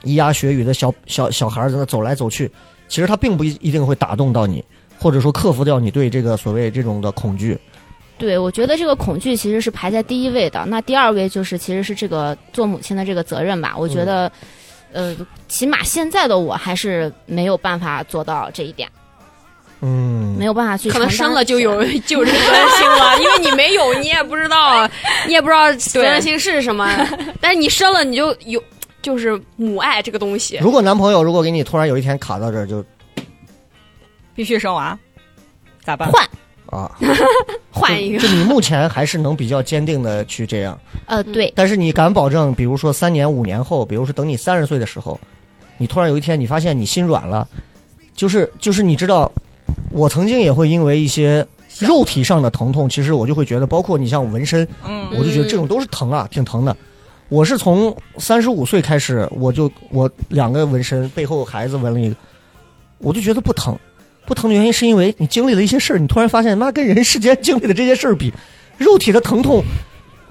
[0.04, 2.50] 咿呀学语的小小小孩儿在那走来走去，
[2.88, 4.64] 其实他并不一一定会打动到你，
[5.00, 7.58] 或者说克服掉你对这个所谓这种的恐惧。
[8.18, 10.64] 对，我觉得这个恐惧其实是排在第一位的。
[10.68, 13.76] 那第二位就是其实是这个做母亲的这个责任吧。
[13.78, 14.32] 我觉得，
[14.94, 15.14] 呃，
[15.50, 18.90] 起码现在的我还是没有办法做到这一点，
[19.82, 24.90] 嗯，没有办法去可能生了就有就有这个责任心了，因为你没有，你也不知道，
[25.28, 26.90] 你也不知道责任心是什么。
[27.42, 28.64] 但是你生了，你就有，
[29.02, 30.58] 就是母爱这个东西。
[30.62, 32.82] 如果男朋友如果给你突然有一天卡到这儿，就
[34.34, 34.98] 必须生娃，
[35.84, 36.10] 咋办？
[36.10, 36.26] 换。
[36.76, 36.92] 啊，
[37.72, 45.20] 换一个就，就你目前还是能比较坚定的去这样，呃，对，但是你敢保证，比如说三年五年后，比如说等你三十岁的时候，
[45.78, 47.48] 你突然有一天你发现你心软了，
[48.16, 49.32] 就是就是你知道，
[49.92, 51.46] 我曾经也会因为一些
[51.80, 56.76] 肉体上的疼痛，其实我就会觉得，包括你像纹身，嗯，我就觉得这种都是疼啊，挺疼的。
[57.28, 62.16] 我是从三十五岁开始，我就我两个纹身，背后孩子纹了一个，
[63.00, 63.78] 我就觉得不疼。
[64.26, 68.34] 不疼的原因是因为你经历了一些事儿，你突然发现，妈跟人世间经历的这些事儿比，
[68.78, 69.64] 肉体的疼痛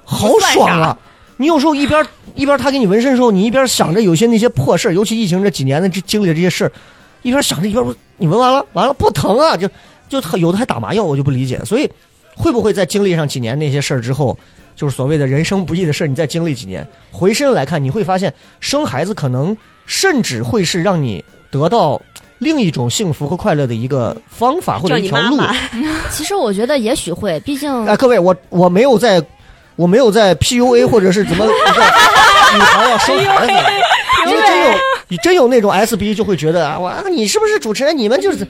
[0.05, 0.99] 好爽啊！
[1.37, 2.05] 你有时候一边
[2.35, 6.73] 一边他给你纹身的时候，你一边想着有些那些破事儿，尤其疫情这几年的这经历的这些事儿，
[7.23, 9.69] 一边想着一边不你纹完了，完了不疼啊，就
[10.09, 11.61] 就有的还打麻药，我就不理解。
[11.65, 11.91] 所以
[12.37, 14.37] 会不会在经历上几年那些事儿之后，
[14.77, 19.57] 就是所谓的人生不易的事儿，你再经历几年，回身来看，你会发现生孩子可能
[19.87, 22.01] 甚至会是让你得到
[22.45, 25.31] 另一种幸福和快乐的一个方法或者一条路。
[25.31, 25.57] 你妈妈，
[26.13, 29.21] 其实我觉得也许会，毕竟哎，各位，我我没有在，
[29.75, 31.45] 我没有在 PUA 或者是怎么
[32.55, 33.53] 女孩要生孩子，
[34.31, 37.97] 因为真有你真有那种 SB 就会觉得啊，我你是不是主持人？
[37.97, 38.47] 你们就是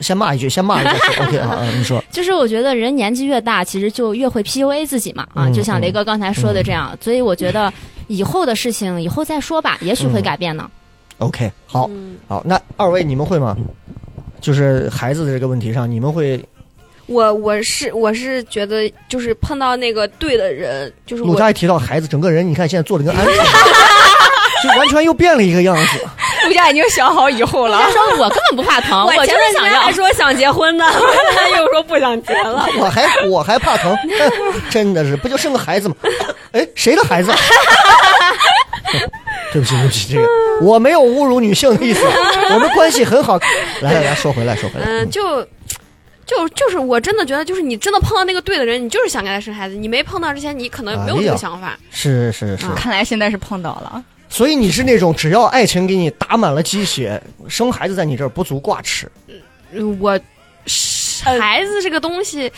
[0.00, 0.90] 先骂一句，先骂一句
[1.22, 7.72] ，OK 啊，啊你说，就是我觉得人年纪越大，其实就越会 PUA 自己嘛啊，嗯就像雷哥刚才说的这样，所以我觉得
[8.06, 10.68] 以后的事情以后再说吧，也许会改变呢。
[11.24, 13.56] OK，好，嗯好，那二位你们会吗？
[14.40, 16.38] 就是孩子的这个问题上，你们会
[17.06, 23.44] 我我是我是觉得就是碰到那个对的人，就是我陆佳一提到孩子，整个人你看现在做的跟安似的，
[24.62, 25.82] 就完全又变了一个样子。
[26.46, 27.90] 陆佳已经想好以后了他。
[27.90, 29.92] 说我根本不怕疼，我前就是想要段还。
[29.92, 32.66] 说想结婚呢，现在又说不想结了。
[32.78, 33.96] 我还我还怕疼，
[34.68, 35.94] 真的是不就生个孩子吗？
[36.52, 37.32] 哎，谁的孩子？
[39.54, 40.28] 对不起，对不起，这个
[40.60, 42.04] 我没有侮辱女性的意思，
[42.52, 43.38] 我们关系很好。
[43.80, 45.40] 来来来说回来，说回来，嗯，就
[46.26, 49.76] 就就是我真的觉得，就是你真的碰到那个对的人，你就是想给他生孩子。
[49.76, 51.78] 你没碰到之前，你可能没有这个想法。
[51.92, 59.08] 是是是，看来现在是碰到了，所以你是那种只要爱情给你打满了鸡血，生孩子在你这儿不足挂齿。
[59.72, 60.18] 嗯，我
[61.38, 62.50] 孩子这个东西，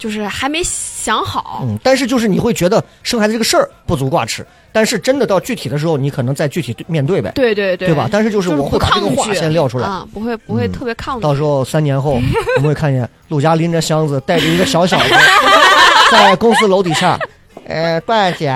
[0.00, 1.60] 就是还没想好。
[1.62, 8.08] 嗯，但是就是你会觉得生孩子这个事儿不足挂齿，但是真的到具体的时候，你可能再具体面对呗，对对对，对吧？
[8.10, 9.86] 但是就是我会把这个话先撂出来。
[9.86, 11.22] 啊，不会不会嗯特别抗拒。
[11.22, 12.12] 到时候三年后，
[12.56, 15.14] 我们会看见陆家拎着箱子，带着一个小小子，
[16.10, 17.18] 在公司楼底下。
[17.66, 18.50] 呃，段姐，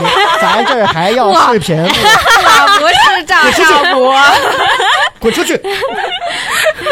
[0.00, 0.04] 你
[0.40, 1.84] 咱这儿还要视频吗？
[1.88, 4.12] 啊，不是炸 炸锅，
[5.20, 5.60] 滚出去！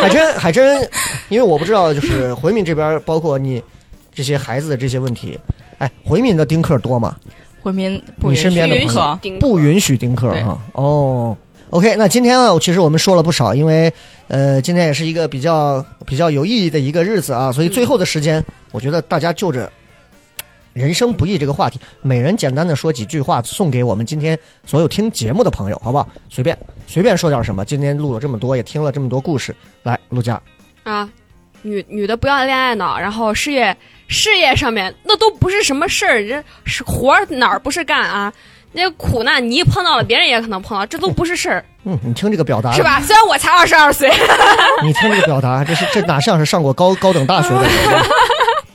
[0.00, 0.88] 海真海真，
[1.28, 3.60] 因为我不知道，就是回民这边，包括你
[4.14, 5.38] 这些孩子的这些问题。
[5.78, 7.16] 哎，回民的丁克多吗？
[7.60, 10.58] 回民不你允许身边的朋友丁克不允许丁克对哈。
[10.74, 11.36] 哦
[11.70, 13.92] ，OK，那今天呢，其实我们说了不少，因为
[14.28, 19.72] 呃，今天也是一个比较比较有意义的一个日子啊，所以最后的时间，我觉得大家就着
[20.74, 26.06] 人生不易这个话题，每人简单的说几句话，送给我们今天所有听节目的朋友，好不好？
[26.28, 27.64] 随便随便说点什么。
[27.64, 30.40] 今天录了这么多，也听了这么多故事，来，陆佳，
[30.82, 31.08] 啊，
[31.62, 33.74] 女女的不要恋爱脑，然后事业
[34.08, 38.32] 事业上面那都不是什么事儿，这是活儿哪儿不是干啊？
[38.76, 42.82] 那苦难你一碰到了，别人也可能碰到，这都不是事儿，嗯，你听这个表达是？
[42.82, 43.00] 吧？
[43.00, 44.10] 虽然我才二十二岁，
[44.82, 48.04] 你听这个表达，这是这哪像是上过高高等大学的人？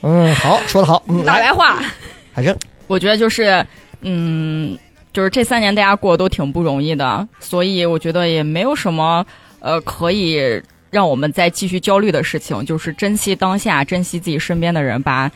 [0.02, 1.78] 嗯，好，说的好，嗯，来，大白话，
[2.32, 3.62] 海珍，我觉得就是，
[4.00, 4.78] 嗯，
[5.12, 9.26] 就是这三年大家过得都挺不容易的，所以我觉得也没有什么
[9.60, 15.30] 呃可以让我们再继续焦虑的事情，就是珍惜当下，珍惜自己身边的人，把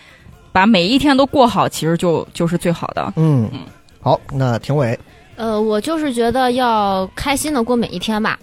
[0.52, 3.12] 把每一天都过好，其实就就是最好的。
[3.16, 3.60] 嗯，嗯
[4.00, 4.98] 好，那庭伟，
[5.36, 8.38] 呃，我就是觉得要开心的过每一天吧，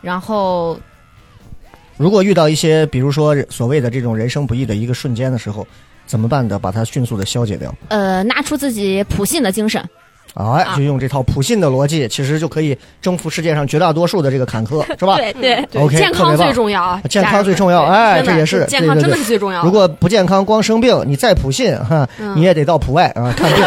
[0.00, 0.78] 然后
[1.96, 5.66] 如果遇到一些，比如说所谓的这种人生不易的一个瞬间的时候，
[6.06, 6.58] 怎么办的？
[6.58, 7.74] 把它迅速的消解掉。
[7.88, 9.84] 呃拿出自己普信的精神，
[10.34, 15.16] 哎，啊就用这套普信的逻辑，其实就可以征服世界上绝大多数的这个坎坷， 是吧？
[15.16, 19.62] 对对对 OK，健康特别棒最重要啊，健康最重要对哎这也是健康真的对对对是最重要。
[19.64, 23.64] 如果不健康，光生病，你再普信哈，嗯你也得到普外啊 看病。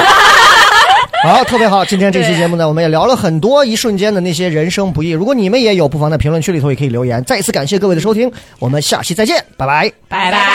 [1.24, 1.84] 好，特别好。
[1.84, 5.10] 今天这期节目呢，我们也聊了很多一瞬间的那些人生不易。
[5.10, 7.24] 如果你们也有，不妨在评论区里头也可以留言。
[7.24, 9.92] 再一次感谢各位的收听，我们下期再见，拜拜。
[10.08, 10.46] 拜拜。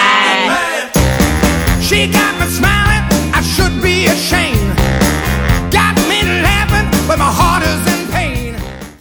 [7.10, 8.54] Laughing, but my heart is in pain.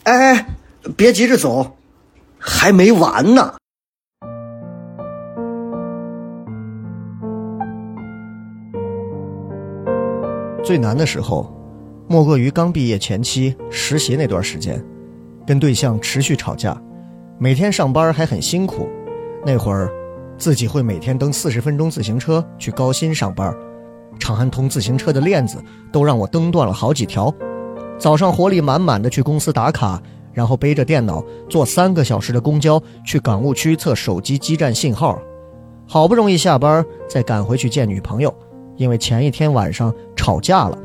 [0.04, 0.46] 哎，
[0.98, 1.78] 别急着走，
[2.38, 3.56] 还没完呢。
[10.64, 11.52] 最难的时候，
[12.08, 14.84] 莫过于刚毕业前期实习那段时间，
[15.46, 16.80] 跟对象持续吵架，
[17.40, 18.88] 每天上班还很辛苦。
[19.46, 19.90] 那会儿，
[20.38, 23.56] 自己会每天蹬四十分钟自行车去高新上班，
[24.20, 27.34] 长安通自行车的链子都让我蹬断了好几条。
[28.00, 30.02] 早上活力满满的去公司打卡，
[30.32, 35.20] 然后背着电脑坐三个小时的公交去港务区测手机基站信号，
[35.86, 38.34] 好不容易下班再赶回去见女朋友，
[38.78, 40.78] 因为前一天晚上吵架了，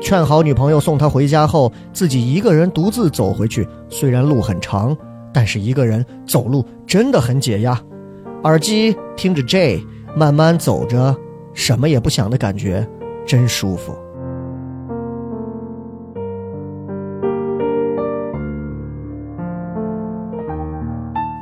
[0.00, 3.66] 劝好女朋友送她回家后，自己一个人独自走回去。
[3.88, 4.96] 虽然路很长，
[5.32, 7.80] 但是一个人走路真的很解压。
[8.42, 9.80] 耳机听着 J，
[10.16, 11.16] 慢慢走着，
[11.54, 12.84] 什么也不想的感觉，
[13.24, 13.96] 真舒服。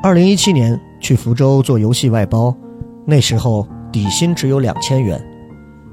[0.05, 2.55] 二零一七年去福州做游戏外包，
[3.07, 5.19] 那时候底薪只有两千元，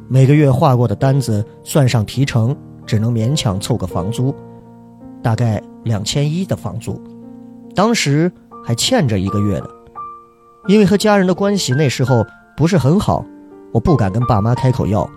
[0.10, 2.54] 每个月画过的单子算上提成，
[2.86, 4.36] 只能勉强凑个房租，
[5.24, 7.02] 大概两千一的房租，
[7.74, 8.30] 当时
[8.66, 9.70] 还欠着一个月的。
[10.68, 12.22] 因为和家人的关系那时候
[12.58, 13.24] 不是很好，
[13.72, 15.10] 我不敢跟爸妈开口要，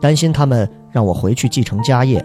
[0.00, 2.24] 担心他们让我回去继承家业。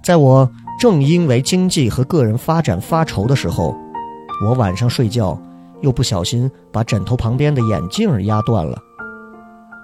[0.00, 3.74] 在我正因为经济和个人发展发愁的时候，
[4.44, 5.40] 我晚上睡觉
[5.80, 8.78] 又不小心把枕头旁边的眼镜压断了。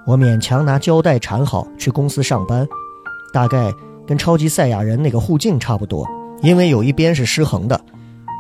[0.06, 2.66] 我勉强拿胶带缠好去公司上班，
[3.32, 3.72] 大概
[4.06, 6.06] 跟超级赛亚人那个护镜差不多，
[6.43, 7.81] 因为有一边是失衡的。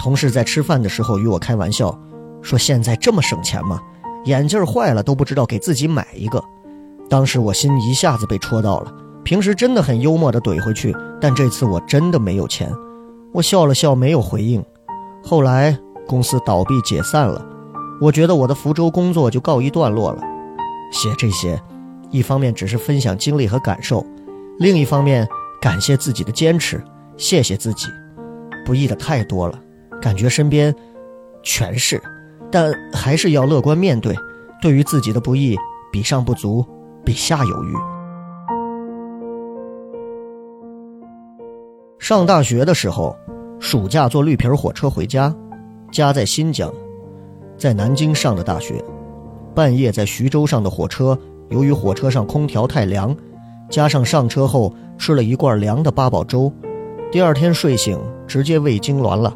[0.02, 1.98] 同事在吃饭的时候与我开玩笑。
[2.42, 3.80] 说现在这么省钱吗？
[4.26, 6.42] 眼镜坏了都不知道给自己买一个。
[7.08, 8.92] 当时我心一下子被戳到了。
[9.22, 12.70] 平时真的很幽默的怼回去，但这次我真的没有钱。
[13.32, 14.62] 我笑了笑，没有回应。
[15.22, 17.44] 后来公司倒闭解散了，
[18.00, 20.22] 我觉得我的福州工作就告一段落了。
[20.92, 21.60] 写这些，
[22.10, 24.04] 一方面只是分享经历和感受，
[24.58, 25.26] 另一方面
[25.60, 26.82] 感谢自己的坚持，
[27.16, 27.88] 谢谢自己。
[28.64, 29.58] 不易的太多了，
[30.00, 30.74] 感觉身边
[31.42, 32.00] 全是。
[32.50, 34.14] 但还是要乐观面对，
[34.62, 35.56] 对于自己的不易，
[35.90, 36.64] 比上不足，
[37.04, 37.74] 比下有余。
[41.98, 43.16] 上大学的时候，
[43.58, 45.34] 暑假坐绿皮火车回家，
[45.94, 46.74] 家在新疆，
[47.56, 48.84] 在南京上的大学。
[49.54, 51.16] 半夜在徐州上的火车，
[51.50, 53.16] 由于火车上空调太凉，
[53.70, 56.52] 加上上车后吃了一罐凉的八宝粥，
[57.12, 57.96] 第二天睡醒
[58.26, 59.32] 直接胃痉挛了。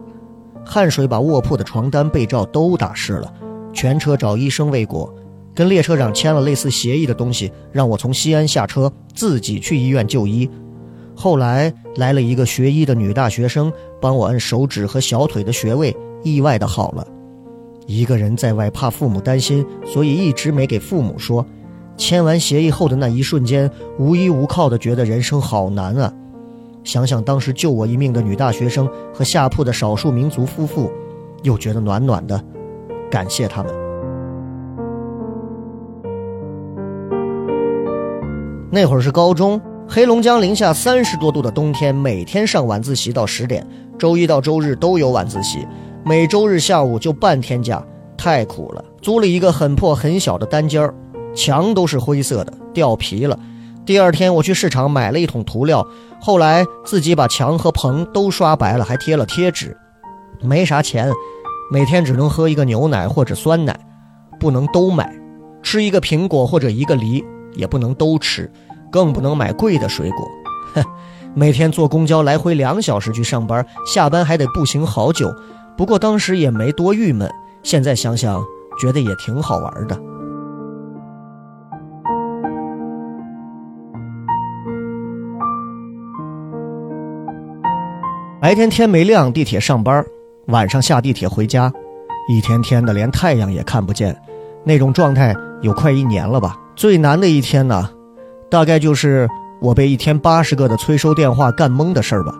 [0.66, 3.32] 汗水把卧铺的床单、被罩都打湿了，
[3.72, 5.14] 全车找医生未果，
[5.54, 10.50] 跟列车长签了类似协议的东西，让我从西安下车自己去医院就医。
[11.14, 17.06] 后来来了一个学医的女大学生，帮我按手指和小腿的穴位，意外的好了。
[17.86, 21.44] 一个人在外怕父母担心，所以一直没给父母说。
[21.96, 23.68] 签完协议后的那一瞬间，
[23.98, 26.12] 无依无靠的觉得人生好难啊。
[26.84, 30.92] 想想当时救我一命的女大学生和下铺的少数民族夫妇，
[31.42, 32.40] 又觉得暖暖的，
[33.10, 33.72] 感谢他们。
[38.70, 43.66] 那会儿是高中，黑龙江零下三十多度的冬天，每天上晚自习到十点，
[43.98, 45.66] 周一到周日都有晚自习，
[46.04, 47.84] 每周日下午就半天假，
[48.16, 48.84] 太苦了。
[49.02, 50.94] 租了一个很破很小的单间儿，
[51.34, 53.38] 墙都是灰色的，掉皮了。
[53.84, 55.86] 第二天我去市场买了一桶涂料，
[56.20, 59.76] 后来自己把墙和棚都刷白了，还贴了贴纸。
[60.40, 61.10] 没啥钱，
[61.70, 63.78] 每天只能喝一个牛奶或者酸奶，
[64.38, 65.14] 不能都买。
[65.62, 68.50] 吃一个苹果或者一个梨，也不能都吃，
[68.90, 70.26] 更不能买贵的水果。
[70.74, 70.84] 哼，
[71.34, 75.30] 每天坐公交来回两小时去上班，下班还得步行好久。
[75.78, 77.30] 不过当时也没多郁闷，
[77.62, 78.44] 现在想想
[78.80, 79.96] 觉得也挺好玩的。
[88.40, 90.02] 白天天没亮，地铁上班；
[90.48, 91.72] 晚上下地铁回家，
[92.28, 94.20] 一天天的连太阳也看不见，
[94.64, 95.32] 那种状态
[95.62, 96.56] 有快一年了吧。
[96.74, 97.88] 最难的一天呢，
[98.50, 99.28] 大概就是
[99.60, 102.34] 我被一天八十个的催收电话干懵的事儿吧。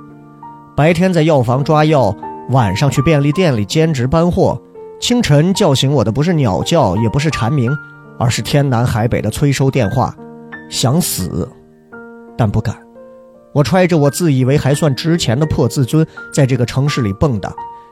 [0.77, 2.12] 白天在药房抓药，
[2.50, 4.60] 晚上去便利店里兼职搬货。
[5.00, 7.70] 清晨叫醒我的不是鸟叫，也不是蝉鸣，
[8.18, 10.14] 而是天南海北的催收电话。
[10.68, 11.48] 想死，
[12.36, 12.76] 但不敢。
[13.52, 17.50] 我揣着我自以为还算值钱的破自尊，在这个城市里蹦跶，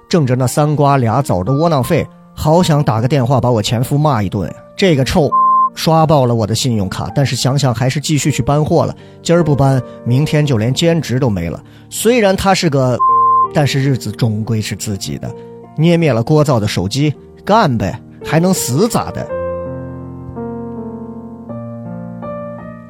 [0.09, 4.53] 挣着那三瓜俩枣的窝囊费，好想打个电话把我前夫骂一顿。
[4.77, 5.31] 这个臭，
[5.75, 7.11] 刷爆了我的信用卡。
[7.15, 8.95] 但是想想还是继续去搬货了。
[9.23, 11.63] 今儿不搬，明天就连兼职都没了。
[11.89, 12.99] 虽然他是个，
[13.57, 15.35] 但是日子终归是自己的。
[15.79, 19.27] 捏灭了聒噪的手机，干呗，还能死咋的？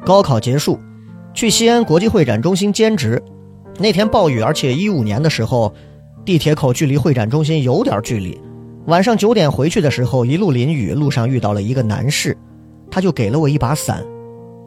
[0.05, 0.77] 高考结束。
[1.33, 3.23] 去西安国际会展中心兼职，
[3.79, 5.73] 那天暴雨，而且一五年的时候，
[6.25, 8.37] 地铁口距离会展中心有点距离。
[8.87, 12.37] 晚上九点回去的时候，一路淋雨，路上遇到了一个男士，
[12.91, 14.03] 他就给了我一把伞。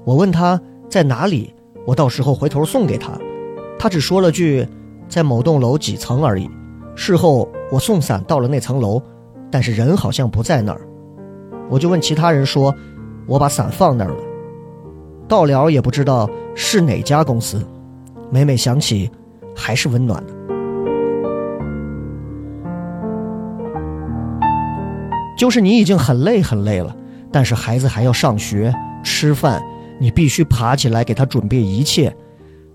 [0.07, 0.59] 我问他
[0.89, 1.53] 在哪里，
[1.87, 3.13] 我到时候回头送给他。
[3.79, 4.67] 他只说了句
[5.11, 6.49] 在某栋楼几层而已。
[6.95, 9.03] 事后我送伞到了那层楼，
[9.51, 10.81] 但是人好像不在那儿。
[11.69, 12.75] 我就问其他人说，
[13.27, 14.23] 我把伞放那儿了。
[15.29, 17.65] 到了也不知道是哪家公司，
[18.31, 19.11] 每每想起，
[19.55, 20.33] 还是温暖的。
[25.39, 26.95] 就是你已经很累很累了，
[27.33, 29.63] 但是孩子还要上学、吃饭，
[29.99, 32.15] 你必须爬起来给他准备一切。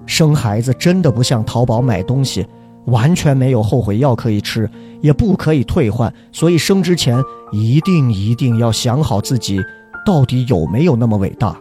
[0.05, 2.45] 生孩子真的不像淘宝买东西，
[2.85, 4.69] 完全没有后悔药可以吃，
[5.01, 7.19] 也不可以退换，所以生之前
[7.51, 9.59] 一定一定要想好自己
[10.05, 11.55] 到底有没有那么伟大。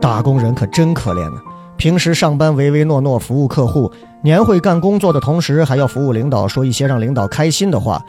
[0.00, 1.40] 打工人可真可怜呢、
[1.78, 3.90] 平时上班唯唯诺诺服务客户，
[4.22, 8.04] 年会干工作的同时还要服务领导，说一些让领导开心的话。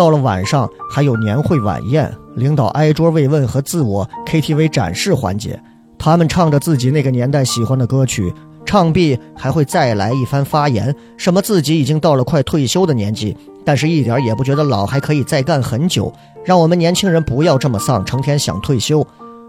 [0.00, 5.60] 到了晚上还有年会晚宴，领导挨桌慰问和自我 KTV 展示环节。
[5.98, 8.32] 他们唱着自己那个年代喜欢的歌曲，
[8.64, 16.10] 唱毕还会再来一番发言，什么自己已经到了快退休的年纪，但是一点也不觉得老，还可以再干很久。
[16.46, 19.06] 让我们年轻人不要这么丧，成天想退休。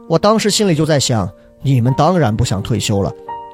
[0.09, 1.29] 我当时心里就在想，
[1.61, 3.09] 你们当然不想退休了。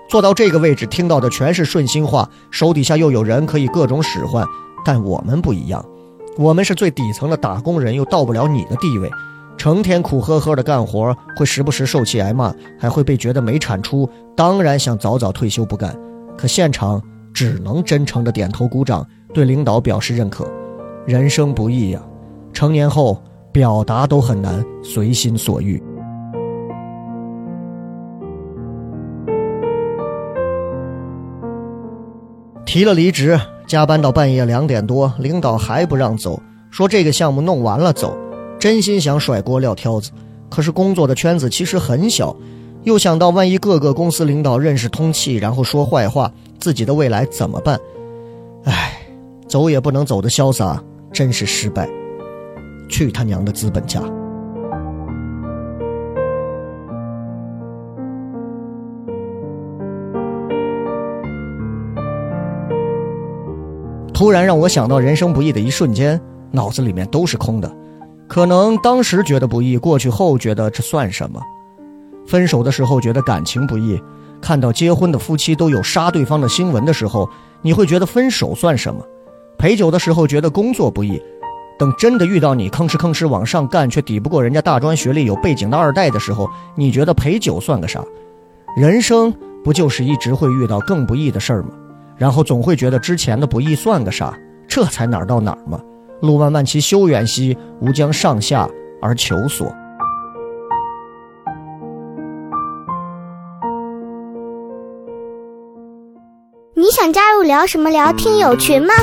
[0.09, 4.43] 坐到这个位置，听到的全是顺心话，手底下又有人可以各种使唤，
[4.83, 5.85] 但我们不一样。
[6.37, 9.09] 我们是最底层的打工人，又到不了你的地位，
[9.57, 15.95] 成天苦呵呵的干活，会时不时受气挨骂，还会被觉得没产出，当然想早早退休不干。
[16.37, 17.01] 可现场
[17.33, 19.03] 只能真诚的点头鼓掌，
[19.33, 20.47] 对领导表示认可。
[21.07, 22.01] 人生不易呀、
[22.53, 23.19] 成年后
[23.51, 25.81] 表达都很难随心所欲。
[32.63, 36.41] 提了离职，加班到半夜两点多，领导还不让走，
[36.71, 38.17] 说这个项目弄完了走。
[38.57, 40.09] 真心想甩锅撂挑子，
[40.49, 42.35] 可是工作的圈子其实很小，
[42.83, 47.77] 又想到万一各个公司领导认识通气，然后说坏话，自己的未来怎么办？
[48.63, 48.99] 唉，
[49.47, 50.81] 走也不能走的潇洒，
[51.11, 51.87] 真是失败。
[52.89, 54.01] 去他娘的资本家！
[64.17, 66.19] 突然让我想到人生不易的一瞬间，
[66.49, 67.71] 脑子里面都是空的。
[68.27, 71.39] 可能当时觉得不易，过去后觉得这算什么？
[72.25, 74.01] 分手的时候觉得感情不易，
[74.41, 77.29] 看到结婚的夫妻都有杀对方的新闻的时候，
[77.61, 79.05] 你会觉得分手算什么？
[79.55, 81.21] 陪酒的时候觉得工作不易，
[81.77, 88.03] 等真的遇到你吭哧吭哧往上干，却抵不过人家大专学历有背景的二代的时候，你觉得陪酒算个啥？
[88.75, 89.31] 人生
[89.63, 91.69] 不就是一直会遇到更不易的事儿吗？
[92.17, 94.33] 然后总会觉得之前的不易算个啥？
[94.67, 95.79] 这才哪儿到哪儿嘛！
[96.21, 98.67] 路漫漫其修远兮，吾将上下
[99.01, 99.71] 而求索。
[106.75, 108.93] 你想加入聊什么聊听友群吗？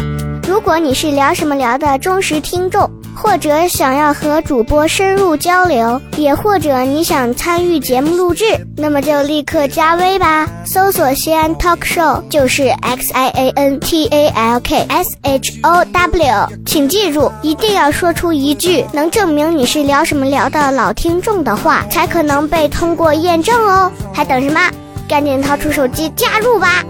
[0.46, 8.44] 如果你是聊什么聊的忠实听众，或者想要和主播深入交流，也或者你想参与节目录制，
[8.76, 23.90] 那么就立刻加微吧，搜索西安 Talk Show 就是 X I A N T A L K S H O W，请记住，一定要说出一句能证明你是聊什么聊的老听众的话，才可能被通过验证哦。
[24.12, 24.60] 还等什么？
[25.08, 26.82] 赶紧掏出手机加入吧！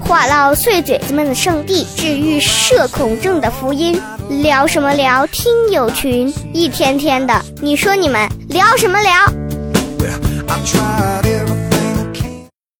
[0.00, 4.00] 话唠碎嘴子们的圣地，治愈社恐症的福音。
[4.28, 5.26] 聊什么聊？
[5.26, 9.12] 听友群，一天天的，你说你们聊什么聊？